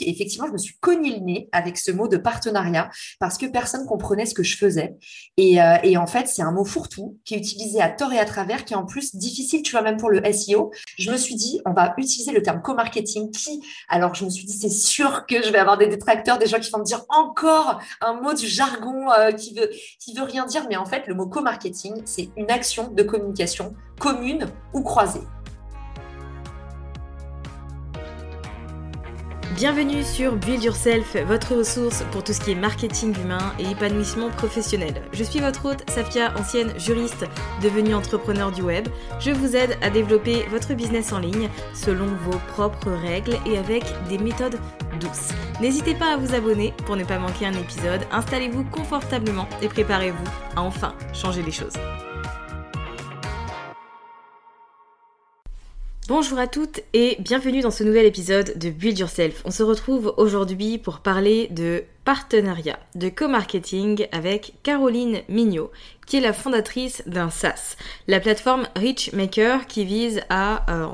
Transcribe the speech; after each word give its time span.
Effectivement, 0.00 0.46
je 0.48 0.52
me 0.52 0.58
suis 0.58 0.74
cogné 0.80 1.16
le 1.16 1.20
nez 1.20 1.48
avec 1.52 1.78
ce 1.78 1.92
mot 1.92 2.08
de 2.08 2.16
partenariat 2.16 2.90
parce 3.20 3.38
que 3.38 3.46
personne 3.46 3.86
comprenait 3.86 4.26
ce 4.26 4.34
que 4.34 4.42
je 4.42 4.56
faisais. 4.56 4.96
Et, 5.36 5.62
euh, 5.62 5.76
et 5.82 5.96
en 5.96 6.06
fait, 6.06 6.26
c'est 6.26 6.42
un 6.42 6.50
mot 6.50 6.64
fourre-tout 6.64 7.18
qui 7.24 7.34
est 7.34 7.38
utilisé 7.38 7.80
à 7.80 7.88
tort 7.88 8.12
et 8.12 8.18
à 8.18 8.24
travers, 8.24 8.64
qui 8.64 8.74
est 8.74 8.76
en 8.76 8.86
plus 8.86 9.14
difficile, 9.14 9.62
tu 9.62 9.72
vois, 9.72 9.82
même 9.82 9.96
pour 9.96 10.10
le 10.10 10.20
SEO. 10.32 10.72
Je 10.98 11.10
me 11.12 11.16
suis 11.16 11.36
dit, 11.36 11.60
on 11.64 11.72
va 11.72 11.94
utiliser 11.96 12.32
le 12.32 12.42
terme 12.42 12.60
co-marketing 12.60 13.30
qui, 13.30 13.60
alors 13.88 14.14
je 14.14 14.24
me 14.24 14.30
suis 14.30 14.46
dit, 14.46 14.52
c'est 14.52 14.68
sûr 14.68 15.26
que 15.26 15.42
je 15.42 15.50
vais 15.50 15.58
avoir 15.58 15.78
des 15.78 15.86
détracteurs, 15.86 16.38
des 16.38 16.46
gens 16.46 16.58
qui 16.58 16.70
vont 16.70 16.80
me 16.80 16.84
dire 16.84 17.04
encore 17.08 17.80
un 18.00 18.20
mot 18.20 18.34
du 18.34 18.46
jargon 18.46 19.10
euh, 19.12 19.30
qui 19.30 19.54
veut, 19.54 19.70
qui 20.00 20.14
veut 20.14 20.24
rien 20.24 20.44
dire. 20.46 20.66
Mais 20.68 20.76
en 20.76 20.86
fait, 20.86 21.06
le 21.06 21.14
mot 21.14 21.26
co-marketing, 21.26 22.02
c'est 22.04 22.30
une 22.36 22.50
action 22.50 22.90
de 22.90 23.02
communication 23.02 23.74
commune 24.00 24.46
ou 24.72 24.82
croisée. 24.82 25.22
Bienvenue 29.54 30.02
sur 30.02 30.34
Build 30.34 30.64
Yourself, 30.64 31.16
votre 31.28 31.54
ressource 31.54 32.02
pour 32.10 32.24
tout 32.24 32.32
ce 32.32 32.40
qui 32.40 32.50
est 32.50 32.56
marketing 32.56 33.14
humain 33.20 33.54
et 33.60 33.70
épanouissement 33.70 34.30
professionnel. 34.30 35.00
Je 35.12 35.22
suis 35.22 35.38
votre 35.38 35.66
hôte, 35.66 35.88
Safia, 35.88 36.36
ancienne 36.36 36.76
juriste 36.76 37.24
devenue 37.62 37.94
entrepreneur 37.94 38.50
du 38.50 38.62
web. 38.62 38.88
Je 39.20 39.30
vous 39.30 39.54
aide 39.54 39.78
à 39.80 39.90
développer 39.90 40.42
votre 40.50 40.74
business 40.74 41.12
en 41.12 41.20
ligne 41.20 41.48
selon 41.72 42.06
vos 42.06 42.38
propres 42.48 42.90
règles 42.90 43.38
et 43.46 43.56
avec 43.56 43.84
des 44.08 44.18
méthodes 44.18 44.58
douces. 44.98 45.30
N'hésitez 45.60 45.94
pas 45.94 46.14
à 46.14 46.16
vous 46.16 46.34
abonner 46.34 46.74
pour 46.84 46.96
ne 46.96 47.04
pas 47.04 47.20
manquer 47.20 47.46
un 47.46 47.52
épisode. 47.52 48.00
Installez-vous 48.10 48.64
confortablement 48.64 49.48
et 49.62 49.68
préparez-vous 49.68 50.56
à 50.56 50.62
enfin 50.62 50.94
changer 51.12 51.42
les 51.42 51.52
choses. 51.52 51.74
Bonjour 56.06 56.38
à 56.38 56.46
toutes 56.46 56.82
et 56.92 57.16
bienvenue 57.18 57.62
dans 57.62 57.70
ce 57.70 57.82
nouvel 57.82 58.04
épisode 58.04 58.58
de 58.58 58.68
Build 58.68 58.98
Yourself. 58.98 59.40
On 59.46 59.50
se 59.50 59.62
retrouve 59.62 60.12
aujourd'hui 60.18 60.76
pour 60.76 60.98
parler 60.98 61.48
de 61.50 61.84
partenariat, 62.04 62.78
de 62.94 63.08
co-marketing 63.08 64.06
avec 64.12 64.52
Caroline 64.62 65.22
Mignot, 65.30 65.72
qui 66.06 66.18
est 66.18 66.20
la 66.20 66.34
fondatrice 66.34 67.02
d'un 67.06 67.30
SaaS, 67.30 67.76
la 68.06 68.20
plateforme 68.20 68.68
Richmaker 68.76 69.66
qui 69.66 69.86
vise 69.86 70.20
à 70.28 70.70
euh, 70.70 70.88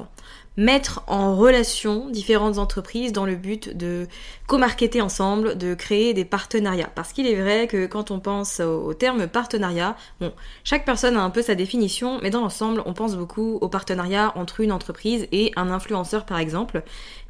mettre 0.60 1.03
en 1.06 1.34
relation 1.37 2.10
différentes 2.10 2.59
entreprises 2.59 3.12
dans 3.12 3.25
le 3.25 3.34
but 3.34 3.75
de 3.75 4.06
co-marketer 4.47 5.00
ensemble, 5.00 5.56
de 5.56 5.72
créer 5.72 6.12
des 6.12 6.26
partenariats. 6.26 6.91
Parce 6.94 7.15
qu'il 7.15 7.26
est 7.26 7.41
vrai 7.41 7.66
que 7.66 7.87
quand 7.87 8.10
on 8.10 8.21
pense 8.21 8.60
au, 8.60 8.93
terme 8.93 9.26
partenariat, 9.26 9.97
bon, 10.21 10.34
chaque 10.62 10.84
personne 10.84 11.16
a 11.16 11.22
un 11.22 11.31
peu 11.31 11.41
sa 11.41 11.54
définition, 11.54 12.19
mais 12.22 12.28
dans 12.28 12.43
l'ensemble, 12.43 12.82
on 12.84 12.93
pense 12.93 13.16
beaucoup 13.16 13.56
au 13.62 13.69
partenariat 13.71 14.32
entre 14.37 14.60
une 14.60 14.71
entreprise 14.71 15.26
et 15.32 15.50
un 15.56 15.71
influenceur 15.71 16.26
par 16.26 16.38
exemple. 16.38 16.82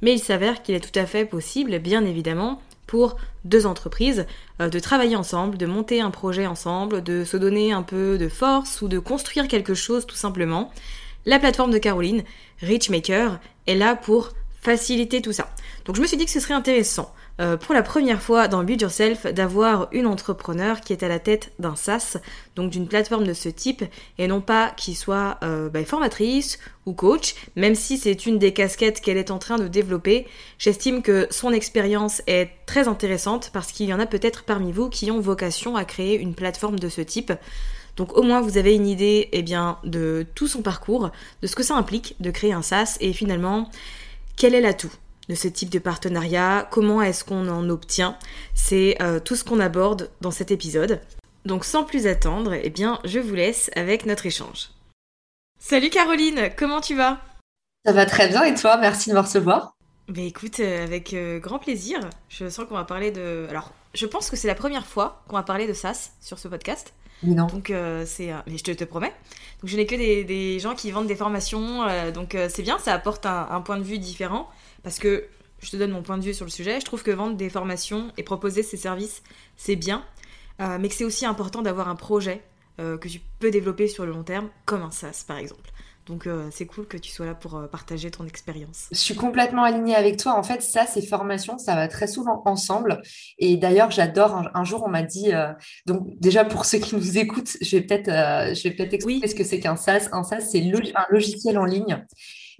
Mais 0.02 0.12
il 0.12 0.18
s'avère 0.18 0.60
qu'il 0.64 0.74
est 0.74 0.80
tout 0.80 0.98
à 0.98 1.06
fait 1.06 1.24
possible, 1.24 1.78
bien 1.78 2.04
évidemment, 2.04 2.60
pour 2.88 3.16
deux 3.44 3.64
entreprises 3.64 4.26
euh, 4.60 4.68
de 4.68 4.80
travailler 4.80 5.14
ensemble, 5.14 5.56
de 5.56 5.66
monter 5.66 6.00
un 6.00 6.10
projet 6.10 6.48
ensemble, 6.48 7.04
de 7.04 7.22
se 7.22 7.36
donner 7.36 7.70
un 7.72 7.84
peu 7.84 8.18
de 8.18 8.28
force 8.28 8.82
ou 8.82 8.88
de 8.88 8.98
construire 8.98 9.46
quelque 9.46 9.74
chose 9.74 10.04
tout 10.04 10.16
simplement. 10.16 10.72
La 11.26 11.38
plateforme 11.38 11.70
de 11.70 11.78
Caroline, 11.78 12.24
Richmaker, 12.60 13.40
est 13.66 13.74
là 13.74 13.94
pour 13.94 14.30
faciliter 14.60 15.22
tout 15.22 15.32
ça. 15.32 15.50
Donc 15.84 15.96
je 15.96 16.02
me 16.02 16.06
suis 16.06 16.16
dit 16.16 16.24
que 16.24 16.30
ce 16.30 16.40
serait 16.40 16.54
intéressant 16.54 17.12
euh, 17.40 17.56
pour 17.56 17.74
la 17.74 17.82
première 17.82 18.20
fois 18.20 18.48
dans 18.48 18.62
Build 18.62 18.82
Yourself 18.82 19.26
d'avoir 19.26 19.88
une 19.92 20.06
entrepreneur 20.06 20.80
qui 20.82 20.92
est 20.92 21.02
à 21.02 21.08
la 21.08 21.18
tête 21.18 21.52
d'un 21.58 21.74
SaaS, 21.74 22.18
donc 22.54 22.70
d'une 22.70 22.86
plateforme 22.86 23.26
de 23.26 23.32
ce 23.32 23.48
type, 23.48 23.82
et 24.18 24.26
non 24.26 24.42
pas 24.42 24.72
qui 24.76 24.94
soit 24.94 25.38
euh, 25.42 25.70
bah, 25.70 25.82
formatrice 25.84 26.58
ou 26.84 26.92
coach, 26.92 27.34
même 27.56 27.74
si 27.74 27.96
c'est 27.96 28.26
une 28.26 28.38
des 28.38 28.52
casquettes 28.52 29.00
qu'elle 29.00 29.16
est 29.16 29.30
en 29.30 29.38
train 29.38 29.56
de 29.56 29.68
développer. 29.68 30.26
J'estime 30.58 31.00
que 31.00 31.26
son 31.30 31.52
expérience 31.52 32.20
est 32.26 32.50
très 32.66 32.88
intéressante 32.88 33.50
parce 33.54 33.72
qu'il 33.72 33.86
y 33.86 33.94
en 33.94 34.00
a 34.00 34.06
peut-être 34.06 34.44
parmi 34.44 34.70
vous 34.70 34.90
qui 34.90 35.10
ont 35.10 35.20
vocation 35.20 35.76
à 35.76 35.84
créer 35.84 36.18
une 36.18 36.34
plateforme 36.34 36.78
de 36.78 36.90
ce 36.90 37.00
type. 37.00 37.32
Donc 37.96 38.16
au 38.16 38.22
moins 38.22 38.40
vous 38.40 38.58
avez 38.58 38.74
une 38.74 38.86
idée 38.86 39.28
eh 39.32 39.42
bien, 39.42 39.78
de 39.84 40.26
tout 40.34 40.48
son 40.48 40.62
parcours, 40.62 41.10
de 41.42 41.46
ce 41.46 41.56
que 41.56 41.62
ça 41.62 41.76
implique 41.76 42.16
de 42.20 42.30
créer 42.30 42.52
un 42.52 42.62
SaaS 42.62 42.96
et 43.00 43.12
finalement 43.12 43.70
quel 44.36 44.54
est 44.54 44.60
l'atout 44.60 44.92
de 45.28 45.34
ce 45.34 45.48
type 45.48 45.70
de 45.70 45.78
partenariat, 45.78 46.66
comment 46.70 47.02
est-ce 47.02 47.24
qu'on 47.24 47.48
en 47.48 47.68
obtient? 47.68 48.16
C'est 48.54 48.96
euh, 49.00 49.20
tout 49.20 49.36
ce 49.36 49.44
qu'on 49.44 49.60
aborde 49.60 50.10
dans 50.20 50.32
cet 50.32 50.50
épisode. 50.50 51.00
Donc 51.44 51.64
sans 51.64 51.84
plus 51.84 52.06
attendre, 52.06 52.54
eh 52.54 52.70
bien 52.70 52.98
je 53.04 53.18
vous 53.18 53.34
laisse 53.34 53.70
avec 53.76 54.06
notre 54.06 54.26
échange. 54.26 54.70
Salut 55.58 55.90
Caroline, 55.90 56.50
comment 56.56 56.80
tu 56.80 56.96
vas? 56.96 57.20
Ça 57.84 57.92
va 57.92 58.06
très 58.06 58.28
bien 58.28 58.44
et 58.44 58.54
toi? 58.54 58.76
Merci 58.76 59.10
de 59.10 59.14
me 59.14 59.20
recevoir. 59.20 59.74
Bah 60.08 60.22
écoute, 60.22 60.58
euh, 60.58 60.82
avec 60.82 61.14
euh, 61.14 61.38
grand 61.38 61.60
plaisir. 61.60 62.00
Je 62.28 62.48
sens 62.48 62.66
qu'on 62.66 62.74
va 62.74 62.84
parler 62.84 63.12
de... 63.12 63.46
Alors, 63.48 63.70
je 63.94 64.06
pense 64.06 64.28
que 64.28 64.36
c'est 64.36 64.48
la 64.48 64.56
première 64.56 64.86
fois 64.86 65.22
qu'on 65.28 65.36
va 65.36 65.44
parler 65.44 65.68
de 65.68 65.72
SaaS 65.72 66.10
sur 66.20 66.38
ce 66.38 66.48
podcast. 66.48 66.92
Non. 67.22 67.46
Donc 67.46 67.70
euh, 67.70 68.04
c'est, 68.06 68.32
mais 68.46 68.56
je 68.56 68.64
te, 68.64 68.70
te, 68.70 68.84
promets. 68.84 69.12
Donc 69.60 69.68
je 69.70 69.76
n'ai 69.76 69.86
que 69.86 69.94
des, 69.94 70.24
des, 70.24 70.58
gens 70.58 70.74
qui 70.74 70.90
vendent 70.90 71.06
des 71.06 71.16
formations, 71.16 71.84
euh, 71.84 72.10
donc 72.10 72.34
euh, 72.34 72.48
c'est 72.50 72.62
bien, 72.62 72.78
ça 72.78 72.94
apporte 72.94 73.26
un, 73.26 73.48
un, 73.50 73.60
point 73.60 73.76
de 73.76 73.82
vue 73.82 73.98
différent 73.98 74.48
parce 74.82 74.98
que 74.98 75.26
je 75.60 75.70
te 75.70 75.76
donne 75.76 75.90
mon 75.90 76.02
point 76.02 76.18
de 76.18 76.24
vue 76.24 76.34
sur 76.34 76.44
le 76.44 76.50
sujet. 76.50 76.80
Je 76.80 76.84
trouve 76.84 77.02
que 77.02 77.10
vendre 77.10 77.36
des 77.36 77.50
formations 77.50 78.12
et 78.16 78.22
proposer 78.22 78.62
ces 78.62 78.76
services, 78.76 79.22
c'est 79.56 79.76
bien, 79.76 80.04
euh, 80.60 80.78
mais 80.80 80.88
que 80.88 80.94
c'est 80.94 81.04
aussi 81.04 81.26
important 81.26 81.62
d'avoir 81.62 81.88
un 81.88 81.96
projet 81.96 82.42
euh, 82.80 82.98
que 82.98 83.08
tu 83.08 83.20
peux 83.38 83.50
développer 83.50 83.88
sur 83.88 84.06
le 84.06 84.12
long 84.12 84.22
terme, 84.22 84.48
comme 84.64 84.82
un 84.82 84.90
SaaS 84.90 85.24
par 85.26 85.38
exemple. 85.38 85.70
Donc 86.06 86.26
euh, 86.26 86.48
c'est 86.50 86.66
cool 86.66 86.86
que 86.86 86.96
tu 86.96 87.10
sois 87.10 87.26
là 87.26 87.34
pour 87.34 87.56
euh, 87.56 87.66
partager 87.66 88.10
ton 88.10 88.26
expérience. 88.26 88.88
Je 88.90 88.98
suis 88.98 89.14
complètement 89.14 89.62
alignée 89.62 89.94
avec 89.94 90.16
toi. 90.16 90.36
En 90.36 90.42
fait, 90.42 90.62
ça, 90.62 90.86
ces 90.86 91.02
formations, 91.02 91.58
ça 91.58 91.74
va 91.74 91.88
très 91.88 92.06
souvent 92.06 92.42
ensemble. 92.46 93.02
Et 93.38 93.56
d'ailleurs, 93.56 93.90
j'adore. 93.90 94.34
Un, 94.34 94.50
un, 94.54 94.64
jour, 94.64 94.82
on 94.84 94.88
m'a 94.88 95.02
dit. 95.02 95.32
Euh, 95.32 95.52
donc 95.86 96.08
déjà 96.18 96.44
pour 96.44 96.64
ceux 96.64 96.78
qui 96.78 96.94
nous 96.94 97.18
écoutent, 97.18 97.56
je 97.60 97.76
vais 97.76 97.82
peut-être, 97.82 98.08
je 98.08 98.62
vais 98.62 98.74
peut-être 98.74 98.94
expliquer 98.94 99.26
oui. 99.26 99.30
ce 99.30 99.34
que 99.34 99.44
c'est 99.44 99.60
qu'un 99.60 99.76
SaaS. 99.76 100.08
Un 100.12 100.22
SaaS, 100.22 100.40
c'est 100.40 100.60
lo 100.60 100.78
un 100.94 101.06
logiciel 101.10 101.58
en 101.58 101.64
ligne. 101.64 102.04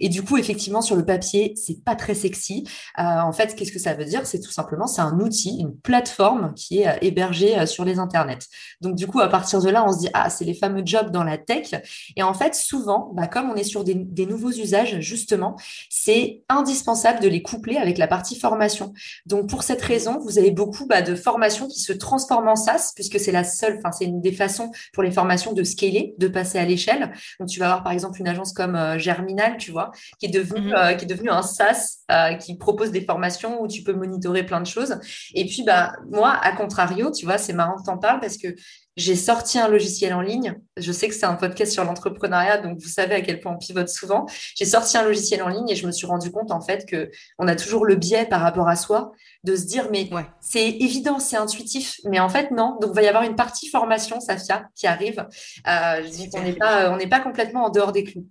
Et 0.01 0.09
du 0.09 0.23
coup, 0.23 0.35
effectivement, 0.37 0.81
sur 0.81 0.95
le 0.95 1.05
papier, 1.05 1.53
c'est 1.55 1.81
pas 1.83 1.95
très 1.95 2.15
sexy. 2.15 2.67
Euh, 2.99 3.03
en 3.03 3.31
fait, 3.31 3.55
qu'est-ce 3.55 3.71
que 3.71 3.79
ça 3.79 3.93
veut 3.93 4.03
dire? 4.03 4.25
C'est 4.25 4.39
tout 4.39 4.51
simplement, 4.51 4.87
c'est 4.87 5.01
un 5.01 5.19
outil, 5.19 5.59
une 5.61 5.77
plateforme 5.77 6.53
qui 6.55 6.81
est 6.81 6.87
euh, 6.87 6.97
hébergée 7.01 7.57
euh, 7.57 7.65
sur 7.67 7.85
les 7.85 7.99
internets. 7.99 8.39
Donc, 8.81 8.95
du 8.95 9.05
coup, 9.05 9.19
à 9.21 9.29
partir 9.29 9.61
de 9.61 9.69
là, 9.69 9.85
on 9.87 9.93
se 9.93 9.99
dit, 9.99 10.09
ah, 10.13 10.29
c'est 10.31 10.43
les 10.43 10.55
fameux 10.55 10.81
jobs 10.83 11.11
dans 11.11 11.23
la 11.23 11.37
tech. 11.37 11.75
Et 12.17 12.23
en 12.23 12.33
fait, 12.33 12.55
souvent, 12.55 13.11
bah, 13.13 13.27
comme 13.27 13.51
on 13.51 13.55
est 13.55 13.63
sur 13.63 13.83
des, 13.83 13.93
des 13.93 14.25
nouveaux 14.25 14.51
usages, 14.51 14.99
justement, 14.99 15.55
c'est 15.89 16.41
indispensable 16.49 17.19
de 17.19 17.27
les 17.27 17.43
coupler 17.43 17.77
avec 17.77 17.99
la 17.99 18.07
partie 18.07 18.37
formation. 18.37 18.93
Donc, 19.27 19.49
pour 19.49 19.61
cette 19.61 19.83
raison, 19.83 20.19
vous 20.19 20.39
avez 20.39 20.51
beaucoup 20.51 20.87
bah, 20.87 21.03
de 21.03 21.13
formations 21.13 21.67
qui 21.67 21.79
se 21.79 21.93
transforment 21.93 22.49
en 22.49 22.55
SaaS, 22.55 22.91
puisque 22.95 23.19
c'est 23.19 23.31
la 23.31 23.43
seule, 23.43 23.77
enfin, 23.77 23.91
c'est 23.91 24.05
une 24.05 24.21
des 24.21 24.31
façons 24.31 24.71
pour 24.93 25.03
les 25.03 25.11
formations 25.11 25.53
de 25.53 25.63
scaler, 25.63 26.15
de 26.17 26.27
passer 26.27 26.57
à 26.57 26.65
l'échelle. 26.65 27.11
Donc, 27.39 27.49
tu 27.49 27.59
vas 27.59 27.67
avoir, 27.67 27.83
par 27.83 27.91
exemple, 27.91 28.19
une 28.19 28.27
agence 28.27 28.51
comme 28.51 28.97
Germinal, 28.97 29.57
tu 29.57 29.71
vois, 29.71 29.90
qui 30.19 30.27
est 30.27 30.29
devenue, 30.29 30.73
mhm. 30.73 30.97
qui 30.97 31.05
est 31.05 31.07
devenu 31.07 31.29
un 31.29 31.41
SaaS 31.41 31.99
qui 32.39 32.57
propose 32.57 32.91
des 32.91 33.01
formations 33.01 33.61
où 33.61 33.67
tu 33.67 33.83
peux 33.83 33.93
monitorer 33.93 34.43
plein 34.43 34.61
de 34.61 34.67
choses. 34.67 34.99
Et 35.33 35.45
puis, 35.45 35.63
bah, 35.63 35.93
moi, 36.09 36.31
à 36.41 36.51
contrario, 36.55 37.11
tu 37.11 37.25
vois, 37.25 37.37
c'est 37.37 37.53
marrant 37.53 37.77
que 37.77 37.83
tu 37.83 37.89
en 37.89 37.97
parles 37.97 38.19
parce 38.19 38.37
que 38.37 38.49
j'ai 38.97 39.15
sorti 39.15 39.57
un 39.57 39.67
logiciel 39.67 40.13
en 40.13 40.21
ligne. 40.21 40.59
Je 40.77 40.91
sais 40.91 41.07
que 41.07 41.13
c'est 41.13 41.25
un 41.25 41.35
podcast 41.35 41.71
sur 41.71 41.83
l'entrepreneuriat, 41.85 42.57
donc 42.57 42.79
vous 42.79 42.89
savez 42.89 43.15
à 43.15 43.21
quel 43.21 43.39
point 43.39 43.53
on 43.53 43.57
pivote 43.57 43.87
souvent. 43.87 44.25
J'ai 44.55 44.65
sorti 44.65 44.97
un 44.97 45.03
logiciel 45.03 45.41
en 45.43 45.47
ligne 45.47 45.69
et 45.69 45.75
je 45.75 45.87
me 45.87 45.91
suis 45.91 46.05
rendu 46.05 46.31
compte 46.31 46.51
en 46.51 46.61
fait 46.61 46.85
que 46.85 47.09
on 47.39 47.47
a 47.47 47.55
toujours 47.55 47.85
le 47.85 47.95
biais 47.95 48.25
par 48.25 48.41
rapport 48.41 48.67
à 48.67 48.75
soi 48.75 49.11
de 49.43 49.55
se 49.55 49.65
dire 49.65 49.87
mais 49.91 50.09
c'est 50.41 50.69
évident, 50.69 51.19
c'est 51.19 51.37
intuitif, 51.37 51.99
mais 52.05 52.19
en 52.19 52.29
fait 52.29 52.51
non. 52.51 52.77
Donc 52.81 52.91
il 52.93 52.95
va 52.95 53.03
y 53.03 53.07
avoir 53.07 53.23
une 53.23 53.35
partie 53.35 53.69
formation, 53.69 54.19
Safia, 54.19 54.67
qui 54.75 54.87
arrive. 54.87 55.25
Euh, 55.67 56.03
on 56.33 56.41
n'est 56.41 56.53
pas, 56.53 56.91
on 56.91 56.97
n'est 56.97 57.09
pas 57.09 57.21
complètement 57.21 57.65
en 57.65 57.69
dehors 57.69 57.93
des 57.93 58.03
clous. 58.03 58.27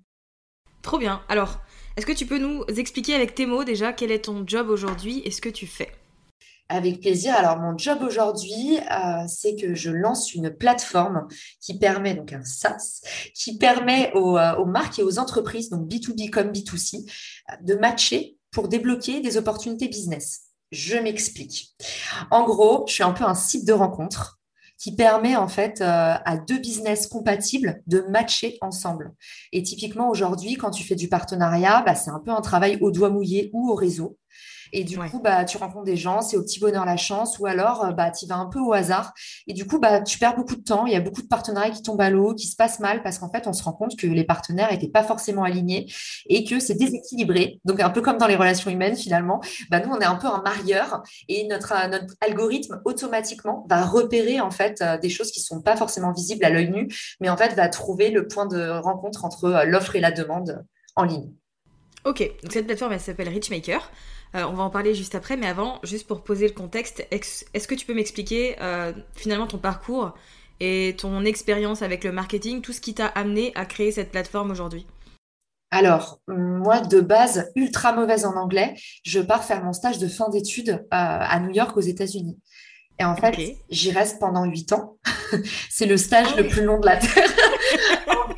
Trop 0.83 0.99
bien. 0.99 1.23
Alors, 1.29 1.61
est-ce 1.97 2.07
que 2.07 2.13
tu 2.13 2.27
peux 2.27 2.39
nous 2.39 2.65
expliquer 2.77 3.15
avec 3.15 3.35
tes 3.35 3.47
mots 3.47 3.65
déjà 3.65 3.93
quel 3.93 4.11
est 4.11 4.25
ton 4.25 4.45
job 4.47 4.69
aujourd'hui 4.69 5.23
et 5.25 5.31
ce 5.31 5.41
que 5.41 5.49
tu 5.49 5.67
fais? 5.67 5.93
Avec 6.69 7.01
plaisir. 7.01 7.35
Alors, 7.35 7.59
mon 7.59 7.77
job 7.77 7.99
aujourd'hui, 8.03 8.79
euh, 8.79 9.25
c'est 9.27 9.57
que 9.57 9.75
je 9.75 9.91
lance 9.91 10.35
une 10.35 10.51
plateforme 10.51 11.27
qui 11.61 11.77
permet, 11.79 12.15
donc 12.15 12.33
un 12.33 12.45
SaaS, 12.45 13.03
qui 13.35 13.59
permet 13.59 14.13
aux, 14.15 14.39
euh, 14.39 14.55
aux, 14.57 14.67
marques 14.67 15.01
et 15.01 15.03
aux 15.03 15.19
entreprises, 15.19 15.69
donc 15.69 15.89
B2B 15.89 16.31
comme 16.31 16.53
B2C, 16.53 17.11
de 17.61 17.75
matcher 17.75 18.39
pour 18.53 18.69
débloquer 18.69 19.21
des 19.21 19.37
opportunités 19.37 19.89
business. 19.89 20.43
Je 20.71 20.97
m'explique. 20.97 21.75
En 22.31 22.45
gros, 22.45 22.85
je 22.87 22.95
suis 22.95 23.03
un 23.03 23.13
peu 23.13 23.25
un 23.25 23.35
site 23.35 23.67
de 23.67 23.73
rencontre 23.73 24.40
qui 24.81 24.97
permet 24.97 25.37
en 25.37 25.47
fait 25.47 25.83
euh, 25.83 26.15
à 26.25 26.39
deux 26.39 26.59
business 26.59 27.07
compatibles 27.07 27.83
de 27.87 28.01
matcher 28.09 28.57
ensemble. 28.63 29.13
Et 29.53 29.63
typiquement 29.63 30.09
aujourd'hui, 30.09 30.55
quand 30.55 30.71
tu 30.71 30.83
fais 30.83 30.95
du 30.95 31.09
partenariat, 31.09 31.83
bah, 31.85 31.95
c'est 31.95 32.11
un 32.11 32.19
peu 32.19 32.31
un 32.31 32.41
travail 32.41 32.79
au 32.81 32.91
doigt 32.91 33.11
mouillé 33.11 33.51
ou 33.53 33.71
au 33.71 33.75
réseau. 33.75 34.17
Et 34.73 34.85
du 34.85 34.99
coup, 34.99 35.21
bah, 35.21 35.45
tu 35.45 35.57
rencontres 35.57 35.85
des 35.85 35.97
gens, 35.97 36.23
c'est 36.23 36.37
au 36.37 36.43
petit 36.43 36.61
bonheur 36.61 36.85
la 36.85 36.97
chance, 36.97 37.39
ou 37.39 37.47
alors 37.47 37.85
euh, 37.85 37.93
bah, 37.93 38.11
tu 38.11 38.27
vas 38.27 38.37
un 38.37 38.47
peu 38.47 38.61
au 38.61 38.73
hasard. 38.73 39.13
Et 39.47 39.53
du 39.53 39.67
coup, 39.67 39.79
bah, 39.79 40.01
tu 40.01 40.19
perds 40.19 40.37
beaucoup 40.37 40.57
de 40.57 40.63
temps. 40.63 40.87
Il 40.87 40.93
y 40.93 40.97
a 40.97 41.01
beaucoup 41.01 41.23
de 41.23 41.27
partenariats 41.27 41.71
qui 41.71 41.83
tombent 41.83 42.01
à 42.01 42.11
l'eau, 42.11 42.35
qui 42.35 42.47
se 42.47 42.57
passent 42.57 42.81
mal, 42.81 43.03
parce 43.03 43.19
qu'en 43.19 43.31
fait, 43.31 43.47
on 43.47 43.53
se 43.53 43.63
rend 43.63 43.73
compte 43.73 43.97
que 43.97 44.07
les 44.07 44.25
partenaires 44.25 44.71
n'étaient 44.71 44.89
pas 44.89 45.03
forcément 45.03 45.45
alignés 45.45 45.93
et 46.29 46.45
que 46.45 46.61
c'est 46.61 46.75
déséquilibré. 46.75 47.61
Donc, 47.65 47.81
un 47.81 47.91
peu 47.91 48.01
comme 48.01 48.19
dans 48.19 48.27
les 48.27 48.37
relations 48.37 48.71
humaines, 48.71 48.97
finalement, 48.97 49.41
bah, 49.71 49.81
nous, 49.81 49.91
on 49.91 49.99
est 49.99 50.05
un 50.05 50.17
peu 50.17 50.27
un 50.27 50.43
marieur 50.43 51.03
et 51.29 51.47
notre, 51.47 51.73
euh, 51.73 51.89
notre 51.89 52.15
algorithme, 52.21 52.81
automatiquement, 52.85 53.67
va 53.69 53.85
repérer 53.85 54.41
en 54.41 54.51
fait 54.51 54.81
euh, 54.83 54.99
des 54.99 55.09
choses 55.09 55.31
qui 55.31 55.41
sont 55.41 55.63
pas 55.63 55.77
forcément 55.77 56.13
visibles 56.13 56.45
à 56.45 56.51
l'œil 56.51 56.71
nu, 56.71 56.89
mais 57.21 57.29
en 57.29 57.37
fait, 57.37 57.55
va 57.55 57.69
trouver 57.69 58.11
le 58.11 58.29
point 58.29 58.47
de 58.47 58.69
rencontre 58.69 59.25
entre 59.25 59.65
l'offre 59.67 59.97
et 59.97 60.01
la 60.01 60.13
demande 60.13 60.65
en 60.97 61.05
ligne. 61.05 61.31
Ok, 62.05 62.21
donc 62.43 62.53
cette 62.53 62.67
plateforme, 62.67 62.93
elle 62.95 63.01
s'appelle 63.01 63.29
Richmaker. 63.29 63.91
Euh, 64.35 64.45
on 64.45 64.53
va 64.53 64.63
en 64.63 64.71
parler 64.71 64.95
juste 64.95 65.15
après, 65.15 65.37
mais 65.37 65.47
avant, 65.47 65.81
juste 65.83 66.07
pour 66.07 66.23
poser 66.23 66.47
le 66.47 66.55
contexte, 66.55 67.07
est-ce 67.11 67.67
que 67.67 67.75
tu 67.75 67.87
peux 67.87 67.95
m'expliquer 67.95 68.57
euh, 68.61 68.93
finalement 69.15 69.47
ton 69.47 69.59
parcours 69.59 70.15
et 70.61 70.95
ton 70.99 71.25
expérience 71.25 71.83
avec 71.83 72.05
le 72.05 72.13
marketing, 72.13 72.61
tout 72.61 72.73
ce 72.73 72.81
qui 72.81 72.95
t'a 72.95 73.07
amené 73.07 73.53
à 73.55 73.65
créer 73.65 73.93
cette 73.93 74.11
plateforme 74.11 74.51
aujourd'hui? 74.51 74.87
Alors, 75.73 76.21
moi, 76.29 76.81
de 76.81 77.01
base, 77.01 77.51
ultra 77.55 77.93
mauvaise 77.93 78.25
en 78.25 78.35
anglais, 78.35 78.75
je 79.05 79.21
pars 79.21 79.45
faire 79.45 79.65
mon 79.65 79.73
stage 79.73 79.99
de 79.99 80.09
fin 80.09 80.29
d'études 80.29 80.71
euh, 80.71 80.87
à 80.91 81.39
New 81.41 81.51
York, 81.51 81.77
aux 81.77 81.81
États-Unis. 81.81 82.39
Et 82.99 83.05
en 83.05 83.17
fait, 83.17 83.35
j'y 83.71 83.93
reste 83.93 84.19
pendant 84.21 84.45
huit 84.45 84.73
ans. 84.73 84.99
c'est 85.71 85.87
le 85.87 85.97
stage 85.97 86.29
ah 86.35 86.41
le 86.43 86.49
plus 86.49 86.65
long 86.65 86.79
de 86.79 86.87
la 86.87 86.97
Terre. 86.99 87.31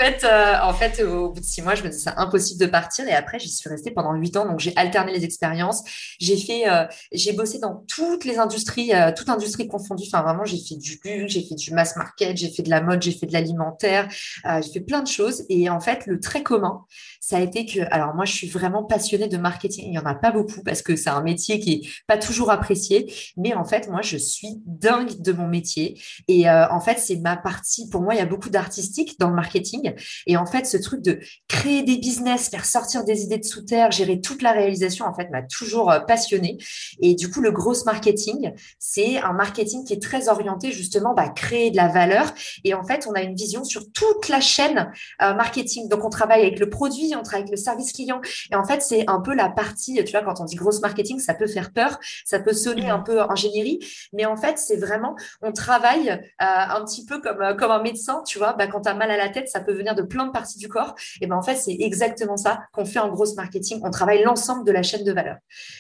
En, 0.03 0.05
fait, 0.05 0.25
euh, 0.25 0.57
en 0.63 0.75
fait, 0.75 1.03
au 1.03 1.31
bout 1.31 1.41
de 1.41 1.45
six 1.45 1.63
mois, 1.63 1.75
je 1.75 1.83
me 1.85 1.89
disais 1.89 2.11
c'est 2.11 2.19
impossible 2.19 2.61
de 2.61 2.67
partir. 2.67 3.07
Et 3.07 3.13
après, 3.13 3.39
j'y 3.39 3.49
suis 3.49 3.69
restée 3.69 3.93
pendant 3.93 4.15
huit 4.15 4.37
ans. 4.37 4.47
Donc, 4.47 4.59
j'ai 4.59 4.73
alterné 4.77 5.13
les 5.13 5.25
expériences. 5.25 5.83
J'ai 6.19 6.37
fait, 6.37 6.69
euh, 6.69 6.87
j'ai 7.13 7.33
bossé 7.33 7.59
dans 7.59 7.85
toutes 7.89 8.25
les 8.25 8.39
industries, 8.39 8.95
euh, 8.95 9.13
toute 9.17 9.29
industrie 9.29 9.69
confondue. 9.69 10.05
Enfin, 10.07 10.23
vraiment, 10.23 10.45
j'ai 10.45 10.59
fait 10.59 10.77
du 10.77 10.99
luxe, 11.05 11.33
j'ai 11.33 11.43
fait 11.43 11.55
du 11.55 11.73
mass 11.73 11.97
market, 11.97 12.37
j'ai 12.37 12.51
fait 12.51 12.63
de 12.63 12.71
la 12.71 12.81
mode, 12.81 13.01
j'ai 13.01 13.13
fait 13.13 13.27
de 13.27 13.33
l'alimentaire, 13.33 14.09
j'ai 14.45 14.73
fait 14.73 14.81
plein 14.81 15.03
de 15.03 15.09
choses. 15.09 15.45
Et 15.49 15.71
en 15.71 15.81
fait, 15.81 16.07
le 16.07 16.19
très 16.19 16.43
commun, 16.43 16.85
ça 17.25 17.37
a 17.37 17.41
été 17.41 17.65
que, 17.65 17.81
alors 17.93 18.15
moi, 18.15 18.25
je 18.25 18.33
suis 18.33 18.49
vraiment 18.49 18.83
passionnée 18.83 19.29
de 19.29 19.39
marketing. 19.39 19.85
Il 19.87 19.91
n'y 19.93 19.99
en 19.99 20.07
a 20.07 20.15
pas 20.17 20.33
beaucoup 20.33 20.63
parce 20.65 20.83
que 20.83 20.97
c'est 20.97 21.09
un 21.09 21.23
métier 21.23 21.61
qui 21.61 21.73
est 21.73 21.89
pas 22.09 22.19
toujours 22.19 22.51
apprécié. 22.51 23.15
Mais 23.37 23.55
en 23.55 23.65
fait, 23.65 23.89
moi, 23.89 24.03
je 24.03 24.17
suis 24.17 24.61
dingue 24.67 25.23
de 25.23 25.33
mon 25.33 25.47
métier. 25.47 26.03
Et 26.27 26.51
en 26.51 26.81
fait, 26.81 26.99
c'est 26.99 27.17
ma 27.17 27.37
partie. 27.37 27.89
Pour 27.89 28.03
moi, 28.03 28.15
il 28.15 28.19
y 28.19 28.21
a 28.21 28.27
beaucoup 28.27 28.51
d'artistique 28.51 29.21
dans 29.21 29.29
le 29.29 29.37
marketing. 29.37 29.95
Et 30.27 30.37
en 30.37 30.47
fait, 30.47 30.67
ce 30.67 30.77
truc 30.77 31.01
de 31.01 31.21
créer 31.47 31.85
des 31.85 31.97
business, 31.97 32.49
faire 32.49 32.65
sortir 32.65 33.05
des 33.05 33.23
idées 33.23 33.39
de 33.39 33.45
sous 33.45 33.63
terre, 33.63 33.93
gérer 33.93 34.21
toute 34.21 34.43
la 34.43 34.51
réalisation, 34.51 35.07
en 35.07 35.15
fait, 35.15 35.31
m'a 35.31 35.43
toujours 35.43 35.91
euh, 35.91 36.01
passionnée. 36.01 36.59
Et 37.01 37.15
du 37.15 37.31
coup, 37.31 37.41
le 37.41 37.53
gros 37.53 37.75
marketing, 37.87 38.53
c'est 38.79 39.19
un 39.19 39.33
marketing 39.33 39.85
qui 39.85 39.93
est 39.93 40.03
très 40.03 40.29
orienté 40.29 40.73
justement 40.73 41.13
à 41.13 41.15
bah, 41.15 41.29
créer 41.29 41.71
de 41.71 41.77
la 41.77 41.87
valeur. 41.89 42.35
Et 42.65 42.75
en 42.75 42.85
fait, 42.85 43.07
on 43.09 43.13
a 43.13 43.23
une 43.23 43.37
vision 43.37 43.63
sur 43.63 43.91
toute 43.93 44.29
la 44.29 44.41
chaîne 44.41 44.91
euh, 45.23 45.35
marketing. 45.35 45.89
Donc, 45.89 46.05
on 46.05 46.11
travaille 46.11 46.43
avec 46.43 46.59
le 46.59 46.69
produit, 46.69 47.12
on 47.17 47.23
travaille 47.23 47.43
avec 47.43 47.51
le 47.51 47.57
service 47.57 47.93
client. 47.93 48.21
Et 48.51 48.57
en 48.57 48.65
fait, 48.65 48.83
c'est 48.83 49.05
un 49.09 49.21
peu 49.21 49.35
la 49.35 49.49
partie, 49.49 50.03
tu 50.05 50.13
vois, 50.13 50.23
quand 50.23 50.41
on 50.41 50.45
dit 50.45 50.57
grosse 50.57 50.81
marketing, 50.81 51.19
ça 51.19 51.35
peut 51.35 51.47
faire 51.47 51.73
peur, 51.73 51.99
ça 52.25 52.39
peut 52.41 52.53
sonner 52.53 52.91
un 52.91 53.01
peu 53.01 53.21
ingénierie. 53.23 53.81
Mais 54.13 54.27
en 54.27 54.37
fait, 54.37 54.59
c'est 54.59 54.77
vraiment, 54.77 55.17
on 55.43 55.53
travaille 55.53 56.11
euh, 56.11 56.19
un 56.39 56.85
petit 56.85 57.05
peu 57.05 57.21
comme, 57.21 57.57
comme 57.57 57.71
un 57.71 57.83
médecin, 57.83 58.23
tu 58.27 58.39
vois, 58.39 58.53
bah, 58.55 58.67
quand 58.67 58.83
tu 58.83 58.89
as 58.89 58.95
mal 58.95 59.11
à 59.11 59.17
la 59.17 59.29
tête, 59.29 59.49
ça 59.49 59.61
peut 59.61 59.73
venir 59.73 59.95
de 59.95 60.03
plein 60.03 60.27
de 60.27 60.33
parties 60.33 60.59
du 60.59 60.69
corps. 60.69 60.95
Et 61.21 61.27
ben 61.27 61.37
en 61.37 61.43
fait, 61.43 61.57
c'est 61.57 61.77
exactement 61.79 62.37
ça 62.37 62.61
qu'on 62.73 62.85
fait 62.85 62.99
en 62.99 63.09
grosse 63.09 63.35
marketing. 63.37 63.81
On 63.85 63.91
travaille 63.91 64.23
l'ensemble 64.23 64.65
de 64.65 64.73
la 64.73 64.83
chaîne 64.83 65.05
de 65.05 65.13
valeur. 65.13 65.37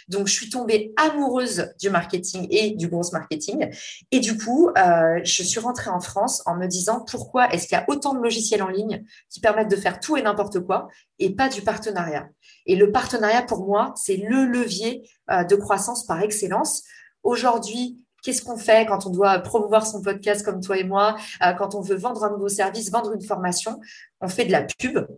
Donc, 0.09 0.27
je 0.27 0.33
suis 0.33 0.51
tombée 0.51 0.93
amoureuse 0.97 1.73
du 1.81 1.91
marketing 1.91 2.47
et 2.51 2.71
du 2.71 2.89
gros 2.89 3.03
marketing. 3.13 3.71
Et 4.11 4.21
du 4.21 4.37
coup, 4.37 4.71
euh, 4.77 5.21
je 5.25 5.43
suis 5.43 5.61
rentrée 5.61 5.91
en 5.91 6.01
France 6.01 6.43
en 6.47 6.57
me 6.57 6.67
disant 6.67 7.05
pourquoi 7.11 7.53
est-ce 7.53 7.67
qu'il 7.67 7.77
y 7.77 7.81
a 7.81 7.85
autant 7.89 8.15
de 8.15 8.21
logiciels 8.21 8.63
en 8.63 8.69
ligne 8.69 9.05
qui 9.31 9.41
permettent 9.41 9.71
de 9.71 9.77
faire 9.77 10.01
tout 10.01 10.17
et 10.17 10.23
n'importe 10.23 10.61
quoi? 10.61 10.89
Et 11.23 11.31
pas 11.31 11.49
du 11.49 11.63
partenariat. 11.63 12.29
Et 12.67 12.77
le 12.77 12.93
partenariat, 12.93 13.43
pour 13.43 13.65
moi, 13.65 13.93
c'est 13.97 14.17
le 14.17 14.45
levier 14.45 15.09
euh, 15.31 15.45
de 15.45 15.57
croissance 15.57 16.07
par 16.07 16.21
excellence. 16.23 16.85
Aujourd'hui, 17.23 17.99
Qu'est-ce 18.23 18.41
qu'on 18.41 18.57
fait 18.57 18.87
quand 18.87 19.05
on 19.05 19.11
doit 19.11 19.41
promouvoir 19.41 19.85
son 19.85 20.01
podcast 20.01 20.45
comme 20.45 20.61
toi 20.61 20.79
et 20.79 20.85
moi, 20.85 21.17
euh, 21.45 21.53
quand 21.55 21.75
on 21.75 21.81
veut 21.81 21.97
vendre 21.97 22.23
un 22.23 22.31
nouveau 22.31 22.49
service, 22.49 22.89
vendre 22.89 23.13
une 23.13 23.21
formation? 23.21 23.81
On 24.21 24.29
fait 24.29 24.45
de 24.45 24.53
la 24.53 24.63
pub. 24.63 25.09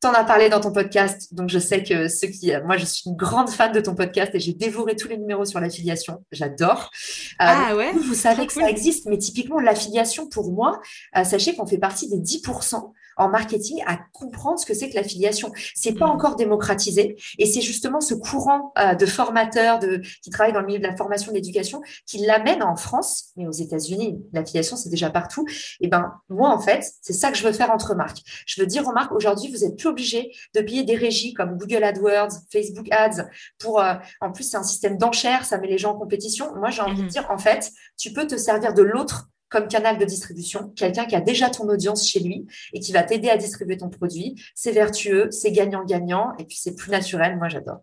Tu 0.00 0.08
en 0.08 0.12
as 0.12 0.24
parlé 0.24 0.48
dans 0.48 0.60
ton 0.60 0.72
podcast, 0.72 1.34
donc 1.34 1.50
je 1.50 1.58
sais 1.58 1.82
que 1.82 2.08
ceux 2.08 2.28
qui, 2.28 2.52
moi, 2.64 2.78
je 2.78 2.86
suis 2.86 3.10
une 3.10 3.16
grande 3.16 3.50
fan 3.50 3.70
de 3.70 3.80
ton 3.82 3.94
podcast 3.94 4.34
et 4.34 4.40
j'ai 4.40 4.54
dévoré 4.54 4.96
tous 4.96 5.08
les 5.08 5.18
numéros 5.18 5.44
sur 5.44 5.60
l'affiliation. 5.60 6.24
J'adore. 6.32 6.90
Euh, 7.32 7.44
ah 7.44 7.76
ouais. 7.76 7.92
Vous, 7.92 8.14
savez 8.14 8.46
que 8.46 8.54
ça 8.54 8.70
existe, 8.70 9.04
mais 9.04 9.18
typiquement 9.18 9.60
l'affiliation 9.60 10.26
pour 10.26 10.52
moi, 10.52 10.80
euh, 11.18 11.24
sachez 11.24 11.54
qu'on 11.54 11.66
fait 11.66 11.76
partie 11.76 12.08
des 12.08 12.16
10% 12.16 12.92
en 13.20 13.28
marketing 13.28 13.82
à 13.86 13.98
comprendre 14.12 14.58
ce 14.58 14.66
que 14.66 14.74
c'est 14.74 14.88
que 14.88 14.94
l'affiliation. 14.94 15.52
C'est 15.74 15.92
pas 15.92 16.06
mm. 16.06 16.10
encore 16.10 16.36
démocratisé 16.36 17.16
et 17.38 17.46
c'est 17.46 17.60
justement 17.60 18.00
ce 18.00 18.14
courant 18.14 18.72
euh, 18.78 18.94
de 18.94 19.06
formateurs 19.06 19.78
de, 19.78 20.00
qui 20.22 20.30
travaillent 20.30 20.54
dans 20.54 20.60
le 20.60 20.66
milieu 20.66 20.78
de 20.78 20.86
la 20.86 20.96
formation, 20.96 21.30
de 21.30 21.36
l'éducation 21.36 21.82
qui 22.06 22.18
l'amène 22.18 22.62
en 22.62 22.76
France, 22.76 23.30
mais 23.36 23.46
aux 23.46 23.52
États-Unis, 23.52 24.20
l'affiliation 24.32 24.76
c'est 24.76 24.88
déjà 24.88 25.10
partout. 25.10 25.46
Et 25.80 25.88
ben 25.88 26.14
moi 26.28 26.48
en 26.48 26.60
fait, 26.60 26.84
c'est 27.02 27.12
ça 27.12 27.30
que 27.30 27.36
je 27.36 27.46
veux 27.46 27.52
faire 27.52 27.70
entre 27.70 27.94
marques. 27.94 28.22
Je 28.46 28.60
veux 28.60 28.66
dire 28.66 28.86
aux 28.88 28.92
marques 28.92 29.12
aujourd'hui, 29.12 29.50
vous 29.52 29.64
êtes 29.64 29.76
plus 29.76 29.88
obligés 29.88 30.32
de 30.54 30.62
payer 30.62 30.82
des 30.84 30.96
régies 30.96 31.34
comme 31.34 31.58
Google 31.58 31.84
AdWords, 31.84 32.32
Facebook 32.50 32.88
Ads 32.90 33.26
pour 33.58 33.80
euh, 33.80 33.94
en 34.20 34.32
plus 34.32 34.44
c'est 34.44 34.56
un 34.56 34.62
système 34.62 34.96
d'enchères, 34.96 35.44
ça 35.44 35.58
met 35.58 35.68
les 35.68 35.78
gens 35.78 35.92
en 35.94 35.98
compétition. 35.98 36.54
Moi 36.56 36.70
j'ai 36.70 36.80
envie 36.80 37.02
de 37.02 37.06
mm-hmm. 37.06 37.10
dire 37.10 37.26
en 37.30 37.38
fait, 37.38 37.70
tu 37.98 38.12
peux 38.12 38.26
te 38.26 38.36
servir 38.36 38.72
de 38.72 38.82
l'autre 38.82 39.28
comme 39.50 39.68
canal 39.68 39.98
de 39.98 40.04
distribution, 40.04 40.72
quelqu'un 40.76 41.04
qui 41.06 41.16
a 41.16 41.20
déjà 41.20 41.50
ton 41.50 41.68
audience 41.68 42.08
chez 42.08 42.20
lui 42.20 42.46
et 42.72 42.80
qui 42.80 42.92
va 42.92 43.02
t'aider 43.02 43.28
à 43.28 43.36
distribuer 43.36 43.76
ton 43.76 43.90
produit. 43.90 44.40
C'est 44.54 44.72
vertueux, 44.72 45.28
c'est 45.30 45.52
gagnant-gagnant 45.52 46.32
et 46.38 46.44
puis 46.44 46.56
c'est 46.56 46.74
plus 46.74 46.90
naturel. 46.90 47.36
Moi, 47.36 47.48
j'adore. 47.48 47.80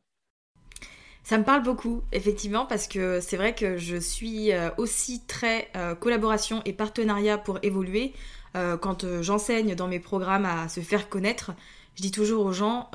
Ça 1.24 1.38
me 1.38 1.43
parle 1.43 1.62
beaucoup, 1.62 2.03
effectivement, 2.13 2.65
parce 2.65 2.88
que 2.88 3.19
c'est 3.19 3.36
vrai 3.36 3.53
que 3.53 3.75
je 3.75 3.97
suis 3.97 4.53
euh, 4.53 4.69
aussi 4.77 5.25
très 5.27 5.67
euh, 5.75 5.93
collaboration 5.93 6.62
et 6.63 6.71
partenariat 6.71 7.38
pour 7.38 7.59
évoluer. 7.63 8.13
Euh, 8.55 8.77
quand 8.77 9.05
j'enseigne 9.21 9.75
dans 9.75 9.89
mes 9.89 10.00
programmes 10.00 10.45
à 10.45 10.69
se 10.69 10.79
faire 10.79 11.09
connaître, 11.09 11.51
je 11.95 12.01
dis 12.01 12.12
toujours 12.12 12.45
aux 12.45 12.53
gens 12.53 12.89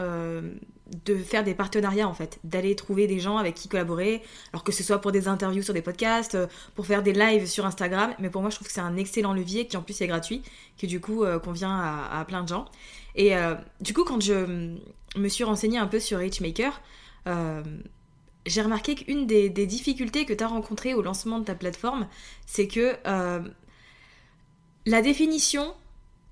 de 1.04 1.16
faire 1.16 1.44
des 1.44 1.54
partenariats 1.54 2.08
en 2.08 2.14
fait, 2.14 2.38
d'aller 2.44 2.76
trouver 2.76 3.06
des 3.06 3.18
gens 3.18 3.38
avec 3.38 3.54
qui 3.54 3.68
collaborer, 3.68 4.22
alors 4.52 4.64
que 4.64 4.72
ce 4.72 4.82
soit 4.82 5.00
pour 5.00 5.12
des 5.12 5.28
interviews 5.28 5.62
sur 5.62 5.75
des 5.75 5.82
podcasts, 5.82 6.38
pour 6.75 6.87
faire 6.87 7.02
des 7.02 7.12
lives 7.12 7.46
sur 7.46 7.66
Instagram, 7.66 8.14
mais 8.18 8.30
pour 8.30 8.42
moi 8.42 8.50
je 8.50 8.56
trouve 8.56 8.68
que 8.68 8.75
c'est 8.75 8.80
un 8.80 8.96
excellent 8.96 9.32
levier 9.32 9.66
qui 9.66 9.76
en 9.76 9.82
plus 9.82 10.00
est 10.00 10.06
gratuit, 10.06 10.42
qui 10.76 10.87
du 10.87 11.00
coup 11.00 11.25
convient 11.42 11.75
à, 11.75 12.25
plein 12.26 12.42
de 12.42 12.49
gens. 12.49 12.66
Et 13.14 13.32
du 13.80 13.94
coup 13.94 14.04
quand 14.04 14.20
je 14.20 14.76
me 15.16 15.28
suis 15.28 15.44
renseignée 15.44 15.78
un 15.78 15.87
peu 15.87 15.99
sur 15.99 16.18
Richmaker, 16.18 16.80
j'ai 18.46 18.62
remarqué 18.62 18.94
qu'une 18.94 19.26
des, 19.26 19.49
difficultés 19.50 20.25
que 20.25 20.32
tu 20.32 20.42
as 20.42 20.49
rencontrées 20.49 20.94
au 20.94 21.02
lancement 21.02 21.38
de 21.38 21.44
ta 21.44 21.54
plateforme, 21.54 22.08
c'est 22.46 22.66
que 22.66 22.96
euh, 23.06 23.40
la 24.87 25.02
définition 25.02 25.75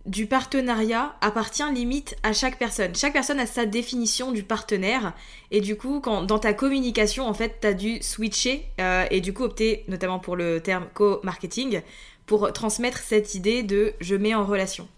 du 0.07 0.27
partenariat 0.27 1.15
appartient 1.21 1.71
limite 1.73 2.17
à 2.23 2.33
chaque 2.33 2.59
personne. 2.59 2.95
Chaque 2.95 3.13
personne 3.13 3.39
a 3.39 3.47
sa 3.47 3.67
définition 3.67 4.33
du 4.33 4.43
partenaire 4.43 5.15
et 5.51 5.61
du 5.61 5.77
coup, 5.77 6.01
quand, 6.01 6.23
dans 6.23 6.39
ta 6.39 6.55
communication, 6.55 7.27
en 7.27 7.35
fait, 7.35 7.59
tu 7.61 7.67
as 7.67 7.75
dû 7.75 8.03
switcher 8.03 8.67
euh, 8.81 9.05
et 9.11 9.21
du 9.21 9.35
coup 9.35 9.45
opter 9.45 9.85
notamment 9.89 10.19
pour 10.19 10.37
le 10.37 10.61
terme 10.61 10.87
co-marketing 10.95 11.83
pour 12.27 12.53
transmettre 12.53 12.99
cette 12.99 13.35
idée 13.35 13.63
de 13.63 13.93
je 14.01 14.15
mets 14.15 14.35
en 14.35 14.45
relation. 14.45 14.89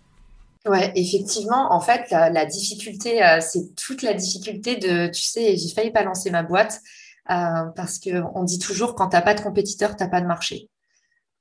Ouais, 0.67 0.93
effectivement, 0.95 1.73
en 1.73 1.81
fait, 1.81 2.11
la, 2.11 2.47
difficulté, 2.47 3.25
euh, 3.25 3.41
c'est 3.41 3.75
toute 3.75 4.03
la 4.03 4.15
difficulté 4.15 4.77
de, 4.77 5.09
tu 5.09 5.23
sais, 5.23 5.57
j'ai 5.57 5.75
failli 5.75 5.91
pas 5.91 6.05
lancer 6.05 6.31
ma 6.31 6.45
boîte 6.45 6.81
euh, 7.31 7.65
parce 7.75 7.99
qu'on 7.99 8.45
dit 8.45 8.61
toujours 8.61 8.95
quand 8.95 9.09
tu 9.09 9.17
n'as 9.17 9.23
pas 9.23 9.35
de 9.35 9.41
compétiteur, 9.41 9.97
tu 9.97 10.05
n'as 10.05 10.09
pas 10.09 10.21
de 10.21 10.27
marché. 10.27 10.69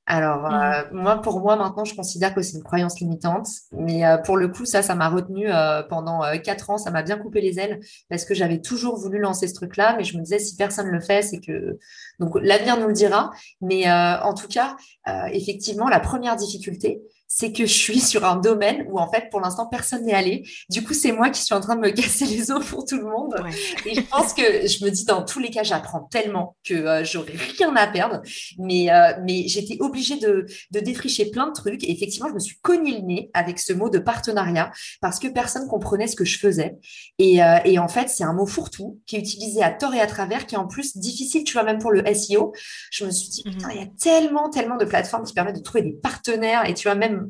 Alors, 0.08 0.46
euh, 0.46 0.84
mmh. 0.92 0.98
moi, 0.98 1.22
pour 1.22 1.40
moi, 1.40 1.56
maintenant, 1.56 1.86
je 1.86 1.96
considère 1.96 2.34
que 2.34 2.42
c'est 2.42 2.58
une 2.58 2.64
croyance 2.64 3.00
limitante. 3.00 3.48
Mais 3.72 4.06
euh, 4.06 4.18
pour 4.18 4.36
le 4.36 4.48
coup, 4.48 4.66
ça, 4.66 4.82
ça 4.82 4.96
m'a 4.96 5.10
retenu 5.10 5.48
pendant 5.90 6.22
quatre 6.44 6.70
ans. 6.70 6.78
Ça 6.78 6.92
m'a 6.92 7.04
bien 7.04 7.18
coupé 7.18 7.40
les 7.42 7.60
ailes 7.60 7.80
parce 8.10 8.26
que 8.26 8.34
j'avais 8.34 8.60
toujours 8.60 8.98
voulu 8.98 9.20
lancer 9.20 9.48
ce 9.48 9.54
truc-là. 9.54 9.96
Mais 9.98 10.04
je 10.04 10.18
me 10.18 10.24
disais, 10.24 10.40
si 10.40 10.56
personne 10.56 10.88
ne 10.88 10.92
le 10.92 11.02
fait, 11.02 11.22
c'est 11.22 11.40
que. 11.40 11.80
Donc, 12.20 12.36
l'avenir 12.42 12.78
nous 12.80 12.88
le 12.88 12.94
dira. 12.94 13.32
Mais 13.62 13.90
en 13.92 14.34
tout 14.34 14.48
cas, 14.48 14.76
effectivement, 15.32 15.88
la 15.88 16.00
première 16.00 16.36
difficulté, 16.36 17.02
c'est 17.34 17.54
que 17.54 17.66
je 17.66 17.74
suis 17.74 18.02
sur 18.02 18.26
un 18.26 18.36
domaine 18.36 18.86
où 18.90 19.00
en 19.00 19.10
fait 19.10 19.30
pour 19.32 19.40
l'instant 19.40 19.66
personne 19.66 20.04
n'est 20.04 20.14
allé. 20.14 20.44
Du 20.70 20.84
coup, 20.84 20.94
c'est 20.94 21.14
moi 21.14 21.30
qui 21.30 21.42
suis 21.42 21.56
en 21.56 21.62
train 21.62 21.78
de 21.78 21.82
me 21.82 21.90
casser 22.02 22.26
les 22.26 22.52
os 22.52 22.64
pour 22.66 22.84
tout 22.84 22.98
le 22.98 23.06
monde. 23.06 23.34
Et 23.86 23.96
je 23.96 24.02
pense 24.02 24.34
que 24.34 24.68
je 24.68 24.84
me 24.84 24.92
dis 24.92 25.06
dans 25.06 25.24
tous 25.24 25.40
les 25.40 25.50
cas, 25.50 25.64
j'apprends 25.64 26.02
tellement 26.12 26.58
que 26.66 26.74
euh, 26.74 27.06
j'aurais 27.06 27.36
rien 27.58 27.74
à 27.78 27.88
perdre. 27.88 28.22
Mais 28.60 28.92
euh, 28.92 29.14
mais 29.24 29.48
j'étais 29.48 29.78
obligée 29.80 30.18
de, 30.18 30.46
de 30.72 30.80
défricher 30.82 31.32
plein 31.32 31.48
de 31.48 31.54
trucs. 31.54 31.86
Et 31.86 31.92
effectivement, 31.92 32.28
je 32.28 32.34
me 32.34 32.40
suis 32.40 32.58
cogné 32.62 33.00
le 33.00 33.06
nez 33.06 33.32
avec 33.34 33.60
ce 33.60 33.72
mot 33.72 33.90
de 33.90 34.00
partenariat 34.00 34.70
parce 35.00 35.18
que 35.18 35.30
personne 35.30 35.70
comprenait 35.70 36.08
ce 36.08 36.18
que 36.18 36.26
je 36.26 36.38
faisais. 36.38 36.76
Et, 37.18 37.42
euh, 37.42 37.60
et 37.64 37.80
en 37.80 37.88
fait, 37.88 38.10
c'est 38.10 38.26
un 38.26 38.34
mot 38.34 38.46
fourre-tout 38.46 39.00
qui 39.08 39.16
est 39.16 39.20
utilisé 39.20 39.64
à 39.64 39.72
tort 39.72 39.94
et 39.94 40.02
à 40.02 40.08
travers, 40.08 40.48
qui 40.48 40.56
est 40.56 40.58
en 40.60 40.68
plus 40.68 40.98
difficile, 40.98 41.46
tu 41.46 41.54
vois, 41.54 41.64
même 41.64 41.80
pour 41.80 41.92
le 41.92 42.04
SEO. 42.14 42.52
Je 42.92 43.06
me 43.06 43.12
suis 43.12 43.30
dit, 43.30 43.44
putain, 43.44 43.68
mhm. 43.68 43.74
il 43.74 43.80
y 43.80 43.84
a 43.84 43.88
tellement, 43.98 44.50
tellement 44.50 44.76
de 44.76 44.84
plateformes 44.84 45.24
qui 45.24 45.34
permettent 45.34 45.56
de 45.56 45.62
trouver 45.62 45.84
des 45.84 45.94
partenaires. 45.94 46.68
Et 46.68 46.74
tu 46.74 46.90
vois, 46.90 46.96
même 46.96 47.21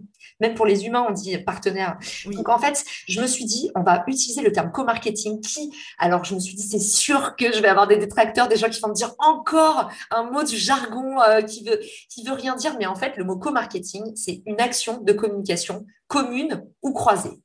même 0.42 0.56
pour 0.56 0.66
les 0.66 0.86
humains, 0.86 1.06
on 1.08 1.14
dit 1.14 1.38
partenaire. 1.38 1.98
Donc 2.26 2.50
en 2.50 2.60
fait, 2.60 2.84
je 3.08 3.22
me 3.22 3.28
suis 3.28 3.46
dit, 3.46 3.72
on 3.76 3.84
va 3.84 4.04
utiliser 4.08 4.42
le 4.42 4.52
terme 4.52 4.72
co-marketing 4.72 5.40
qui, 5.40 5.72
alors 5.98 6.26
je 6.26 6.36
me 6.36 6.40
suis 6.40 6.56
dit, 6.56 6.64
c'est 6.64 6.80
sûr 6.80 7.36
que 7.38 7.54
je 7.54 7.62
vais 7.62 7.70
avoir 7.70 7.88
des 7.88 7.98
détracteurs, 7.98 8.48
des 8.48 8.58
gens 8.58 8.70
qui 8.70 8.82
vont 8.82 8.90
me 8.90 8.94
dire 8.94 9.14
encore 9.20 9.90
un 10.10 10.24
mot 10.24 10.44
du 10.44 10.58
jargon 10.58 11.22
euh, 11.22 11.42
qui 11.42 11.64
veut 11.64 11.80
qui 12.10 12.26
veut 12.26 12.34
rien 12.34 12.56
dire, 12.56 12.76
mais 12.78 12.88
en 12.88 12.96
fait, 12.96 13.16
le 13.18 13.24
mot 13.24 13.38
co-marketing, 13.38 14.14
c'est 14.16 14.42
une 14.46 14.60
action 14.60 15.00
de 15.02 15.14
communication 15.14 15.86
commune 16.08 16.66
ou 16.82 16.92
croisée. 16.92 17.40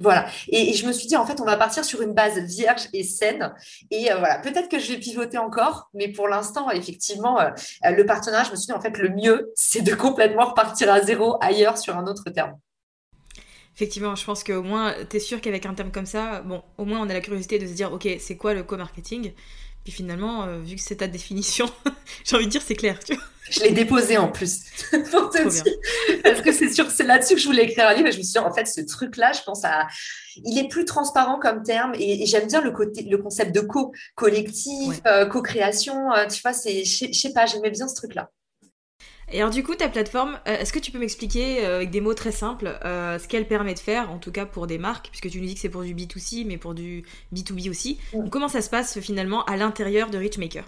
Voilà. 0.00 0.26
Et, 0.48 0.72
je 0.74 0.86
me 0.86 0.92
suis 0.92 1.06
dit, 1.06 1.16
en 1.16 1.24
fait, 1.24 1.40
on 1.40 1.44
va 1.44 1.56
partir 1.56 1.84
sur 1.84 2.02
une 2.02 2.12
base 2.12 2.38
vierge 2.38 2.88
et 2.92 3.04
saine. 3.04 3.54
Et 3.90 4.10
euh, 4.10 4.18
voilà, 4.18 4.38
peut-être 4.38 4.68
que 4.68 4.78
je 4.78 4.92
vais 4.92 4.98
pivoter 4.98 5.38
encore, 5.38 5.88
mais 5.94 6.08
pour 6.08 6.28
l'instant, 6.28 6.70
effectivement, 6.70 7.40
euh, 7.40 7.50
le 7.84 8.04
partenariat, 8.04 8.44
je 8.44 8.50
me 8.50 8.56
suis 8.56 8.66
dit, 8.66 8.72
en 8.72 8.80
fait, 8.80 8.98
le 8.98 9.10
mieux, 9.10 9.52
c'est 9.56 9.82
de 9.82 9.94
complètement 9.94 10.46
repartir 10.46 10.92
à 10.92 11.00
zéro 11.00 11.36
ailleurs 11.40 11.78
sur 11.78 11.96
un 11.96 12.06
autre 12.06 12.30
terme. 12.30 12.58
Effectivement, 13.76 14.14
je 14.14 14.24
pense 14.24 14.44
qu'au 14.44 14.62
moins, 14.62 14.94
tu 15.10 15.16
es 15.16 15.20
sûr 15.20 15.40
qu'avec 15.40 15.66
un 15.66 15.74
terme 15.74 15.90
comme 15.90 16.06
ça, 16.06 16.42
bon, 16.42 16.62
au 16.78 16.84
moins, 16.84 17.00
on 17.00 17.08
a 17.08 17.12
la 17.12 17.20
curiosité 17.20 17.58
de 17.58 17.66
se 17.66 17.72
dire, 17.72 17.92
OK, 17.92 18.08
c'est 18.20 18.36
quoi 18.36 18.54
le 18.54 18.62
co-marketing? 18.62 19.32
Puis 19.84 19.92
finalement, 19.92 20.44
euh, 20.44 20.58
vu 20.60 20.76
que 20.76 20.82
c'est 20.82 20.96
ta 20.96 21.06
définition, 21.06 21.70
j'ai 22.24 22.36
envie 22.36 22.46
de 22.46 22.50
dire 22.50 22.62
c'est 22.62 22.74
clair, 22.74 22.98
tu 23.04 23.14
vois. 23.14 23.22
Je 23.50 23.60
l'ai 23.60 23.72
déposé 23.72 24.16
en 24.16 24.28
plus 24.28 24.62
pour 25.10 25.28
te 25.28 25.48
dire. 25.48 25.74
Parce 26.22 26.40
que 26.40 26.50
c'est 26.50 26.70
sûr, 26.72 26.90
c'est 26.90 27.04
là-dessus 27.04 27.34
que 27.34 27.40
je 27.40 27.46
voulais 27.46 27.64
écrire 27.64 27.88
un 27.88 27.94
livre. 27.94 28.08
Et 28.08 28.12
je 28.12 28.16
me 28.16 28.22
suis 28.22 28.32
dit, 28.32 28.38
en 28.38 28.52
fait, 28.52 28.64
ce 28.64 28.80
truc-là, 28.80 29.32
je 29.32 29.42
pense 29.42 29.64
à, 29.64 29.86
il 30.36 30.58
est 30.58 30.68
plus 30.68 30.86
transparent 30.86 31.38
comme 31.38 31.62
terme 31.62 31.92
et, 31.94 32.24
j'aime 32.24 32.46
bien 32.46 32.62
le 32.62 32.70
côté, 32.70 33.02
le 33.02 33.18
concept 33.18 33.54
de 33.54 33.60
co, 33.60 33.92
collectif, 34.14 35.00
euh, 35.06 35.26
co-création. 35.26 36.12
Euh, 36.12 36.26
tu 36.26 36.40
vois, 36.40 36.54
c'est, 36.54 36.84
je 36.84 37.12
sais 37.12 37.32
pas, 37.34 37.44
j'aimais 37.44 37.70
bien 37.70 37.86
ce 37.86 37.94
truc-là. 37.94 38.30
Et 39.34 39.38
alors 39.38 39.50
du 39.50 39.64
coup, 39.64 39.74
ta 39.74 39.88
plateforme, 39.88 40.38
euh, 40.46 40.58
est-ce 40.58 40.72
que 40.72 40.78
tu 40.78 40.92
peux 40.92 41.00
m'expliquer 41.00 41.66
euh, 41.66 41.76
avec 41.78 41.90
des 41.90 42.00
mots 42.00 42.14
très 42.14 42.30
simples 42.30 42.78
euh, 42.84 43.18
ce 43.18 43.26
qu'elle 43.26 43.48
permet 43.48 43.74
de 43.74 43.80
faire, 43.80 44.12
en 44.12 44.18
tout 44.18 44.30
cas 44.30 44.46
pour 44.46 44.68
des 44.68 44.78
marques, 44.78 45.08
puisque 45.08 45.28
tu 45.28 45.40
nous 45.40 45.46
dis 45.46 45.54
que 45.54 45.60
c'est 45.60 45.68
pour 45.68 45.82
du 45.82 45.92
B2C, 45.92 46.46
mais 46.46 46.56
pour 46.56 46.72
du 46.72 47.02
B2B 47.34 47.68
aussi. 47.68 47.98
comment 48.30 48.46
ça 48.46 48.62
se 48.62 48.70
passe 48.70 49.00
finalement 49.00 49.44
à 49.46 49.56
l'intérieur 49.56 50.08
de 50.08 50.18
Richmaker 50.18 50.64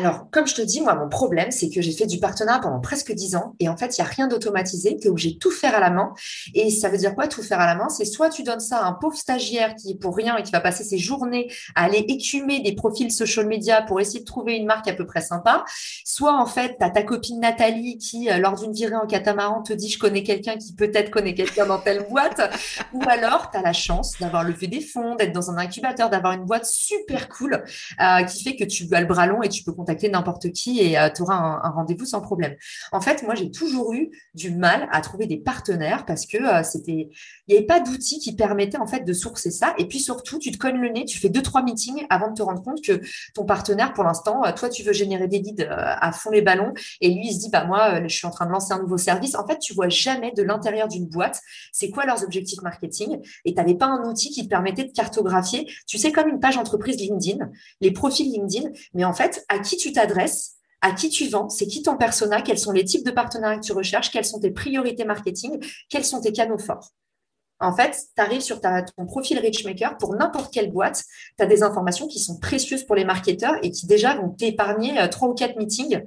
alors, 0.00 0.30
comme 0.30 0.46
je 0.46 0.54
te 0.54 0.62
dis, 0.62 0.80
moi, 0.80 0.94
mon 0.94 1.10
problème, 1.10 1.50
c'est 1.50 1.68
que 1.68 1.82
j'ai 1.82 1.92
fait 1.92 2.06
du 2.06 2.18
partenariat 2.18 2.58
pendant 2.58 2.80
presque 2.80 3.12
dix 3.12 3.36
ans 3.36 3.54
et 3.60 3.68
en 3.68 3.76
fait, 3.76 3.98
il 3.98 4.00
n'y 4.00 4.06
a 4.06 4.10
rien 4.10 4.28
d'automatisé. 4.28 4.96
Obligé 5.04 5.32
de 5.32 5.38
tout 5.38 5.50
faire 5.50 5.74
à 5.74 5.80
la 5.80 5.90
main. 5.90 6.14
Et 6.54 6.70
ça 6.70 6.88
veut 6.88 6.96
dire 6.96 7.14
quoi, 7.14 7.28
tout 7.28 7.42
faire 7.42 7.60
à 7.60 7.66
la 7.66 7.74
main? 7.74 7.90
C'est 7.90 8.06
soit 8.06 8.30
tu 8.30 8.42
donnes 8.42 8.60
ça 8.60 8.78
à 8.78 8.84
un 8.86 8.94
pauvre 8.94 9.16
stagiaire 9.16 9.74
qui 9.74 9.90
est 9.90 9.94
pour 9.96 10.16
rien 10.16 10.38
et 10.38 10.42
qui 10.42 10.52
va 10.52 10.60
passer 10.60 10.84
ses 10.84 10.96
journées 10.96 11.52
à 11.74 11.84
aller 11.84 11.98
écumer 12.08 12.60
des 12.60 12.74
profils 12.74 13.12
social 13.12 13.46
media 13.46 13.82
pour 13.82 14.00
essayer 14.00 14.20
de 14.20 14.24
trouver 14.24 14.56
une 14.56 14.64
marque 14.64 14.88
à 14.88 14.94
peu 14.94 15.04
près 15.04 15.20
sympa. 15.20 15.66
Soit, 16.06 16.34
en 16.34 16.46
fait, 16.46 16.76
tu 16.78 16.84
as 16.84 16.88
ta 16.88 17.02
copine 17.02 17.40
Nathalie 17.40 17.98
qui, 17.98 18.30
euh, 18.30 18.38
lors 18.38 18.54
d'une 18.54 18.72
virée 18.72 18.96
en 18.96 19.06
catamaran, 19.06 19.62
te 19.62 19.74
dit 19.74 19.90
je 19.90 19.98
connais 19.98 20.22
quelqu'un 20.22 20.56
qui 20.56 20.72
peut-être 20.72 21.10
connaît 21.10 21.34
quelqu'un 21.34 21.66
dans 21.66 21.78
telle 21.78 22.06
boîte. 22.08 22.40
Ou 22.94 23.02
alors, 23.06 23.50
tu 23.50 23.58
as 23.58 23.62
la 23.62 23.74
chance 23.74 24.14
d'avoir 24.18 24.44
levé 24.44 24.66
des 24.66 24.80
fonds, 24.80 25.16
d'être 25.16 25.32
dans 25.32 25.50
un 25.50 25.58
incubateur, 25.58 26.08
d'avoir 26.08 26.32
une 26.32 26.46
boîte 26.46 26.64
super 26.64 27.28
cool 27.28 27.62
euh, 28.00 28.22
qui 28.24 28.44
fait 28.44 28.56
que 28.56 28.64
tu 28.64 28.88
as 28.92 29.00
le 29.02 29.06
bras 29.06 29.26
long 29.26 29.42
et 29.42 29.50
tu 29.50 29.62
peux 29.62 29.72
contacter 29.72 29.89
n'importe 30.08 30.52
qui 30.52 30.80
et 30.80 30.98
euh, 30.98 31.08
tu 31.10 31.22
auras 31.22 31.34
un, 31.34 31.70
rendez-vous 31.70 32.04
sans 32.04 32.20
problème. 32.20 32.56
En 32.92 33.00
fait, 33.00 33.22
moi, 33.22 33.34
j'ai 33.34 33.50
toujours 33.50 33.92
eu 33.92 34.10
du 34.34 34.50
mal 34.50 34.88
à 34.92 35.00
trouver 35.00 35.26
des 35.26 35.38
partenaires 35.38 36.04
parce 36.06 36.26
que 36.26 36.36
euh, 36.36 36.62
c'était, 36.62 37.10
il 37.46 37.50
n'y 37.50 37.56
avait 37.56 37.66
pas 37.66 37.80
d'outils 37.80 38.18
qui 38.18 38.34
permettaient 38.34 38.78
en 38.78 38.86
fait 38.86 39.04
de 39.04 39.12
sourcer 39.12 39.50
ça. 39.50 39.74
Et 39.78 39.86
puis 39.86 40.00
surtout, 40.00 40.38
tu 40.38 40.50
te 40.50 40.58
cognes 40.58 40.80
le 40.80 40.88
nez, 40.88 41.04
tu 41.04 41.18
fais 41.18 41.28
deux 41.28 41.42
trois 41.42 41.62
meetings 41.62 42.06
avant 42.10 42.30
de 42.30 42.34
te 42.34 42.42
rendre 42.42 42.62
compte 42.62 42.82
que 42.82 43.00
ton 43.34 43.44
partenaire, 43.44 43.92
pour 43.92 44.04
l'instant, 44.04 44.44
euh, 44.44 44.52
toi, 44.52 44.68
tu 44.68 44.82
veux 44.82 44.92
générer 44.92 45.28
des 45.28 45.38
leads 45.38 45.66
à 45.68 46.12
fond 46.12 46.30
les 46.30 46.42
ballons 46.42 46.72
et 47.00 47.08
lui, 47.08 47.28
il 47.28 47.34
se 47.34 47.40
dit, 47.40 47.50
bah 47.50 47.64
moi, 47.64 48.06
je 48.06 48.14
suis 48.14 48.26
en 48.26 48.30
train 48.30 48.46
de 48.46 48.52
lancer 48.52 48.72
un 48.72 48.80
nouveau 48.80 48.98
service. 48.98 49.34
En 49.34 49.46
fait, 49.46 49.58
tu 49.58 49.74
vois 49.74 49.88
jamais 49.88 50.32
de 50.32 50.42
l'intérieur 50.42 50.88
d'une 50.88 51.06
boîte, 51.06 51.40
c'est 51.72 51.90
quoi 51.90 52.06
leurs 52.06 52.22
objectifs 52.22 52.62
marketing 52.62 53.18
et 53.44 53.52
tu 53.52 53.56
n'avais 53.56 53.74
pas 53.74 53.86
un 53.86 54.08
outil 54.08 54.30
qui 54.30 54.44
te 54.44 54.48
permettait 54.48 54.84
de 54.84 54.92
cartographier. 54.92 55.70
Tu 55.86 55.98
sais, 55.98 56.12
comme 56.12 56.28
une 56.28 56.40
page 56.40 56.56
entreprise 56.56 56.96
LinkedIn, 56.96 57.50
les 57.80 57.90
profils 57.92 58.30
LinkedIn, 58.30 58.70
mais 58.94 59.04
en 59.04 59.12
fait, 59.12 59.44
à 59.48 59.58
qui 59.58 59.69
qui 59.70 59.76
tu 59.76 59.92
t'adresses, 59.92 60.56
à 60.80 60.92
qui 60.92 61.10
tu 61.10 61.28
vends, 61.28 61.48
c'est 61.48 61.66
qui 61.66 61.82
ton 61.82 61.96
persona, 61.96 62.42
quels 62.42 62.58
sont 62.58 62.72
les 62.72 62.84
types 62.84 63.04
de 63.04 63.10
partenariats 63.10 63.58
que 63.58 63.64
tu 63.64 63.72
recherches, 63.72 64.10
quelles 64.10 64.24
sont 64.24 64.40
tes 64.40 64.50
priorités 64.50 65.04
marketing, 65.04 65.62
quels 65.88 66.04
sont 66.04 66.20
tes 66.20 66.32
canaux 66.32 66.58
forts. 66.58 66.90
En 67.60 67.76
fait, 67.76 67.94
tu 68.16 68.22
arrives 68.22 68.40
sur 68.40 68.60
ton 68.60 69.06
profil 69.06 69.38
Richmaker 69.38 69.98
pour 69.98 70.14
n'importe 70.14 70.52
quelle 70.52 70.72
boîte, 70.72 71.04
tu 71.36 71.44
as 71.44 71.46
des 71.46 71.62
informations 71.62 72.08
qui 72.08 72.18
sont 72.18 72.38
précieuses 72.38 72.84
pour 72.84 72.96
les 72.96 73.04
marketeurs 73.04 73.56
et 73.62 73.70
qui 73.70 73.86
déjà 73.86 74.14
vont 74.14 74.30
t'épargner 74.30 74.98
euh, 74.98 75.08
trois 75.08 75.28
ou 75.28 75.34
quatre 75.34 75.56
meetings 75.56 76.02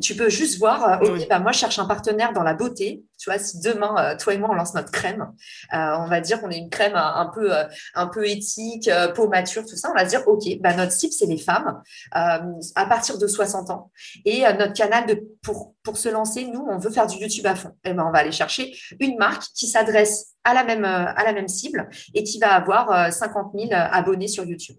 tu 0.00 0.14
peux 0.14 0.28
juste 0.28 0.58
voir, 0.58 1.02
euh, 1.02 1.18
bah, 1.28 1.40
moi, 1.40 1.52
je 1.52 1.58
cherche 1.58 1.78
un 1.78 1.86
partenaire 1.86 2.32
dans 2.32 2.44
la 2.44 2.54
beauté. 2.54 3.02
Tu 3.18 3.28
vois, 3.28 3.38
si 3.38 3.60
demain, 3.60 3.94
euh, 3.98 4.16
toi 4.16 4.34
et 4.34 4.38
moi, 4.38 4.48
on 4.50 4.54
lance 4.54 4.74
notre 4.74 4.92
crème, 4.92 5.32
euh, 5.74 5.96
on 5.98 6.06
va 6.06 6.20
dire 6.20 6.40
qu'on 6.40 6.50
est 6.50 6.58
une 6.58 6.70
crème 6.70 6.94
un, 6.94 7.30
peu, 7.34 7.50
un 7.94 8.06
peu 8.06 8.26
éthique, 8.26 8.88
peau 9.14 9.28
mature, 9.28 9.64
tout 9.66 9.76
ça. 9.76 9.90
On 9.90 9.94
va 9.94 10.04
se 10.04 10.10
dire, 10.10 10.26
OK, 10.28 10.44
bah, 10.60 10.74
notre 10.74 10.92
cible, 10.92 11.12
c'est 11.12 11.26
les 11.26 11.38
femmes 11.38 11.82
à 12.12 12.86
partir 12.88 13.18
de 13.18 13.26
60 13.26 13.70
ans. 13.70 13.90
Et 14.24 14.42
notre 14.58 14.74
canal 14.74 15.06
de, 15.06 15.22
pour, 15.42 15.74
pour 15.82 15.96
se 15.96 16.08
lancer, 16.08 16.46
nous, 16.46 16.66
on 16.70 16.78
veut 16.78 16.90
faire 16.90 17.06
du 17.06 17.16
YouTube 17.16 17.46
à 17.46 17.56
fond. 17.56 17.72
Et 17.84 17.92
ben, 17.92 18.04
on 18.06 18.12
va 18.12 18.18
aller 18.18 18.32
chercher 18.32 18.74
une 19.00 19.16
marque 19.18 19.42
qui 19.54 19.66
s'adresse 19.66 20.34
à 20.44 20.54
la 20.54 20.64
même, 20.64 20.84
à 20.84 21.22
la 21.24 21.32
même 21.32 21.48
cible 21.48 21.88
et 22.14 22.22
qui 22.22 22.38
va 22.38 22.54
avoir 22.54 23.12
50 23.12 23.52
000 23.54 23.68
abonnés 23.72 24.28
sur 24.28 24.44
YouTube. 24.44 24.76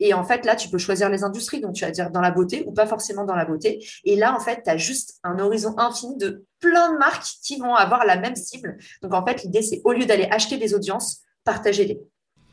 Et 0.00 0.14
en 0.14 0.24
fait, 0.24 0.44
là, 0.44 0.56
tu 0.56 0.68
peux 0.68 0.78
choisir 0.78 1.08
les 1.08 1.24
industries. 1.24 1.60
Donc, 1.60 1.74
tu 1.74 1.84
vas 1.84 1.90
dire 1.90 2.10
dans 2.10 2.20
la 2.20 2.30
beauté 2.30 2.64
ou 2.66 2.72
pas 2.72 2.86
forcément 2.86 3.24
dans 3.24 3.34
la 3.34 3.44
beauté. 3.44 3.84
Et 4.04 4.16
là, 4.16 4.34
en 4.34 4.40
fait, 4.40 4.62
tu 4.64 4.70
as 4.70 4.76
juste 4.76 5.18
un 5.24 5.38
horizon 5.38 5.74
infini 5.78 6.16
de 6.16 6.44
plein 6.60 6.92
de 6.92 6.98
marques 6.98 7.26
qui 7.42 7.58
vont 7.58 7.74
avoir 7.74 8.04
la 8.04 8.16
même 8.16 8.36
cible. 8.36 8.78
Donc, 9.02 9.14
en 9.14 9.24
fait, 9.24 9.42
l'idée, 9.42 9.62
c'est 9.62 9.80
au 9.84 9.92
lieu 9.92 10.06
d'aller 10.06 10.28
acheter 10.30 10.56
des 10.56 10.74
audiences, 10.74 11.22
partager-les. 11.44 12.00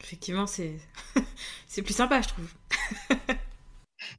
Effectivement, 0.02 0.48
c'est, 0.48 0.76
plus 1.84 1.96
sympa, 1.96 2.22
je 2.22 2.28
trouve. 2.28 2.50